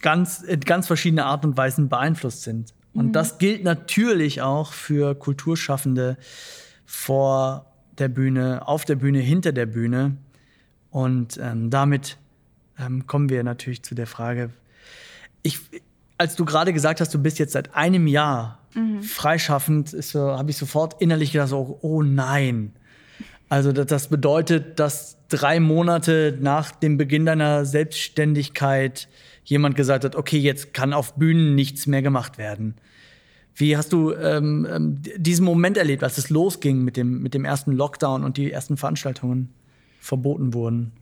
ganz, 0.00 0.42
in 0.42 0.60
ganz 0.60 0.86
verschiedene 0.86 1.24
Art 1.24 1.44
und 1.44 1.56
Weisen 1.56 1.88
beeinflusst 1.88 2.42
sind. 2.42 2.74
Und 2.94 3.08
mhm. 3.08 3.12
das 3.12 3.38
gilt 3.38 3.64
natürlich 3.64 4.42
auch 4.42 4.72
für 4.72 5.14
Kulturschaffende 5.14 6.16
vor 6.84 7.66
der 7.98 8.08
Bühne, 8.08 8.66
auf 8.66 8.84
der 8.84 8.96
Bühne, 8.96 9.20
hinter 9.20 9.52
der 9.52 9.66
Bühne. 9.66 10.16
Und 10.90 11.38
ähm, 11.42 11.70
damit 11.70 12.18
ähm, 12.78 13.06
kommen 13.06 13.28
wir 13.28 13.42
natürlich 13.42 13.82
zu 13.82 13.94
der 13.94 14.06
Frage, 14.06 14.50
ich, 15.42 15.58
als 16.18 16.36
du 16.36 16.44
gerade 16.44 16.72
gesagt 16.72 17.00
hast, 17.00 17.12
du 17.14 17.18
bist 17.18 17.38
jetzt 17.38 17.52
seit 17.52 17.74
einem 17.74 18.06
Jahr 18.06 18.60
mhm. 18.74 19.02
freischaffend, 19.02 19.88
so, 19.88 20.20
habe 20.20 20.50
ich 20.50 20.56
sofort 20.56 21.00
innerlich 21.00 21.32
gedacht, 21.32 21.48
so, 21.48 21.78
oh 21.82 22.02
nein. 22.02 22.72
Also 23.48 23.72
das 23.72 24.08
bedeutet, 24.08 24.78
dass 24.78 25.18
drei 25.28 25.60
Monate 25.60 26.38
nach 26.40 26.70
dem 26.70 26.96
Beginn 26.96 27.26
deiner 27.26 27.66
Selbstständigkeit 27.66 29.08
jemand 29.44 29.76
gesagt 29.76 30.04
hat, 30.04 30.16
okay, 30.16 30.38
jetzt 30.38 30.74
kann 30.74 30.92
auf 30.92 31.14
Bühnen 31.14 31.54
nichts 31.54 31.86
mehr 31.86 32.02
gemacht 32.02 32.38
werden. 32.38 32.74
Wie 33.54 33.76
hast 33.76 33.92
du 33.92 34.12
ähm, 34.12 34.66
ähm, 34.70 35.02
diesen 35.16 35.44
Moment 35.44 35.76
erlebt, 35.76 36.02
als 36.02 36.16
es 36.16 36.30
losging 36.30 36.82
mit 36.82 36.96
dem, 36.96 37.22
mit 37.22 37.34
dem 37.34 37.44
ersten 37.44 37.72
Lockdown 37.72 38.24
und 38.24 38.36
die 38.36 38.50
ersten 38.50 38.76
Veranstaltungen 38.76 39.52
verboten 40.00 40.54
wurden? 40.54 40.92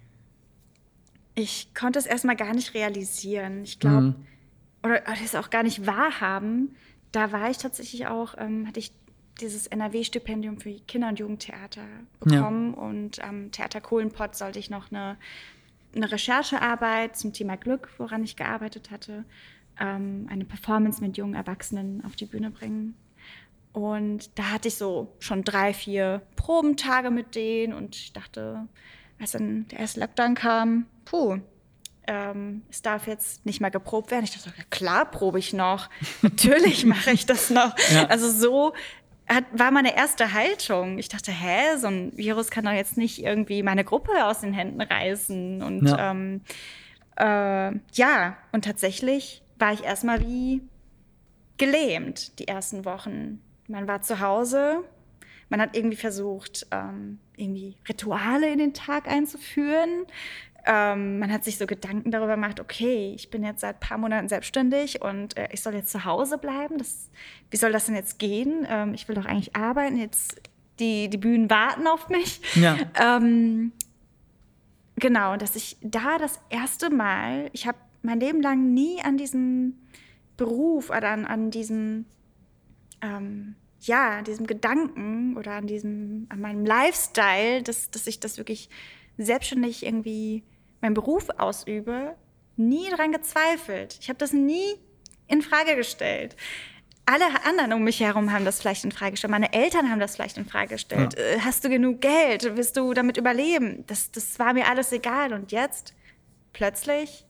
Ich 1.36 1.74
konnte 1.74 1.98
es 1.98 2.06
erstmal 2.06 2.36
gar 2.36 2.54
nicht 2.54 2.74
realisieren. 2.74 3.62
Ich 3.62 3.78
glaube, 3.78 4.00
mhm. 4.00 4.14
oder, 4.82 5.02
oder 5.02 5.16
es 5.24 5.34
auch 5.36 5.50
gar 5.50 5.62
nicht 5.62 5.86
wahrhaben. 5.86 6.74
Da 7.12 7.30
war 7.32 7.50
ich 7.50 7.58
tatsächlich 7.58 8.08
auch, 8.08 8.34
ähm, 8.36 8.66
hatte 8.66 8.80
ich 8.80 8.92
dieses 9.40 9.66
NRW-Stipendium 9.68 10.58
für 10.58 10.72
Kinder- 10.86 11.08
und 11.08 11.18
Jugendtheater 11.18 11.84
bekommen 12.18 12.74
ja. 12.76 12.82
und 12.82 13.24
am 13.24 13.50
Theater 13.52 13.80
Kohlenpott 13.80 14.36
sollte 14.36 14.58
ich 14.58 14.70
noch 14.70 14.90
eine 14.90 15.16
eine 15.94 16.10
Recherchearbeit 16.10 17.16
zum 17.16 17.32
Thema 17.32 17.56
Glück, 17.56 17.90
woran 17.98 18.22
ich 18.22 18.36
gearbeitet 18.36 18.90
hatte, 18.90 19.24
ähm, 19.78 20.26
eine 20.30 20.44
Performance 20.44 21.02
mit 21.02 21.16
jungen 21.16 21.34
Erwachsenen 21.34 22.04
auf 22.04 22.16
die 22.16 22.26
Bühne 22.26 22.50
bringen. 22.50 22.94
Und 23.72 24.38
da 24.38 24.50
hatte 24.50 24.68
ich 24.68 24.74
so 24.74 25.14
schon 25.20 25.44
drei, 25.44 25.72
vier 25.72 26.22
Probentage 26.36 27.10
mit 27.10 27.34
denen 27.34 27.72
und 27.72 27.94
ich 27.94 28.12
dachte, 28.12 28.66
als 29.20 29.32
dann 29.32 29.68
der 29.68 29.80
erste 29.80 30.00
Lockdown 30.00 30.34
kam, 30.34 30.86
puh, 31.04 31.38
ähm, 32.06 32.62
es 32.68 32.82
darf 32.82 33.06
jetzt 33.06 33.46
nicht 33.46 33.60
mehr 33.60 33.70
geprobt 33.70 34.10
werden. 34.10 34.24
Ich 34.24 34.32
dachte, 34.32 34.52
klar 34.70 35.08
probe 35.08 35.38
ich 35.38 35.52
noch. 35.52 35.88
Natürlich 36.22 36.84
mache 36.84 37.12
ich 37.12 37.26
das 37.26 37.50
noch. 37.50 37.76
Ja. 37.92 38.06
Also 38.06 38.30
so 38.30 38.72
hat, 39.30 39.44
war 39.52 39.70
meine 39.70 39.96
erste 39.96 40.32
Haltung. 40.32 40.98
Ich 40.98 41.08
dachte, 41.08 41.30
hä, 41.30 41.76
so 41.78 41.86
ein 41.86 42.12
Virus 42.16 42.50
kann 42.50 42.64
doch 42.64 42.72
jetzt 42.72 42.96
nicht 42.96 43.22
irgendwie 43.22 43.62
meine 43.62 43.84
Gruppe 43.84 44.24
aus 44.24 44.40
den 44.40 44.52
Händen 44.52 44.80
reißen. 44.80 45.62
Und 45.62 45.86
ja, 45.88 46.10
ähm, 46.10 46.40
äh, 47.16 47.78
ja. 47.92 48.36
und 48.52 48.64
tatsächlich 48.64 49.42
war 49.58 49.72
ich 49.72 49.84
erstmal 49.84 50.20
wie 50.20 50.62
gelähmt 51.58 52.38
die 52.38 52.48
ersten 52.48 52.84
Wochen. 52.84 53.40
Man 53.68 53.86
war 53.86 54.02
zu 54.02 54.20
Hause, 54.20 54.82
Man 55.50 55.60
hat 55.60 55.76
irgendwie 55.76 55.96
versucht, 55.96 56.66
ähm, 56.70 57.18
irgendwie 57.36 57.76
Rituale 57.88 58.50
in 58.50 58.58
den 58.58 58.72
Tag 58.72 59.08
einzuführen. 59.08 60.06
Ähm, 60.66 61.18
man 61.18 61.32
hat 61.32 61.44
sich 61.44 61.58
so 61.58 61.66
Gedanken 61.66 62.10
darüber 62.10 62.34
gemacht, 62.34 62.60
okay, 62.60 63.12
ich 63.14 63.30
bin 63.30 63.42
jetzt 63.42 63.60
seit 63.60 63.76
ein 63.76 63.80
paar 63.80 63.98
Monaten 63.98 64.28
selbstständig 64.28 65.02
und 65.02 65.36
äh, 65.36 65.48
ich 65.52 65.62
soll 65.62 65.74
jetzt 65.74 65.90
zu 65.90 66.04
Hause 66.04 66.38
bleiben. 66.38 66.78
Das, 66.78 67.10
wie 67.50 67.56
soll 67.56 67.72
das 67.72 67.86
denn 67.86 67.94
jetzt 67.94 68.18
gehen? 68.18 68.66
Ähm, 68.68 68.94
ich 68.94 69.08
will 69.08 69.14
doch 69.14 69.24
eigentlich 69.24 69.56
arbeiten. 69.56 69.96
Jetzt 69.96 70.40
die, 70.78 71.08
die 71.08 71.18
Bühnen 71.18 71.48
warten 71.50 71.86
auf 71.86 72.08
mich. 72.08 72.40
Ja. 72.54 72.76
Ähm, 73.00 73.72
genau, 74.96 75.36
dass 75.36 75.56
ich 75.56 75.76
da 75.80 76.18
das 76.18 76.40
erste 76.50 76.90
Mal, 76.90 77.50
ich 77.52 77.66
habe 77.66 77.78
mein 78.02 78.20
Leben 78.20 78.42
lang 78.42 78.72
nie 78.72 79.02
an 79.02 79.16
diesem 79.16 79.74
Beruf 80.36 80.90
oder 80.90 81.10
an, 81.10 81.26
an 81.26 81.50
diesem, 81.50 82.06
ähm, 83.02 83.54
ja, 83.80 84.22
diesem 84.22 84.46
Gedanken 84.46 85.36
oder 85.36 85.52
an 85.52 85.66
diesem, 85.66 86.26
an 86.30 86.40
meinem 86.40 86.64
Lifestyle, 86.64 87.62
dass, 87.62 87.90
dass 87.90 88.06
ich 88.06 88.20
das 88.20 88.38
wirklich 88.38 88.70
selbstständig 89.18 89.84
irgendwie 89.84 90.42
meinen 90.80 90.94
Beruf 90.94 91.28
ausübe, 91.38 92.14
nie 92.56 92.88
daran 92.90 93.12
gezweifelt. 93.12 93.98
Ich 94.00 94.08
habe 94.08 94.18
das 94.18 94.32
nie 94.32 94.76
in 95.28 95.42
Frage 95.42 95.76
gestellt. 95.76 96.36
Alle 97.06 97.24
anderen 97.44 97.72
um 97.72 97.82
mich 97.82 98.00
herum 98.00 98.32
haben 98.32 98.44
das 98.44 98.60
vielleicht 98.60 98.84
in 98.84 98.92
Frage 98.92 99.12
gestellt. 99.12 99.30
Meine 99.30 99.52
Eltern 99.52 99.90
haben 99.90 99.98
das 99.98 100.14
vielleicht 100.14 100.36
in 100.36 100.44
Frage 100.44 100.74
gestellt. 100.74 101.14
Ja. 101.18 101.24
Äh, 101.24 101.40
Hast 101.40 101.64
du 101.64 101.68
genug 101.68 102.00
Geld? 102.00 102.56
Wirst 102.56 102.76
du 102.76 102.94
damit 102.94 103.16
überleben? 103.16 103.84
Das, 103.86 104.12
das 104.12 104.38
war 104.38 104.52
mir 104.52 104.68
alles 104.68 104.92
egal. 104.92 105.32
Und 105.32 105.50
jetzt 105.50 105.94
plötzlich 106.52 107.24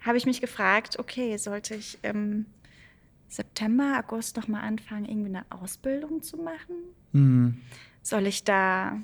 habe 0.00 0.16
ich 0.16 0.26
mich 0.26 0.40
gefragt, 0.40 0.98
okay, 0.98 1.36
sollte 1.36 1.74
ich 1.74 1.98
im 2.02 2.46
September, 3.28 4.02
August 4.02 4.36
noch 4.36 4.48
mal 4.48 4.60
anfangen, 4.60 5.04
irgendwie 5.04 5.28
eine 5.28 5.44
Ausbildung 5.50 6.22
zu 6.22 6.38
machen? 6.38 6.76
Mhm. 7.12 7.60
Soll 8.02 8.26
ich 8.26 8.44
da 8.44 8.98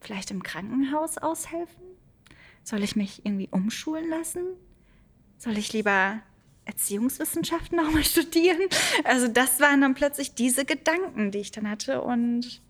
vielleicht 0.00 0.30
im 0.30 0.42
Krankenhaus 0.42 1.18
aushelfen? 1.18 1.82
Soll 2.64 2.82
ich 2.82 2.96
mich 2.96 3.24
irgendwie 3.24 3.48
umschulen 3.50 4.08
lassen? 4.08 4.44
Soll 5.38 5.56
ich 5.58 5.72
lieber 5.72 6.20
Erziehungswissenschaften 6.64 7.76
nochmal 7.82 8.04
studieren? 8.04 8.60
Also 9.04 9.28
das 9.28 9.60
waren 9.60 9.80
dann 9.80 9.94
plötzlich 9.94 10.34
diese 10.34 10.64
Gedanken, 10.64 11.30
die 11.30 11.38
ich 11.38 11.50
dann 11.50 11.68
hatte. 11.68 12.02
Und 12.02 12.60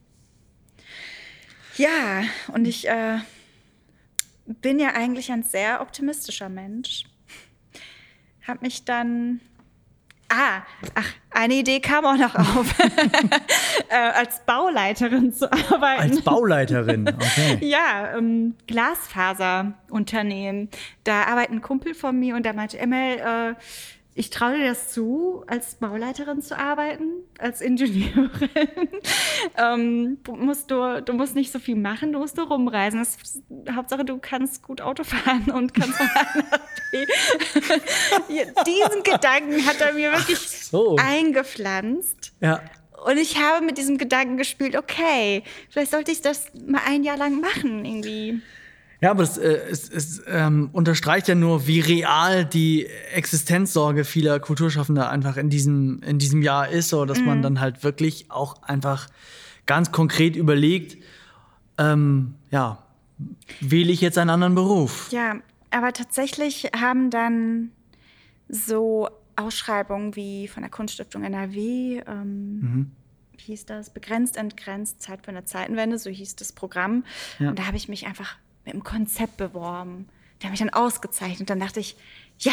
ja, 1.76 2.24
und 2.48 2.66
ich 2.66 2.88
äh, 2.88 3.18
bin 4.44 4.78
ja 4.78 4.94
eigentlich 4.94 5.32
ein 5.32 5.42
sehr 5.42 5.80
optimistischer 5.80 6.48
Mensch. 6.48 7.04
Hab 8.46 8.62
mich 8.62 8.84
dann 8.84 9.40
Ah, 10.32 10.62
ach, 10.94 11.12
eine 11.40 11.54
Idee 11.54 11.80
kam 11.80 12.04
auch 12.04 12.18
noch 12.18 12.34
auf, 12.34 12.74
äh, 13.88 13.94
als 13.94 14.40
Bauleiterin 14.40 15.32
zu 15.32 15.50
arbeiten. 15.50 16.02
Als 16.02 16.20
Bauleiterin, 16.20 17.08
okay. 17.08 17.56
Ja, 17.62 18.14
ähm, 18.16 18.56
Glasfaserunternehmen. 18.66 20.68
Da 21.04 21.22
arbeitet 21.22 21.52
ein 21.52 21.62
Kumpel 21.62 21.94
von 21.94 22.18
mir 22.18 22.36
und 22.36 22.44
der 22.44 22.52
meinte, 22.52 22.78
Emel, 22.78 23.18
äh, 23.18 23.54
ich 24.20 24.28
traue 24.28 24.58
dir 24.58 24.68
das 24.68 24.90
zu, 24.90 25.44
als 25.46 25.76
Bauleiterin 25.76 26.42
zu 26.42 26.56
arbeiten, 26.56 27.24
als 27.38 27.62
Ingenieurin. 27.62 28.50
ähm, 29.56 30.18
du, 30.22 30.32
musst 30.32 30.70
du, 30.70 31.00
du 31.02 31.14
musst 31.14 31.34
nicht 31.34 31.50
so 31.50 31.58
viel 31.58 31.76
machen, 31.76 32.12
du 32.12 32.18
musst 32.18 32.36
nur 32.36 32.48
rumreisen. 32.48 33.00
Das, 33.00 33.16
Hauptsache, 33.74 34.04
du 34.04 34.18
kannst 34.18 34.62
gut 34.62 34.82
Auto 34.82 35.04
fahren 35.04 35.50
und 35.50 35.72
kannst 35.72 35.96
von 35.96 36.06
A 36.06 36.26
nach 36.36 36.60
B. 36.92 37.06
Diesen 38.66 39.02
Gedanken 39.04 39.64
hat 39.64 39.80
er 39.80 39.94
mir 39.94 40.12
wirklich 40.12 40.38
so. 40.38 40.96
eingepflanzt. 40.96 42.34
Ja. 42.42 42.62
Und 43.06 43.16
ich 43.16 43.38
habe 43.38 43.64
mit 43.64 43.78
diesem 43.78 43.96
Gedanken 43.96 44.36
gespielt, 44.36 44.76
okay, 44.76 45.44
vielleicht 45.70 45.92
sollte 45.92 46.12
ich 46.12 46.20
das 46.20 46.52
mal 46.66 46.82
ein 46.86 47.04
Jahr 47.04 47.16
lang 47.16 47.40
machen, 47.40 47.86
irgendwie. 47.86 48.42
Ja, 49.00 49.12
aber 49.12 49.22
es, 49.22 49.38
äh, 49.38 49.60
es, 49.70 49.88
es 49.88 50.22
ähm, 50.26 50.70
unterstreicht 50.72 51.28
ja 51.28 51.34
nur, 51.34 51.66
wie 51.66 51.80
real 51.80 52.44
die 52.44 52.86
Existenzsorge 53.14 54.04
vieler 54.04 54.40
Kulturschaffender 54.40 55.08
einfach 55.08 55.36
in 55.36 55.48
diesem, 55.48 56.02
in 56.02 56.18
diesem 56.18 56.42
Jahr 56.42 56.68
ist, 56.68 56.90
so 56.90 57.04
dass 57.06 57.20
man 57.20 57.40
dann 57.42 57.60
halt 57.60 57.82
wirklich 57.82 58.30
auch 58.30 58.62
einfach 58.62 59.08
ganz 59.66 59.90
konkret 59.92 60.36
überlegt, 60.36 61.02
ähm, 61.78 62.34
ja, 62.50 62.84
wähle 63.60 63.92
ich 63.92 64.00
jetzt 64.00 64.18
einen 64.18 64.30
anderen 64.30 64.54
Beruf? 64.54 65.10
Ja, 65.12 65.36
aber 65.70 65.92
tatsächlich 65.92 66.70
haben 66.78 67.10
dann 67.10 67.70
so 68.48 69.08
Ausschreibungen 69.36 70.16
wie 70.16 70.48
von 70.48 70.62
der 70.62 70.70
Kunststiftung 70.70 71.22
NRW, 71.24 72.02
ähm, 72.06 72.92
wie 73.36 73.44
hieß 73.44 73.64
das? 73.64 73.90
Begrenzt, 73.90 74.36
entgrenzt, 74.36 75.00
Zeit 75.00 75.24
für 75.24 75.30
eine 75.30 75.44
Zeitenwende, 75.44 75.98
so 75.98 76.10
hieß 76.10 76.36
das 76.36 76.52
Programm. 76.52 77.04
Ja. 77.38 77.50
Und 77.50 77.58
da 77.58 77.66
habe 77.66 77.76
ich 77.76 77.88
mich 77.88 78.06
einfach 78.06 78.36
mit 78.64 78.74
dem 78.74 78.84
Konzept 78.84 79.36
beworben. 79.36 80.08
Die 80.40 80.46
haben 80.46 80.52
mich 80.52 80.60
dann 80.60 80.70
ausgezeichnet. 80.70 81.50
Dann 81.50 81.60
dachte 81.60 81.80
ich, 81.80 81.96
ja, 82.38 82.52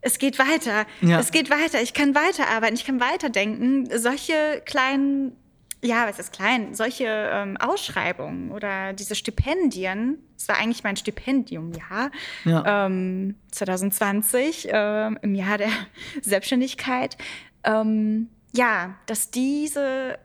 es 0.00 0.18
geht 0.18 0.38
weiter. 0.38 0.86
Ja. 1.00 1.18
Es 1.18 1.30
geht 1.32 1.50
weiter. 1.50 1.80
Ich 1.80 1.94
kann 1.94 2.14
weiterarbeiten, 2.14 2.74
ich 2.76 2.84
kann 2.84 3.00
weiterdenken. 3.00 3.88
Solche 3.98 4.62
kleinen, 4.66 5.36
ja, 5.82 6.06
was 6.08 6.18
ist 6.18 6.32
klein? 6.32 6.74
Solche 6.74 7.06
ähm, 7.06 7.56
Ausschreibungen 7.56 8.50
oder 8.50 8.92
diese 8.92 9.14
Stipendien, 9.14 10.18
das 10.36 10.48
war 10.48 10.56
eigentlich 10.58 10.82
mein 10.84 10.96
Stipendium, 10.96 11.72
ja, 11.72 12.10
Ja. 12.44 12.86
ähm, 12.86 13.36
2020, 13.50 14.68
ähm, 14.70 15.18
im 15.22 15.34
Jahr 15.34 15.58
der 15.58 15.70
Selbstständigkeit. 16.22 17.16
Ähm, 17.64 18.28
ja, 18.54 18.94
dass 19.06 19.30
diese 19.30 20.18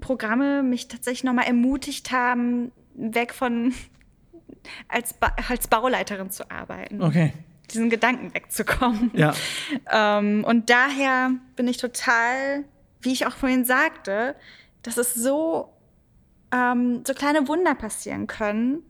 Programme 0.00 0.62
mich 0.62 0.88
tatsächlich 0.88 1.24
nochmal 1.24 1.46
ermutigt 1.46 2.12
haben, 2.12 2.70
weg 2.94 3.32
von 3.32 3.72
als, 4.88 5.14
ba 5.14 5.34
als 5.48 5.68
Bauleiterin 5.68 6.30
zu 6.30 6.50
arbeiten. 6.50 7.02
Okay. 7.02 7.32
Diesen 7.70 7.90
Gedanken 7.90 8.32
wegzukommen. 8.32 9.10
Ja. 9.14 9.34
Ähm, 9.90 10.44
und 10.44 10.70
daher 10.70 11.32
bin 11.56 11.66
ich 11.66 11.78
total, 11.78 12.64
wie 13.00 13.12
ich 13.12 13.26
auch 13.26 13.34
vorhin 13.34 13.64
sagte, 13.64 14.36
dass 14.82 14.96
es 14.96 15.14
so, 15.14 15.72
ähm, 16.52 17.02
so 17.06 17.12
kleine 17.14 17.48
Wunder 17.48 17.74
passieren 17.74 18.26
können. 18.26 18.82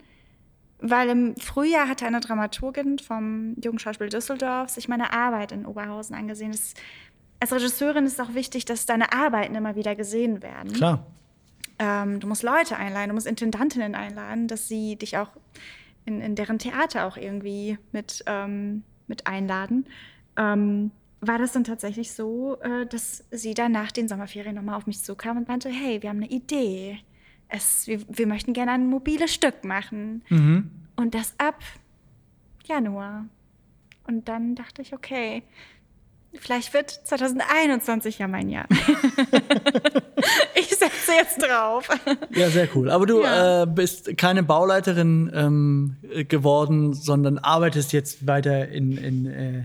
Weil 0.78 1.08
im 1.08 1.36
Frühjahr 1.36 1.88
hatte 1.88 2.04
eine 2.06 2.20
Dramaturgin 2.20 2.98
vom 2.98 3.56
Jugendschauspiel 3.62 4.10
Düsseldorf 4.10 4.68
sich 4.68 4.88
meine 4.88 5.10
Arbeit 5.12 5.52
in 5.52 5.64
Oberhausen 5.64 6.14
angesehen. 6.14 6.52
Das, 6.52 6.74
als 7.40 7.52
Regisseurin 7.52 8.04
ist 8.04 8.14
es 8.14 8.20
auch 8.20 8.34
wichtig, 8.34 8.66
dass 8.66 8.84
deine 8.84 9.12
Arbeiten 9.14 9.54
immer 9.54 9.74
wieder 9.74 9.94
gesehen 9.94 10.42
werden. 10.42 10.72
Klar. 10.74 11.06
Ähm, 11.78 12.20
du 12.20 12.26
musst 12.26 12.42
Leute 12.42 12.76
einladen, 12.76 13.08
du 13.08 13.14
musst 13.14 13.26
Intendantinnen 13.26 13.94
einladen, 13.94 14.48
dass 14.48 14.68
sie 14.68 14.96
dich 14.96 15.18
auch 15.18 15.30
in, 16.04 16.20
in 16.20 16.34
deren 16.34 16.58
Theater 16.58 17.06
auch 17.06 17.16
irgendwie 17.16 17.78
mit, 17.92 18.24
ähm, 18.26 18.82
mit 19.06 19.26
einladen. 19.26 19.86
Ähm, 20.36 20.90
war 21.20 21.38
das 21.38 21.52
dann 21.52 21.64
tatsächlich 21.64 22.12
so, 22.12 22.58
äh, 22.60 22.86
dass 22.86 23.24
sie 23.30 23.54
dann 23.54 23.72
nach 23.72 23.90
den 23.90 24.08
Sommerferien 24.08 24.54
nochmal 24.54 24.76
auf 24.76 24.86
mich 24.86 25.02
zukam 25.02 25.36
und 25.36 25.48
meinte, 25.48 25.68
hey, 25.68 26.02
wir 26.02 26.10
haben 26.10 26.18
eine 26.22 26.30
Idee. 26.30 26.98
Es, 27.48 27.86
wir, 27.86 28.00
wir 28.08 28.26
möchten 28.26 28.52
gerne 28.52 28.72
ein 28.72 28.86
mobiles 28.86 29.32
Stück 29.32 29.64
machen. 29.64 30.22
Mhm. 30.28 30.70
Und 30.96 31.14
das 31.14 31.34
ab 31.38 31.62
Januar. 32.64 33.26
Und 34.06 34.28
dann 34.28 34.54
dachte 34.54 34.82
ich, 34.82 34.94
okay, 34.94 35.42
vielleicht 36.40 36.72
wird 36.74 36.90
2021 36.90 38.18
ja 38.18 38.28
mein 38.28 38.48
Jahr. 38.48 38.66
ich 40.54 40.68
setze 40.68 41.12
jetzt 41.18 41.42
drauf. 41.42 41.88
Ja, 42.34 42.48
sehr 42.50 42.68
cool. 42.74 42.90
Aber 42.90 43.06
du 43.06 43.22
Ja. 43.22 43.62
äh, 43.62 43.66
bist 43.66 44.16
keine 44.16 44.42
Bauleiterin 44.42 45.30
ähm, 45.34 45.96
geworden, 46.28 46.94
sondern 46.94 47.38
arbeitest 47.38 47.92
jetzt 47.92 48.26
weiter 48.26 48.68
in, 48.68 48.96
in, 48.96 49.26
äh, 49.26 49.64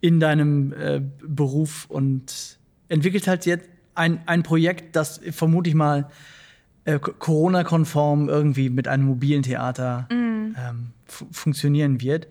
in 0.00 0.20
deinem 0.20 0.72
äh, 0.72 1.00
Beruf 1.26 1.86
und 1.88 2.58
entwickelt 2.88 3.26
halt 3.26 3.46
jetzt 3.46 3.68
ein, 3.94 4.20
ein 4.26 4.42
Projekt, 4.42 4.96
das 4.96 5.20
vermute 5.30 5.68
ich 5.70 5.74
mal 5.76 6.08
äh, 6.84 6.98
Corona-konform 6.98 8.28
irgendwie 8.28 8.68
mit 8.70 8.88
einem 8.88 9.04
mobilen 9.04 9.42
Theater 9.42 10.06
Mhm. 10.10 10.56
ähm, 10.58 10.86
fu- 11.06 11.26
funktionieren 11.32 12.00
wird. 12.00 12.26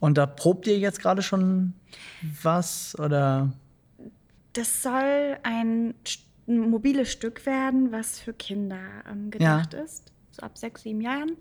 Und 0.00 0.18
da 0.18 0.26
probt 0.26 0.66
ihr 0.66 0.78
jetzt 0.78 1.00
gerade 1.00 1.22
schon 1.22 1.72
was 2.42 2.98
oder? 2.98 3.52
Das 4.52 4.82
soll 4.82 5.38
ein, 5.42 5.94
mobiles 6.46 7.10
Stück 7.10 7.46
werden, 7.46 7.90
was 7.90 8.20
für 8.20 8.32
Kinder 8.32 8.78
ähm, 9.10 9.30
gedacht 9.30 9.74
ist, 9.74 10.12
so 10.30 10.42
ab 10.42 10.58
sechs, 10.58 10.82
sieben 10.82 11.00
Jahren. 11.00 11.36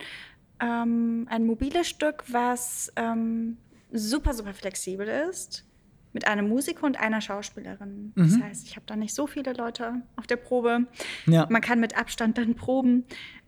Ähm, 0.59 1.27
ein 1.29 1.45
mobiles 1.45 1.89
Stück, 1.89 2.23
was 2.31 2.91
ähm, 2.95 3.57
super, 3.91 4.33
super 4.33 4.53
flexibel 4.53 5.07
ist, 5.07 5.65
mit 6.13 6.27
einem 6.27 6.47
Musiker 6.47 6.85
und 6.85 6.99
einer 6.99 7.21
Schauspielerin. 7.21 8.13
Das 8.15 8.39
heißt, 8.39 8.67
ich 8.67 8.75
habe 8.75 8.85
da 8.85 8.95
nicht 8.95 9.13
so 9.13 9.27
viele 9.27 9.53
Leute 9.53 10.01
auf 10.15 10.27
der 10.27 10.37
Probe. 10.37 10.85
Ja. 11.25 11.47
Man 11.49 11.61
kann 11.61 11.79
mit 11.79 11.97
Abstand 11.97 12.37
dann 12.37 12.55
proben. 12.55 13.03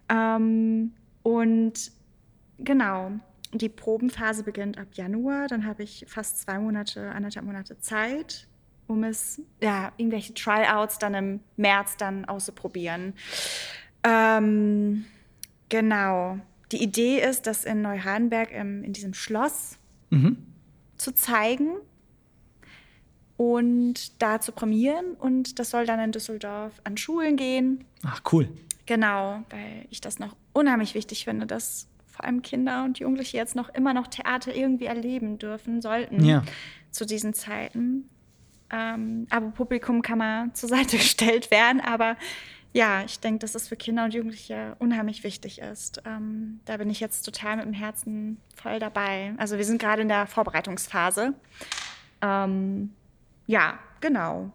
Ähm, 0.09 0.93
und 1.23 1.91
genau, 2.59 3.11
die 3.61 3.69
Probenphase 3.69 4.43
beginnt 4.43 4.77
ab 4.77 4.87
Januar. 4.93 5.47
Dann 5.47 5.65
habe 5.65 5.83
ich 5.83 6.05
fast 6.07 6.41
zwei 6.41 6.59
Monate, 6.59 7.11
anderthalb 7.11 7.45
Monate 7.45 7.79
Zeit, 7.79 8.47
um 8.87 9.03
es, 9.03 9.41
ja, 9.61 9.91
irgendwelche 9.97 10.33
Tryouts 10.33 10.99
dann 10.99 11.13
im 11.13 11.39
März 11.57 11.97
dann 11.97 12.25
auszuprobieren. 12.25 13.13
Ähm, 14.03 15.05
genau. 15.69 16.39
Die 16.71 16.81
Idee 16.81 17.19
ist, 17.19 17.47
das 17.47 17.65
in 17.65 17.81
Neuhardenberg 17.81 18.51
ähm, 18.51 18.83
in 18.83 18.93
diesem 18.93 19.13
Schloss 19.13 19.77
mhm. 20.09 20.37
zu 20.97 21.13
zeigen 21.13 21.77
und 23.37 24.21
da 24.21 24.39
zu 24.39 24.51
prämieren. 24.51 25.13
Und 25.13 25.59
das 25.59 25.69
soll 25.69 25.85
dann 25.85 25.99
in 25.99 26.11
Düsseldorf 26.11 26.73
an 26.83 26.97
Schulen 26.97 27.37
gehen. 27.37 27.85
Ach, 28.03 28.21
cool. 28.31 28.49
Genau, 28.85 29.43
weil 29.49 29.87
ich 29.89 30.01
das 30.01 30.19
noch 30.19 30.35
unheimlich 30.53 30.93
wichtig 30.93 31.25
finde, 31.25 31.47
dass 31.47 31.87
vor 32.15 32.25
allem 32.25 32.41
Kinder 32.41 32.83
und 32.83 32.99
Jugendliche 32.99 33.37
jetzt 33.37 33.55
noch 33.55 33.69
immer 33.69 33.93
noch 33.93 34.07
Theater 34.07 34.55
irgendwie 34.55 34.85
erleben 34.85 35.37
dürfen 35.37 35.81
sollten 35.81 36.23
ja. 36.23 36.43
zu 36.91 37.05
diesen 37.05 37.33
Zeiten. 37.33 38.09
Ähm, 38.71 39.27
aber 39.29 39.47
Publikum 39.51 40.01
kann 40.01 40.17
mal 40.17 40.49
zur 40.53 40.69
Seite 40.69 40.97
gestellt 40.97 41.51
werden. 41.51 41.81
Aber 41.81 42.15
ja, 42.73 43.03
ich 43.03 43.19
denke, 43.19 43.39
dass 43.39 43.55
es 43.55 43.67
für 43.67 43.75
Kinder 43.75 44.05
und 44.05 44.13
Jugendliche 44.13 44.75
unheimlich 44.79 45.23
wichtig 45.23 45.59
ist. 45.59 46.01
Ähm, 46.05 46.59
da 46.65 46.77
bin 46.77 46.89
ich 46.89 46.99
jetzt 46.99 47.23
total 47.23 47.57
mit 47.57 47.65
dem 47.65 47.73
Herzen 47.73 48.37
voll 48.55 48.79
dabei. 48.79 49.33
Also 49.37 49.57
wir 49.57 49.65
sind 49.65 49.81
gerade 49.81 50.01
in 50.01 50.09
der 50.09 50.27
Vorbereitungsphase. 50.27 51.33
Ähm, 52.21 52.91
ja, 53.47 53.79
genau. 54.01 54.51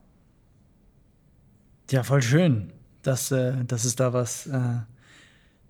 Ja, 1.91 2.03
voll 2.03 2.23
schön, 2.23 2.73
dass, 3.03 3.33
äh, 3.33 3.65
dass 3.65 3.85
es 3.85 3.97
da 3.97 4.13
was, 4.13 4.47
äh, 4.47 4.81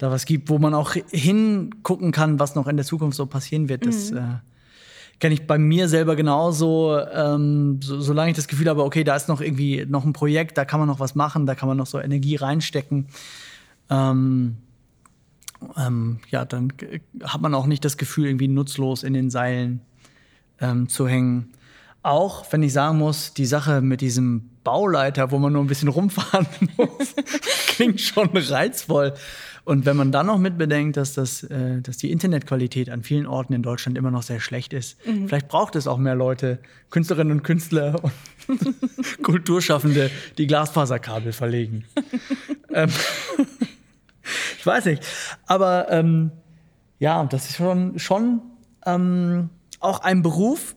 da 0.00 0.10
was 0.10 0.24
gibt, 0.24 0.48
wo 0.48 0.58
man 0.58 0.72
auch 0.72 0.94
hingucken 1.10 2.10
kann, 2.10 2.38
was 2.38 2.54
noch 2.54 2.66
in 2.66 2.76
der 2.76 2.86
Zukunft 2.86 3.18
so 3.18 3.26
passieren 3.26 3.68
wird. 3.68 3.84
Das 3.84 4.10
mhm. 4.10 4.16
äh, 4.16 4.22
kenne 5.18 5.34
ich 5.34 5.46
bei 5.46 5.58
mir 5.58 5.90
selber 5.90 6.16
genauso. 6.16 6.98
Ähm, 6.98 7.80
so, 7.82 8.00
solange 8.00 8.30
ich 8.30 8.36
das 8.36 8.48
Gefühl 8.48 8.70
habe, 8.70 8.82
okay, 8.82 9.04
da 9.04 9.14
ist 9.14 9.28
noch 9.28 9.42
irgendwie 9.42 9.84
noch 9.86 10.06
ein 10.06 10.14
Projekt, 10.14 10.56
da 10.56 10.64
kann 10.64 10.80
man 10.80 10.88
noch 10.88 11.00
was 11.00 11.14
machen, 11.14 11.44
da 11.44 11.54
kann 11.54 11.68
man 11.68 11.76
noch 11.76 11.86
so 11.86 12.00
Energie 12.00 12.36
reinstecken. 12.36 13.08
Ähm, 13.90 14.56
ähm, 15.76 16.20
ja, 16.30 16.46
dann 16.46 16.72
hat 17.22 17.42
man 17.42 17.54
auch 17.54 17.66
nicht 17.66 17.84
das 17.84 17.98
Gefühl, 17.98 18.24
irgendwie 18.24 18.48
nutzlos 18.48 19.02
in 19.02 19.12
den 19.12 19.28
Seilen 19.28 19.82
ähm, 20.62 20.88
zu 20.88 21.06
hängen. 21.06 21.52
Auch 22.02 22.50
wenn 22.50 22.62
ich 22.62 22.72
sagen 22.72 22.96
muss, 22.96 23.34
die 23.34 23.44
Sache 23.44 23.82
mit 23.82 24.00
diesem 24.00 24.49
Bauleiter, 24.64 25.30
wo 25.30 25.38
man 25.38 25.52
nur 25.52 25.62
ein 25.62 25.66
bisschen 25.66 25.88
rumfahren 25.88 26.46
muss, 26.76 27.14
klingt 27.68 28.00
schon 28.00 28.30
reizvoll. 28.34 29.14
Und 29.64 29.86
wenn 29.86 29.96
man 29.96 30.10
dann 30.10 30.26
noch 30.26 30.38
mitbedenkt, 30.38 30.96
dass, 30.96 31.14
das, 31.14 31.42
äh, 31.44 31.80
dass 31.80 31.98
die 31.98 32.10
Internetqualität 32.10 32.90
an 32.90 33.02
vielen 33.02 33.26
Orten 33.26 33.52
in 33.52 33.62
Deutschland 33.62 33.96
immer 33.98 34.10
noch 34.10 34.22
sehr 34.22 34.40
schlecht 34.40 34.72
ist, 34.72 34.96
mhm. 35.06 35.28
vielleicht 35.28 35.48
braucht 35.48 35.76
es 35.76 35.86
auch 35.86 35.98
mehr 35.98 36.14
Leute, 36.14 36.58
Künstlerinnen 36.90 37.32
und 37.38 37.42
Künstler 37.42 38.02
und 38.02 39.22
Kulturschaffende, 39.22 40.10
die 40.38 40.46
Glasfaserkabel 40.46 41.32
verlegen. 41.32 41.84
ähm, 42.74 42.90
ich 44.58 44.66
weiß 44.66 44.86
nicht. 44.86 45.06
Aber 45.46 45.90
ähm, 45.90 46.32
ja, 46.98 47.24
das 47.24 47.50
ist 47.50 47.56
schon, 47.56 47.98
schon 47.98 48.42
ähm, 48.86 49.50
auch 49.78 50.00
ein 50.00 50.22
Beruf, 50.22 50.74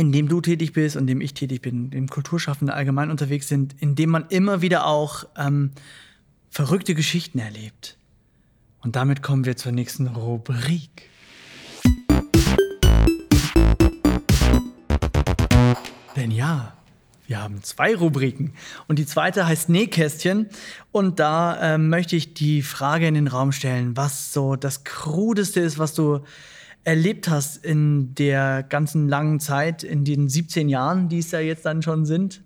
in 0.00 0.12
dem 0.12 0.28
du 0.28 0.40
tätig 0.40 0.72
bist 0.72 0.96
und 0.96 1.02
in 1.02 1.06
dem 1.08 1.20
ich 1.20 1.34
tätig 1.34 1.60
bin, 1.60 1.84
in 1.84 1.90
dem 1.90 2.08
Kulturschaffende 2.08 2.72
allgemein 2.72 3.10
unterwegs 3.10 3.48
sind, 3.48 3.74
in 3.80 3.96
dem 3.96 4.08
man 4.08 4.24
immer 4.30 4.62
wieder 4.62 4.86
auch 4.86 5.24
ähm, 5.36 5.72
verrückte 6.48 6.94
Geschichten 6.94 7.38
erlebt. 7.38 7.98
Und 8.80 8.96
damit 8.96 9.22
kommen 9.22 9.44
wir 9.44 9.58
zur 9.58 9.72
nächsten 9.72 10.06
Rubrik. 10.06 11.10
Denn 16.16 16.30
ja, 16.30 16.72
wir 17.26 17.42
haben 17.42 17.62
zwei 17.62 17.94
Rubriken. 17.94 18.54
Und 18.88 18.98
die 18.98 19.04
zweite 19.04 19.46
heißt 19.46 19.68
Nähkästchen. 19.68 20.48
Und 20.92 21.20
da 21.20 21.74
äh, 21.74 21.76
möchte 21.76 22.16
ich 22.16 22.32
die 22.32 22.62
Frage 22.62 23.06
in 23.06 23.12
den 23.12 23.28
Raum 23.28 23.52
stellen, 23.52 23.98
was 23.98 24.32
so 24.32 24.56
das 24.56 24.84
Krudeste 24.84 25.60
ist, 25.60 25.78
was 25.78 25.92
du 25.92 26.20
erlebt 26.84 27.28
hast 27.28 27.64
in 27.64 28.14
der 28.14 28.62
ganzen 28.62 29.08
langen 29.08 29.40
Zeit, 29.40 29.82
in 29.82 30.04
den 30.04 30.28
17 30.28 30.68
Jahren, 30.68 31.08
die 31.08 31.18
es 31.18 31.30
ja 31.30 31.40
jetzt 31.40 31.66
dann 31.66 31.82
schon 31.82 32.06
sind, 32.06 32.42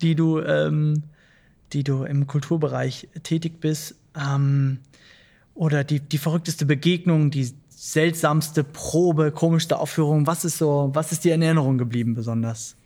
die 0.00 0.14
du, 0.14 0.40
ähm, 0.40 1.02
die 1.72 1.84
du 1.84 2.04
im 2.04 2.26
Kulturbereich 2.26 3.08
tätig 3.22 3.60
bist, 3.60 3.96
ähm, 4.16 4.78
oder 5.54 5.84
die, 5.84 6.00
die 6.00 6.18
verrückteste 6.18 6.64
Begegnung, 6.64 7.30
die 7.30 7.52
seltsamste 7.68 8.64
Probe, 8.64 9.32
komischste 9.32 9.78
Aufführung, 9.78 10.26
was 10.26 10.44
ist 10.44 10.58
so, 10.58 10.90
was 10.94 11.12
ist 11.12 11.24
dir 11.24 11.34
in 11.34 11.42
Erinnerung 11.42 11.78
geblieben 11.78 12.14
besonders? 12.14 12.76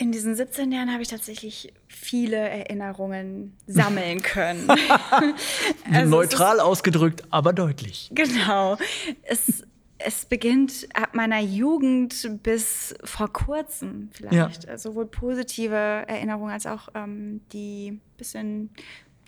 In 0.00 0.12
diesen 0.12 0.34
17 0.34 0.72
Jahren 0.72 0.90
habe 0.90 1.02
ich 1.02 1.08
tatsächlich 1.08 1.74
viele 1.86 2.38
Erinnerungen 2.38 3.54
sammeln 3.66 4.22
können. 4.22 4.66
also 5.92 6.10
Neutral 6.10 6.58
ausgedrückt, 6.58 7.24
aber 7.28 7.52
deutlich. 7.52 8.10
Genau. 8.14 8.78
Es, 9.24 9.62
es 9.98 10.24
beginnt 10.24 10.88
ab 10.94 11.10
meiner 11.12 11.40
Jugend 11.40 12.42
bis 12.42 12.94
vor 13.04 13.30
kurzem 13.30 14.08
vielleicht. 14.12 14.64
Ja. 14.64 14.78
Sowohl 14.78 15.04
positive 15.04 15.76
Erinnerungen 15.76 16.50
als 16.50 16.64
auch 16.64 16.88
ähm, 16.94 17.42
die 17.52 18.00
bisschen 18.16 18.70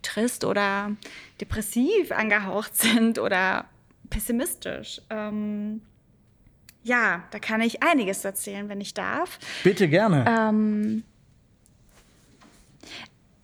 trist 0.01 0.47
oder 0.47 0.93
depressiv 1.39 2.13
angehaucht 2.13 2.75
sind 2.79 3.19
oder 3.19 3.67
pessimistisch. 4.09 5.03
Ähm, 5.11 5.83
ja, 6.85 7.23
da 7.31 7.39
kann 7.39 7.61
ich 7.61 7.83
einiges 7.83 8.25
erzählen, 8.25 8.69
wenn 8.69 8.81
ich 8.81 8.95
darf. 8.95 9.39
Bitte 9.63 9.89
gerne. 9.89 10.25
Ähm, 10.29 11.05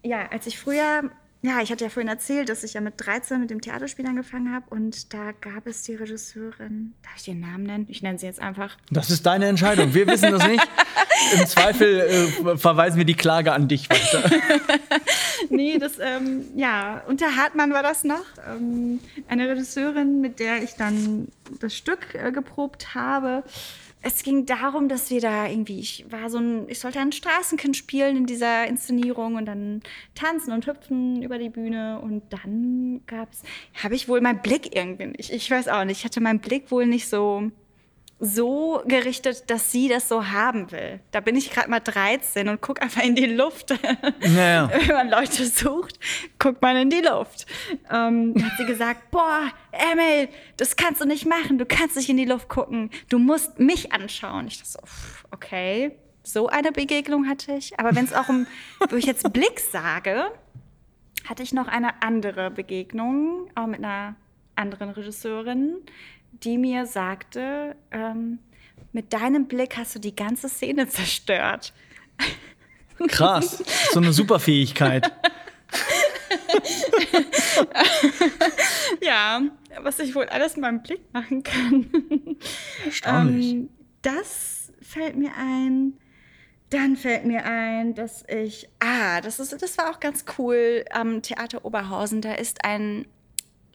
ja, 0.02 0.26
als 0.30 0.46
ich 0.46 0.58
früher, 0.58 1.10
ja, 1.40 1.60
ich 1.62 1.70
hatte 1.70 1.84
ja 1.84 1.90
vorhin 1.90 2.08
erzählt, 2.08 2.48
dass 2.48 2.64
ich 2.64 2.74
ja 2.74 2.80
mit 2.80 2.94
13 2.96 3.40
mit 3.40 3.50
dem 3.50 3.60
Theaterspiel 3.60 4.06
angefangen 4.06 4.52
habe 4.52 4.66
und 4.70 5.14
da 5.14 5.32
gab 5.40 5.66
es 5.66 5.82
die 5.82 5.94
Regisseurin, 5.94 6.94
darf 7.02 7.12
ich 7.16 7.24
den 7.24 7.38
Namen 7.40 7.62
nennen? 7.62 7.86
Ich 7.88 8.02
nenne 8.02 8.18
sie 8.18 8.26
jetzt 8.26 8.40
einfach. 8.40 8.76
Das 8.90 9.08
ist 9.10 9.24
deine 9.24 9.46
Entscheidung. 9.46 9.94
Wir 9.94 10.06
wissen 10.08 10.32
das 10.32 10.46
nicht. 10.46 10.66
Im 11.38 11.46
Zweifel 11.46 12.00
äh, 12.00 12.56
verweisen 12.56 12.98
wir 12.98 13.04
die 13.04 13.14
Klage 13.14 13.52
an 13.52 13.68
dich 13.68 13.88
weiter. 13.88 14.28
nee, 15.50 15.78
das, 15.78 15.98
ähm, 16.00 16.44
ja, 16.56 17.02
unter 17.06 17.36
Hartmann 17.36 17.72
war 17.72 17.82
das 17.82 18.02
noch. 18.02 18.24
Ähm, 18.48 19.00
eine 19.28 19.48
Regisseurin, 19.48 20.20
mit 20.20 20.40
der 20.40 20.62
ich 20.62 20.74
dann 20.74 21.28
das 21.60 21.74
Stück 21.74 22.14
äh, 22.14 22.32
geprobt 22.32 22.94
habe. 22.94 23.44
Es 24.00 24.22
ging 24.22 24.46
darum, 24.46 24.88
dass 24.88 25.10
wir 25.10 25.20
da 25.20 25.48
irgendwie, 25.48 25.80
ich 25.80 26.06
war 26.10 26.30
so 26.30 26.38
ein, 26.38 26.68
ich 26.68 26.78
sollte 26.78 27.00
ein 27.00 27.12
Straßenkind 27.12 27.76
spielen 27.76 28.16
in 28.16 28.26
dieser 28.26 28.66
Inszenierung 28.66 29.34
und 29.34 29.46
dann 29.46 29.82
tanzen 30.14 30.52
und 30.52 30.66
hüpfen 30.66 31.22
über 31.22 31.38
die 31.38 31.48
Bühne 31.48 31.98
und 32.00 32.22
dann 32.30 33.02
gab's, 33.06 33.42
habe 33.82 33.96
ich 33.96 34.08
wohl 34.08 34.20
meinen 34.20 34.40
Blick 34.40 34.74
irgendwie 34.74 35.06
nicht, 35.06 35.30
ich 35.30 35.50
weiß 35.50 35.68
auch 35.68 35.84
nicht, 35.84 35.98
ich 35.98 36.04
hatte 36.04 36.20
meinen 36.20 36.38
Blick 36.38 36.70
wohl 36.70 36.86
nicht 36.86 37.08
so 37.08 37.50
so 38.20 38.82
gerichtet, 38.86 39.48
dass 39.48 39.70
sie 39.70 39.88
das 39.88 40.08
so 40.08 40.26
haben 40.26 40.72
will. 40.72 41.00
Da 41.12 41.20
bin 41.20 41.36
ich 41.36 41.50
gerade 41.50 41.70
mal 41.70 41.80
13 41.80 42.48
und 42.48 42.60
guck 42.60 42.82
einfach 42.82 43.02
in 43.02 43.14
die 43.14 43.26
Luft. 43.26 43.74
Naja. 44.20 44.70
Wenn 44.72 44.94
man 44.94 45.10
Leute 45.10 45.46
sucht, 45.46 45.98
guckt 46.38 46.60
man 46.60 46.76
in 46.76 46.90
die 46.90 47.00
Luft. 47.00 47.46
Ähm, 47.90 48.34
hat 48.42 48.52
sie 48.58 48.66
gesagt, 48.66 49.10
boah, 49.10 49.50
Emil, 49.72 50.28
das 50.56 50.76
kannst 50.76 51.00
du 51.00 51.06
nicht 51.06 51.26
machen. 51.26 51.58
Du 51.58 51.64
kannst 51.64 51.96
nicht 51.96 52.08
in 52.08 52.16
die 52.16 52.24
Luft 52.24 52.48
gucken. 52.48 52.90
Du 53.08 53.18
musst 53.18 53.58
mich 53.58 53.92
anschauen. 53.92 54.48
Ich 54.48 54.58
dachte 54.58 54.70
so, 54.70 54.78
okay, 55.30 55.92
so 56.22 56.48
eine 56.48 56.72
Begegnung 56.72 57.28
hatte 57.28 57.52
ich. 57.52 57.78
Aber 57.78 57.94
wenn 57.94 58.04
es 58.04 58.12
auch 58.12 58.28
um, 58.28 58.46
wo 58.90 58.96
ich 58.96 59.06
jetzt 59.06 59.32
Blick 59.32 59.60
sage, 59.60 60.30
hatte 61.28 61.42
ich 61.42 61.52
noch 61.52 61.68
eine 61.68 62.02
andere 62.02 62.50
Begegnung, 62.50 63.50
auch 63.54 63.66
mit 63.66 63.78
einer 63.78 64.16
anderen 64.56 64.90
Regisseurin, 64.90 65.76
die 66.32 66.58
mir 66.58 66.86
sagte, 66.86 67.76
ähm, 67.90 68.38
mit 68.92 69.12
deinem 69.12 69.46
Blick 69.46 69.76
hast 69.76 69.94
du 69.94 69.98
die 69.98 70.16
ganze 70.16 70.48
Szene 70.48 70.88
zerstört. 70.88 71.72
Krass, 73.08 73.62
so 73.92 74.00
eine 74.00 74.12
Superfähigkeit. 74.12 75.12
ja, 79.00 79.40
was 79.82 79.98
ich 80.00 80.14
wohl 80.14 80.26
alles 80.26 80.56
mit 80.56 80.62
meinem 80.62 80.82
Blick 80.82 81.02
machen 81.12 81.42
kann. 81.42 81.86
Erstaunlich. 82.84 83.52
Ähm, 83.52 83.68
das 84.02 84.72
fällt 84.80 85.16
mir 85.16 85.32
ein. 85.38 85.94
Dann 86.70 86.96
fällt 86.96 87.24
mir 87.24 87.44
ein, 87.44 87.94
dass 87.94 88.24
ich, 88.28 88.68
ah, 88.80 89.20
das, 89.22 89.38
ist, 89.40 89.62
das 89.62 89.78
war 89.78 89.90
auch 89.90 90.00
ganz 90.00 90.24
cool 90.38 90.84
am 90.90 91.22
Theater 91.22 91.64
Oberhausen. 91.64 92.20
Da 92.20 92.34
ist 92.34 92.64
ein 92.64 93.06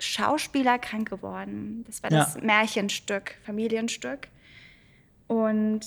Schauspieler 0.03 0.79
krank 0.79 1.09
geworden. 1.09 1.83
Das 1.87 2.03
war 2.03 2.09
das 2.09 2.39
Märchenstück, 2.41 3.35
Familienstück. 3.43 4.27
Und 5.27 5.81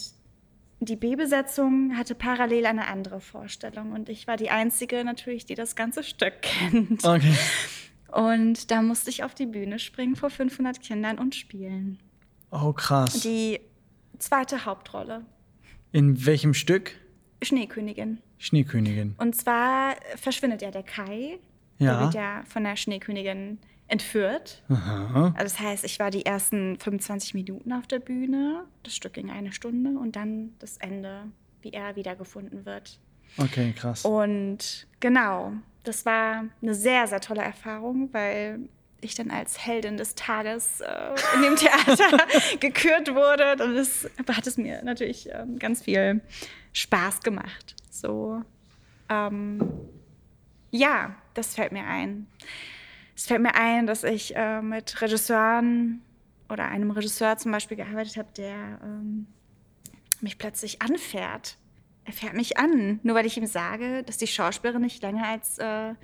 die 0.80 0.96
B-Besetzung 0.96 1.96
hatte 1.96 2.14
parallel 2.14 2.66
eine 2.66 2.86
andere 2.88 3.20
Vorstellung. 3.20 3.92
Und 3.92 4.08
ich 4.08 4.26
war 4.26 4.36
die 4.36 4.50
Einzige 4.50 5.04
natürlich, 5.04 5.46
die 5.46 5.54
das 5.54 5.76
ganze 5.76 6.02
Stück 6.02 6.42
kennt. 6.42 7.04
Okay. 7.04 7.34
Und 8.12 8.70
da 8.70 8.82
musste 8.82 9.10
ich 9.10 9.24
auf 9.24 9.34
die 9.34 9.46
Bühne 9.46 9.78
springen 9.78 10.16
vor 10.16 10.30
500 10.30 10.80
Kindern 10.80 11.18
und 11.18 11.34
spielen. 11.34 11.98
Oh, 12.50 12.72
krass. 12.72 13.20
Die 13.20 13.60
zweite 14.18 14.64
Hauptrolle. 14.64 15.26
In 15.92 16.24
welchem 16.24 16.54
Stück? 16.54 16.92
Schneekönigin. 17.42 18.18
Schneekönigin. 18.38 19.14
Und 19.18 19.36
zwar 19.36 19.96
verschwindet 20.16 20.62
ja 20.62 20.70
der 20.70 20.82
Kai. 20.82 21.38
Ja. 21.78 21.92
Der 21.92 22.00
wird 22.00 22.14
ja 22.14 22.42
von 22.46 22.64
der 22.64 22.76
Schneekönigin 22.76 23.58
entführt. 23.88 24.62
Aha. 24.68 25.32
Also 25.36 25.44
das 25.44 25.60
heißt, 25.60 25.84
ich 25.84 25.98
war 25.98 26.10
die 26.10 26.26
ersten 26.26 26.78
25 26.78 27.34
Minuten 27.34 27.72
auf 27.72 27.86
der 27.86 28.00
Bühne. 28.00 28.64
Das 28.82 28.94
Stück 28.94 29.14
ging 29.14 29.30
eine 29.30 29.52
Stunde 29.52 29.98
und 29.98 30.16
dann 30.16 30.54
das 30.58 30.76
Ende, 30.78 31.24
wie 31.62 31.72
er 31.72 31.96
wiedergefunden 31.96 32.64
wird. 32.66 32.98
Okay, 33.38 33.72
krass. 33.72 34.04
Und 34.04 34.86
genau, 35.00 35.52
das 35.84 36.04
war 36.06 36.44
eine 36.62 36.74
sehr, 36.74 37.06
sehr 37.06 37.20
tolle 37.20 37.42
Erfahrung, 37.42 38.12
weil 38.12 38.60
ich 39.00 39.14
dann 39.14 39.30
als 39.30 39.64
Heldin 39.64 39.96
des 39.96 40.14
Tages 40.14 40.80
äh, 40.80 41.14
in 41.36 41.42
dem 41.42 41.56
Theater 41.56 42.18
gekürt 42.60 43.14
wurde. 43.14 43.56
Dann 43.56 43.76
ist, 43.76 44.10
hat 44.28 44.46
es 44.46 44.56
mir 44.56 44.82
natürlich 44.82 45.28
ähm, 45.32 45.58
ganz 45.58 45.82
viel 45.82 46.20
Spaß 46.72 47.20
gemacht. 47.20 47.76
So, 47.90 48.42
ähm, 49.08 49.60
ja, 50.70 51.14
das 51.34 51.54
fällt 51.54 51.72
mir 51.72 51.84
ein. 51.86 52.26
Es 53.16 53.26
fällt 53.26 53.40
mir 53.42 53.54
ein, 53.54 53.86
dass 53.86 54.04
ich 54.04 54.36
äh, 54.36 54.60
mit 54.62 55.00
Regisseuren 55.00 56.02
oder 56.48 56.66
einem 56.66 56.90
Regisseur 56.90 57.36
zum 57.38 57.50
Beispiel 57.50 57.76
gearbeitet 57.76 58.16
habe, 58.18 58.28
der 58.36 58.78
ähm, 58.84 59.26
mich 60.20 60.38
plötzlich 60.38 60.82
anfährt. 60.82 61.56
Er 62.04 62.12
fährt 62.12 62.34
mich 62.34 62.56
an, 62.58 63.00
nur 63.02 63.16
weil 63.16 63.26
ich 63.26 63.36
ihm 63.36 63.46
sage, 63.46 64.02
dass 64.04 64.16
die 64.18 64.26
Schauspielerin 64.28 64.82
nicht 64.82 65.02
länger 65.02 65.26
als 65.26 65.58
äh, 65.58 65.94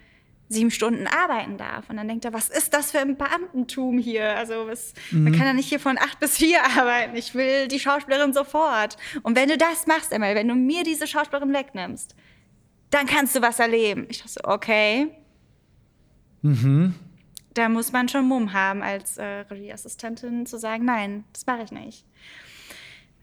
sieben 0.49 0.71
Stunden 0.71 1.07
arbeiten 1.07 1.59
darf. 1.59 1.89
Und 1.89 1.97
dann 1.97 2.09
denkt 2.09 2.25
er, 2.25 2.33
was 2.33 2.49
ist 2.49 2.75
das 2.75 2.91
für 2.91 2.99
ein 2.99 3.17
Beamtentum 3.17 3.99
hier? 3.99 4.37
Also 4.37 4.67
was, 4.67 4.95
Mhm. 5.13 5.25
man 5.25 5.33
kann 5.33 5.47
ja 5.47 5.53
nicht 5.53 5.69
hier 5.69 5.81
von 5.81 5.99
acht 5.99 6.19
bis 6.19 6.39
vier 6.39 6.59
arbeiten. 6.77 7.15
Ich 7.17 7.35
will 7.35 7.69
die 7.69 7.79
Schauspielerin 7.79 8.33
sofort. 8.33 8.97
Und 9.23 9.37
wenn 9.37 9.49
du 9.49 9.57
das 9.57 9.87
machst, 9.87 10.13
Emma, 10.13 10.35
wenn 10.35 10.49
du 10.49 10.55
mir 10.55 10.83
diese 10.83 11.07
Schauspielerin 11.07 11.53
wegnimmst, 11.53 12.17
dann 12.91 13.07
kannst 13.07 13.37
du 13.37 13.43
was 13.43 13.59
erleben. 13.61 14.07
Ich 14.11 14.19
dachte 14.19 14.33
so, 14.33 14.41
okay. 14.45 15.09
Mhm. 16.43 16.95
Da 17.55 17.69
muss 17.69 17.93
man 17.93 18.09
schon 18.09 18.27
Mumm 18.27 18.53
haben, 18.53 18.83
als 18.83 19.19
äh, 19.19 19.25
Regieassistentin 19.25 20.47
zu 20.47 20.59
sagen, 20.59 20.85
nein, 20.85 21.25
das 21.33 21.47
mache 21.47 21.63
ich 21.65 21.73
nicht. 21.73 22.05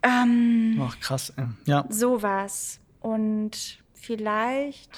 Ähm, 0.03 0.79
Ach, 0.81 0.99
krass. 0.99 1.33
ey. 1.35 1.45
Ja. 1.65 1.85
sowas. 1.89 2.79
Und 3.01 3.79
vielleicht, 3.93 4.89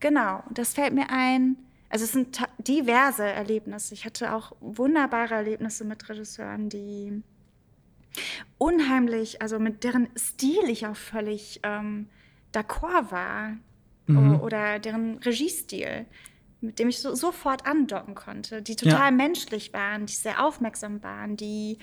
genau, 0.00 0.42
das 0.50 0.74
fällt 0.74 0.94
mir 0.94 1.10
ein. 1.10 1.56
Also 1.88 2.04
es 2.04 2.12
sind 2.12 2.38
diverse 2.58 3.24
Erlebnisse. 3.24 3.94
Ich 3.94 4.04
hatte 4.04 4.32
auch 4.34 4.52
wunderbare 4.60 5.34
Erlebnisse 5.34 5.84
mit 5.84 6.08
Regisseuren, 6.08 6.68
die 6.68 7.22
unheimlich, 8.58 9.42
also 9.42 9.58
mit 9.58 9.84
deren 9.84 10.08
Stil 10.16 10.68
ich 10.68 10.86
auch 10.86 10.96
völlig 10.96 11.60
ähm, 11.62 12.08
d'accord 12.52 13.10
war. 13.10 13.56
O- 14.08 14.38
Oder 14.44 14.78
deren 14.78 15.18
Regiestil, 15.18 16.06
mit 16.60 16.78
dem 16.78 16.88
ich 16.88 16.98
so, 17.00 17.14
sofort 17.14 17.66
andocken 17.66 18.14
konnte, 18.14 18.62
die 18.62 18.76
total 18.76 19.06
Ja. 19.06 19.10
menschlich 19.10 19.72
waren, 19.72 20.06
die 20.06 20.12
sehr 20.14 20.44
aufmerksam 20.44 21.02
waren, 21.02 21.36
die 21.36 21.78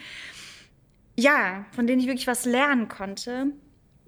ja, 1.15 1.65
von 1.71 1.85
denen 1.85 2.01
ich 2.01 2.07
wirklich 2.07 2.27
was 2.27 2.45
lernen 2.45 2.87
konnte, 2.87 3.47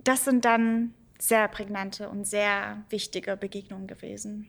das 0.04 0.26
sind 0.26 0.44
dann 0.44 0.94
sehr 1.20 1.48
prägnante 1.48 2.10
und 2.10 2.26
sehr 2.26 2.84
wichtige 2.90 3.38
Begegnungen 3.38 3.88
gewesen. 3.88 4.48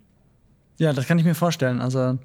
Ja, 0.78 0.92
das 0.92 1.06
kann 1.06 1.18
ich 1.18 1.24
mir 1.24 1.34
vorstellen. 1.34 1.80
Also, 1.80 2.18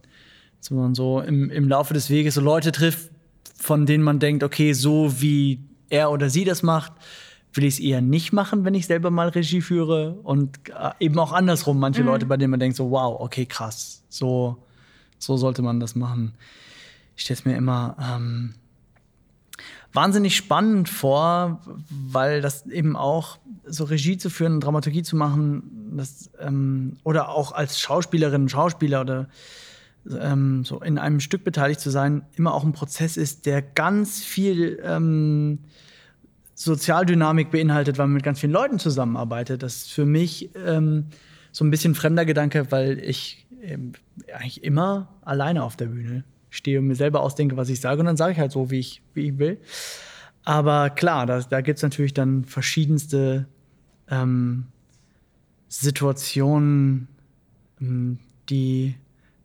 dass 0.59 0.71
man 0.71 0.95
so 0.95 1.19
im, 1.21 1.49
im 1.49 1.67
Laufe 1.67 1.93
des 1.93 2.09
Weges 2.09 2.35
so 2.35 2.41
Leute 2.41 2.71
trifft, 2.71 3.11
von 3.57 3.85
denen 3.85 4.03
man 4.03 4.19
denkt, 4.19 4.43
okay, 4.43 4.73
so 4.73 5.21
wie 5.21 5.59
er 5.89 6.11
oder 6.11 6.29
sie 6.29 6.45
das 6.45 6.63
macht, 6.63 6.93
will 7.53 7.65
ich 7.65 7.75
es 7.75 7.79
eher 7.79 8.01
nicht 8.01 8.33
machen, 8.33 8.63
wenn 8.63 8.73
ich 8.73 8.87
selber 8.87 9.11
mal 9.11 9.29
Regie 9.29 9.61
führe. 9.61 10.13
Und 10.23 10.57
äh, 10.69 10.91
eben 10.99 11.19
auch 11.19 11.33
andersrum, 11.33 11.79
manche 11.79 12.03
Leute, 12.03 12.25
bei 12.25 12.37
denen 12.37 12.51
man 12.51 12.59
denkt, 12.59 12.77
so, 12.77 12.91
wow, 12.91 13.19
okay, 13.19 13.45
krass, 13.45 14.03
so, 14.09 14.57
so 15.17 15.37
sollte 15.37 15.61
man 15.61 15.79
das 15.79 15.95
machen. 15.95 16.33
Ich 17.15 17.23
stelle 17.23 17.39
es 17.39 17.45
mir 17.45 17.55
immer 17.55 17.95
ähm, 17.99 18.53
wahnsinnig 19.93 20.35
spannend 20.35 20.89
vor, 20.89 21.61
weil 21.89 22.41
das 22.41 22.65
eben 22.67 22.95
auch 22.95 23.37
so 23.65 23.83
Regie 23.83 24.17
zu 24.17 24.29
führen, 24.29 24.61
Dramaturgie 24.61 25.03
zu 25.03 25.15
machen, 25.15 25.91
das, 25.97 26.31
ähm, 26.39 26.97
oder 27.03 27.29
auch 27.29 27.51
als 27.51 27.79
Schauspielerin, 27.79 28.49
Schauspieler 28.49 29.01
oder 29.01 29.29
ähm, 30.19 30.63
so 30.63 30.79
in 30.79 30.97
einem 30.97 31.19
Stück 31.19 31.43
beteiligt 31.43 31.79
zu 31.79 31.89
sein, 31.89 32.23
immer 32.35 32.53
auch 32.53 32.63
ein 32.63 32.71
Prozess 32.71 33.17
ist, 33.17 33.45
der 33.45 33.61
ganz 33.61 34.23
viel 34.23 34.81
ähm, 34.83 35.59
Sozialdynamik 36.64 37.49
beinhaltet, 37.49 37.97
weil 37.97 38.05
man 38.05 38.14
mit 38.14 38.24
ganz 38.24 38.39
vielen 38.39 38.51
Leuten 38.51 38.78
zusammenarbeitet. 38.78 39.64
Das 39.64 39.78
ist 39.78 39.91
für 39.91 40.05
mich 40.05 40.51
ähm, 40.55 41.07
so 41.51 41.66
ein 41.66 41.72
bisschen 41.72 41.95
fremder 41.95 42.24
Gedanke, 42.24 42.72
weil 42.72 42.99
ich 42.99 43.47
ähm, 43.64 43.93
eigentlich 44.32 44.64
immer 44.64 45.09
alleine 45.22 45.64
auf 45.64 45.76
der 45.76 45.88
Bühne 45.88 46.24
stehe 46.51 46.80
und 46.80 46.88
mir 46.88 46.95
selber 46.95 47.22
ausdenke, 47.22 47.57
was 47.57 47.70
ich 47.70 47.82
sage 47.82 47.99
und 47.99 48.05
dann 48.05 48.18
sage 48.18 48.34
ich 48.34 48.39
halt 48.39 48.51
so, 48.51 48.70
wie 48.70 48.80
ich, 48.80 49.01
wie 49.16 49.30
ich 49.30 49.39
will. 49.39 49.59
Aber 50.43 50.91
klar, 50.91 51.26
da, 51.26 51.39
da 51.41 51.62
gibt 51.62 51.78
es 51.78 51.84
natürlich 51.84 52.14
dann 52.14 52.45
verschiedenste 52.45 53.47
ähm, 54.09 54.68
Situationen, 55.68 57.07
ähm, 57.80 58.20
die 58.49 58.95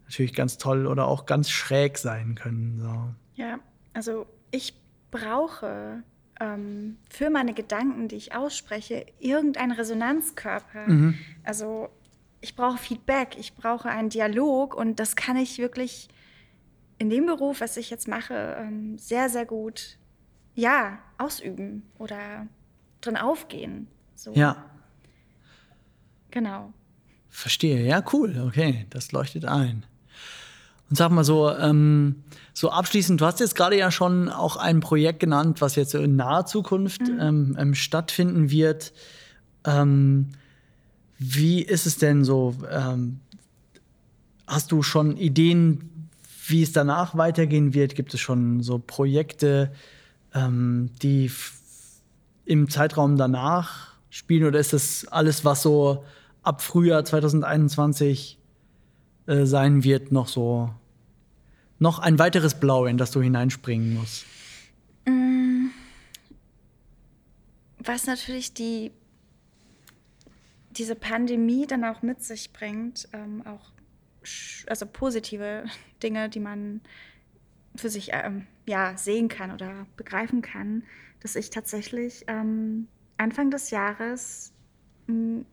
natürlich 0.05 0.35
ganz 0.35 0.59
toll 0.59 0.87
oder 0.87 1.07
auch 1.07 1.25
ganz 1.25 1.49
schräg 1.49 1.97
sein 1.97 2.35
können. 2.35 2.79
So. 2.79 3.43
Ja, 3.43 3.59
also 3.95 4.27
ich 4.51 4.75
brauche 5.11 6.03
ähm, 6.41 6.99
für 7.11 7.30
meine 7.30 7.55
Gedanken, 7.55 8.09
die 8.09 8.16
ich 8.16 8.34
ausspreche, 8.34 9.07
irgendeinen 9.18 9.72
Resonanzkörper. 9.72 11.14
Also 11.45 11.89
ich 12.41 12.55
brauche 12.57 12.78
Feedback, 12.78 13.37
ich 13.39 13.55
brauche 13.55 13.89
einen 13.89 14.09
Dialog 14.11 14.74
und 14.74 15.01
das 15.01 15.16
kann 15.16 15.37
ich 15.37 15.59
wirklich 15.59 16.09
in 16.99 17.11
dem 17.11 17.26
Beruf, 17.26 17.61
was 17.61 17.76
ich 17.76 17.91
jetzt 17.91 18.09
mache, 18.09 18.57
ähm, 18.59 18.99
sehr, 18.99 19.28
sehr 19.28 19.45
gut 19.47 19.99
ja, 20.55 20.99
ausüben 21.18 21.82
oder 21.99 22.47
drin 23.03 23.16
aufgehen. 23.16 23.89
So. 24.14 24.32
Ja, 24.32 24.64
Genau. 26.30 26.72
verstehe. 27.28 27.84
Ja, 27.87 28.03
cool. 28.12 28.43
Okay, 28.47 28.87
das 28.91 29.12
leuchtet 29.12 29.45
ein. 29.45 29.84
Und 30.89 30.97
sag 30.97 31.11
mal 31.11 31.24
so, 31.24 31.51
ähm, 31.51 32.22
so 32.55 32.70
abschließend, 32.70 33.20
du 33.20 33.26
hast 33.26 33.41
jetzt 33.41 33.57
gerade 33.57 33.76
ja 33.76 33.91
schon 33.91 34.28
auch 34.28 34.57
ein 34.57 34.80
Projekt 34.80 35.20
genannt, 35.20 35.61
was 35.61 35.74
jetzt 35.74 35.91
so 35.91 35.99
in 35.99 36.16
naher 36.16 36.47
Zukunft 36.47 37.03
ähm, 37.20 37.57
ähm, 37.59 37.74
stattfinden 37.74 38.51
wird. 38.51 38.93
Ähm, 39.64 40.28
wie 41.18 41.62
ist 41.62 41.87
es 41.87 41.99
denn 41.99 42.24
so? 42.24 42.55
Ähm, 42.70 43.20
hast 44.47 44.70
du 44.70 44.82
schon 44.82 45.16
Ideen, 45.16 46.09
wie 46.47 46.62
es 46.62 46.72
danach 46.72 47.16
weitergehen 47.16 47.74
wird? 47.74 47.95
Gibt 47.97 48.14
es 48.14 48.20
schon 48.20 48.62
so 48.62 48.78
Projekte, 48.78 49.72
ähm, 50.34 50.91
die 51.03 51.30
im 52.45 52.70
Zeitraum 52.70 53.16
danach 53.16 53.95
spielen? 54.11 54.45
Oder 54.45 54.61
ist 54.61 54.72
das 54.72 55.07
alles, 55.09 55.45
was 55.45 55.62
so 55.62 56.05
ab 56.43 56.62
Frühjahr 56.62 57.05
2021 57.05 58.39
äh, 59.27 59.45
sein 59.45 59.85
wird, 59.85 60.12
noch 60.12 60.29
so 60.29 60.70
noch 61.79 61.99
ein 61.99 62.18
weiteres 62.18 62.59
Blau, 62.59 62.87
in 62.87 62.97
das 62.97 63.11
du 63.11 63.20
hineinspringen 63.20 63.95
musst? 63.95 64.24
Was 67.87 68.07
natürlich 68.07 68.53
die, 68.53 68.91
diese 70.72 70.97
Pandemie 70.97 71.66
dann 71.66 71.85
auch 71.85 72.03
mit 72.03 72.20
sich 72.22 72.53
bringt, 72.53 73.09
ähm, 73.12 73.47
auch 73.47 73.70
also 74.66 74.87
positive 74.87 75.64
Dinge, 76.03 76.29
die 76.29 76.41
man 76.41 76.81
für 77.77 77.89
sich 77.89 78.11
ähm, 78.12 78.49
ja, 78.66 78.97
sehen 78.97 79.29
kann 79.29 79.53
oder 79.53 79.87
begreifen 79.97 80.43
kann, 80.43 80.83
dass 81.20 81.37
ich 81.37 81.51
tatsächlich 81.51 82.24
ähm, 82.27 82.89
Anfang 83.18 83.53
des 83.53 83.70
Jahres 83.70 84.53
mh, 85.07 85.45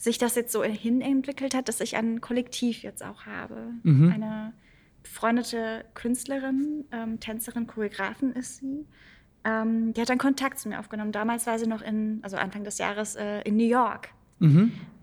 sich 0.00 0.16
das 0.16 0.34
jetzt 0.34 0.50
so 0.50 0.64
hin 0.64 1.02
entwickelt 1.02 1.54
hat, 1.54 1.68
dass 1.68 1.78
ich 1.80 1.94
ein 1.94 2.22
Kollektiv 2.22 2.82
jetzt 2.82 3.04
auch 3.04 3.26
habe. 3.26 3.74
Eine 4.10 4.54
befreundete 5.02 5.84
Künstlerin, 5.92 6.86
ähm, 6.90 7.20
Tänzerin, 7.20 7.66
Choreografin 7.66 8.32
ist 8.32 8.56
sie. 8.56 8.86
Ähm, 9.44 9.92
die 9.92 10.00
hat 10.00 10.08
dann 10.08 10.16
Kontakt 10.16 10.58
zu 10.58 10.70
mir 10.70 10.80
aufgenommen. 10.80 11.12
Damals 11.12 11.46
war 11.46 11.58
sie 11.58 11.66
noch 11.66 11.82
in, 11.82 12.20
also 12.22 12.38
Anfang 12.38 12.64
des 12.64 12.78
Jahres, 12.78 13.14
äh, 13.14 13.42
in 13.42 13.58
New 13.58 13.68
York. 13.68 14.08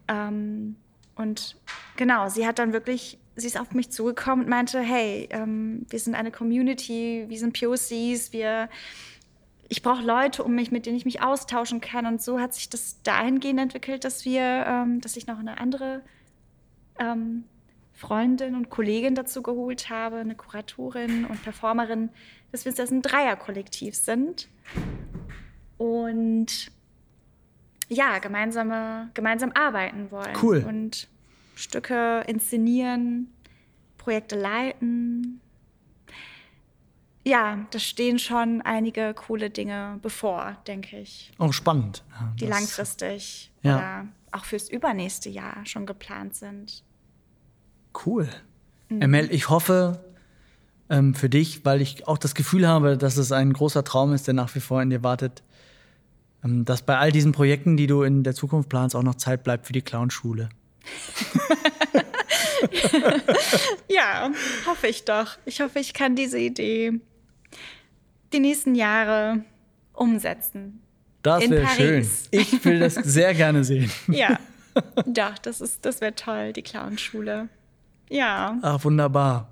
Ähm, 0.08 0.76
und 1.16 1.58
genau, 1.96 2.28
sie 2.30 2.48
hat 2.48 2.58
dann 2.58 2.74
wirklich, 2.74 3.20
sie 3.36 3.48
ist 3.48 3.60
auf 3.60 3.76
mich 3.76 3.92
zugekommen 3.92 4.46
und 4.46 4.50
meinte, 4.50 4.80
hey, 4.80 5.28
ähm, 5.30 5.86
wir 5.90 6.00
sind 6.00 6.16
eine 6.16 6.32
Community, 6.32 7.26
wir 7.28 7.38
sind 7.38 7.54
POCs, 7.54 8.34
wir, 8.34 8.68
ich 9.70 9.82
brauche 9.82 10.04
Leute 10.04 10.44
um 10.44 10.56
mich, 10.56 10.72
mit 10.72 10.86
denen 10.86 10.98
ich 10.98 11.06
mich 11.06 11.22
austauschen 11.22 11.82
kann. 11.82 12.06
Und 12.06 12.22
so 12.22 12.40
hat 12.40 12.54
sich 12.54 12.70
das 12.70 13.02
dahingehend 13.04 13.60
entwickelt, 13.60 14.04
dass 14.04 14.26
wir, 14.26 14.66
ähm, 14.68 15.02
dass 15.02 15.18
ich 15.18 15.28
noch 15.28 15.40
eine 15.40 15.60
andere 15.60 16.02
ähm, 17.00 17.44
Freundin 17.94 18.56
und 18.56 18.70
Kollegin 18.70 19.16
dazu 19.16 19.42
geholt 19.42 19.90
habe, 19.90 20.18
eine 20.18 20.36
Kuratorin 20.36 21.26
und 21.26 21.42
Performerin, 21.44 22.10
dass 22.52 22.66
wir 22.66 22.72
jetzt 22.72 22.92
ein 22.92 23.02
Dreierkollektiv 23.02 23.96
sind. 23.96 24.48
Und 25.78 26.72
ja, 27.90 28.20
gemeinsame, 28.20 29.10
gemeinsam 29.14 29.52
arbeiten 29.54 30.12
wollen. 30.12 30.36
Cool. 30.42 30.66
Und 30.68 31.08
Stücke 31.56 32.24
inszenieren, 32.28 33.34
Projekte 33.98 34.40
leiten. 34.40 35.42
Ja, 37.28 37.66
da 37.72 37.80
stehen 37.80 38.20
schon 38.20 38.62
einige 38.62 39.14
coole 39.14 39.50
Dinge 39.50 40.00
bevor, 40.02 40.56
denke 40.66 40.98
ich. 40.98 41.34
Oh, 41.40 41.52
spannend. 41.52 42.06
Ja, 42.10 42.34
die 42.40 42.46
langfristig 42.46 43.52
Ja. 43.64 43.76
oder 43.78 44.08
auch 44.32 44.46
fürs 44.46 44.70
übernächste 44.70 45.30
Jahr 45.30 45.66
schon 45.66 45.86
geplant 45.86 46.36
sind. 46.36 46.84
Cool. 48.06 48.30
Emel, 48.90 49.30
ich 49.30 49.50
hoffe 49.50 50.00
ähm, 50.90 51.16
für 51.16 51.28
dich, 51.28 51.66
weil 51.66 51.82
ich 51.82 52.08
auch 52.08 52.18
das 52.18 52.34
Gefühl 52.34 52.66
habe, 52.66 52.98
dass 52.98 53.18
es 53.18 53.34
ein 53.34 53.52
großer 53.52 53.84
Traum 53.84 54.14
ist, 54.14 54.28
der 54.28 54.34
nach 54.34 54.56
wie 54.56 54.62
vor 54.62 54.82
in 54.82 54.90
dir 54.90 55.04
wartet, 55.04 55.44
ähm, 56.46 56.64
dass 56.64 56.82
bei 56.82 56.98
all 56.98 57.12
diesen 57.12 57.34
Projekten, 57.34 57.76
die 57.76 57.88
du 57.88 58.04
in 58.04 58.24
der 58.24 58.36
Zukunft 58.36 58.70
planst, 58.70 58.96
auch 58.96 59.04
noch 59.04 59.16
Zeit 59.16 59.44
bleibt 59.44 59.68
für 59.68 59.74
die 59.74 59.82
Clownschule. 59.82 60.48
Ja, 63.88 64.32
hoffe 64.66 64.88
ich 64.88 65.06
doch. 65.06 65.38
Ich 65.46 65.62
hoffe, 65.62 65.80
ich 65.80 65.94
kann 65.94 66.16
diese 66.16 66.40
Idee 66.40 67.00
die 68.34 68.40
nächsten 68.40 68.76
Jahre 68.76 69.44
umsetzen. 69.94 70.82
Das 71.24 71.44
In 71.44 71.52
wäre 71.52 71.68
schön. 71.68 71.88
Paris. 71.88 72.28
Ich 72.32 72.64
will 72.66 72.80
das 72.80 72.96
sehr 73.04 73.34
gerne 73.34 73.64
sehen. 73.64 73.92
Ja, 74.08 74.40
doch, 75.06 75.38
das, 75.40 75.62
ist, 75.62 75.86
das 75.86 76.02
wäre 76.02 76.16
toll, 76.16 76.54
die 76.54 76.62
Clownschule. 76.62 77.50
Ja, 78.10 78.58
Ach, 78.62 78.84
wunderbar. 78.84 79.50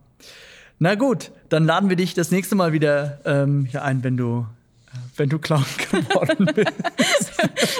Na 0.79 0.95
gut, 0.95 1.31
dann 1.49 1.65
laden 1.65 1.89
wir 1.89 1.95
dich 1.95 2.13
das 2.13 2.31
nächste 2.31 2.55
Mal 2.55 2.73
wieder 2.73 3.19
ähm, 3.25 3.65
hier 3.65 3.83
ein, 3.83 4.03
wenn 4.03 4.17
du, 4.17 4.45
äh, 4.87 4.97
wenn 5.17 5.29
du 5.29 5.39
Clown 5.39 5.65
geworden 5.91 6.45
bist. 6.53 6.69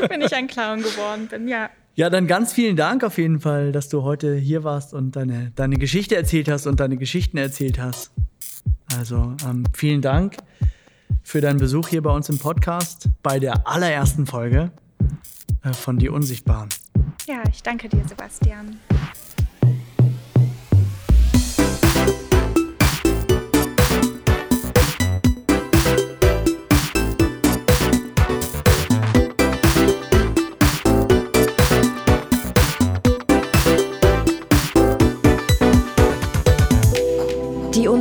wenn 0.10 0.22
ich 0.22 0.34
ein 0.34 0.48
Clown 0.48 0.82
geworden 0.82 1.28
bin, 1.28 1.48
ja. 1.48 1.70
Ja, 1.96 2.10
dann 2.10 2.28
ganz 2.28 2.52
vielen 2.52 2.76
Dank 2.76 3.04
auf 3.06 3.18
jeden 3.18 3.39
Fall, 3.39 3.72
dass 3.72 3.88
du 3.88 4.04
heute 4.04 4.36
hier 4.36 4.66
warst 4.66 4.93
und 4.93 5.16
deine, 5.16 5.52
deine 5.56 5.78
Geschichte 5.78 6.16
erzählt 6.16 6.50
hast 6.50 6.68
und 6.68 6.82
deine 6.82 6.98
Geschichten 6.98 7.38
erzählt 7.38 7.80
hast. 7.80 8.12
Also 8.98 9.36
ähm, 9.50 9.64
vielen 9.74 10.02
Dank 10.02 10.36
für 11.24 11.41
deinen 11.41 11.60
Besuch 11.60 11.88
hier 11.88 12.01
bei 12.01 12.12
uns 12.12 12.30
im 12.30 12.38
Podcast, 12.38 13.10
bei 13.24 13.39
der 13.39 13.68
allerersten 13.68 14.26
Folge 14.26 14.72
äh, 15.64 15.74
von 15.74 15.97
Die 15.97 16.10
Unsichtbaren. 16.10 16.70
Ja, 17.28 17.43
ich 17.49 17.64
danke 17.64 17.89
dir, 17.89 18.03
Sebastian. 18.08 18.78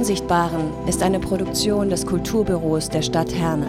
Unsichtbaren 0.05 0.71
ist 0.87 1.03
eine 1.03 1.19
Produktion 1.19 1.89
des 1.89 2.05
Kulturbüros 2.05 2.91
der 2.91 3.01
Stadt 3.01 3.35
Herne. 3.35 3.69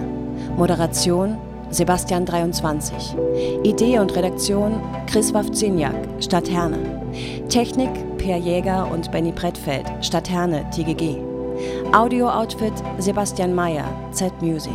Moderation 0.57 1.37
Sebastian 1.69 2.25
23. 2.25 3.15
Idee 3.63 3.99
und 3.99 4.13
Redaktion 4.17 4.81
Chris 5.07 5.33
Wawczyniak, 5.33 5.95
Stadt 6.19 6.51
Herne. 6.51 7.01
Technik 7.47 8.17
Per 8.17 8.35
Jäger 8.35 8.91
und 8.91 9.13
Benny 9.13 9.31
Brettfeld, 9.31 9.85
Stadt 10.01 10.29
Herne, 10.29 10.69
TGG. 10.71 11.21
Audio-Outfit 11.93 12.73
Sebastian 12.97 13.55
Mayer, 13.55 13.87
Z 14.11 14.33
Music. 14.41 14.73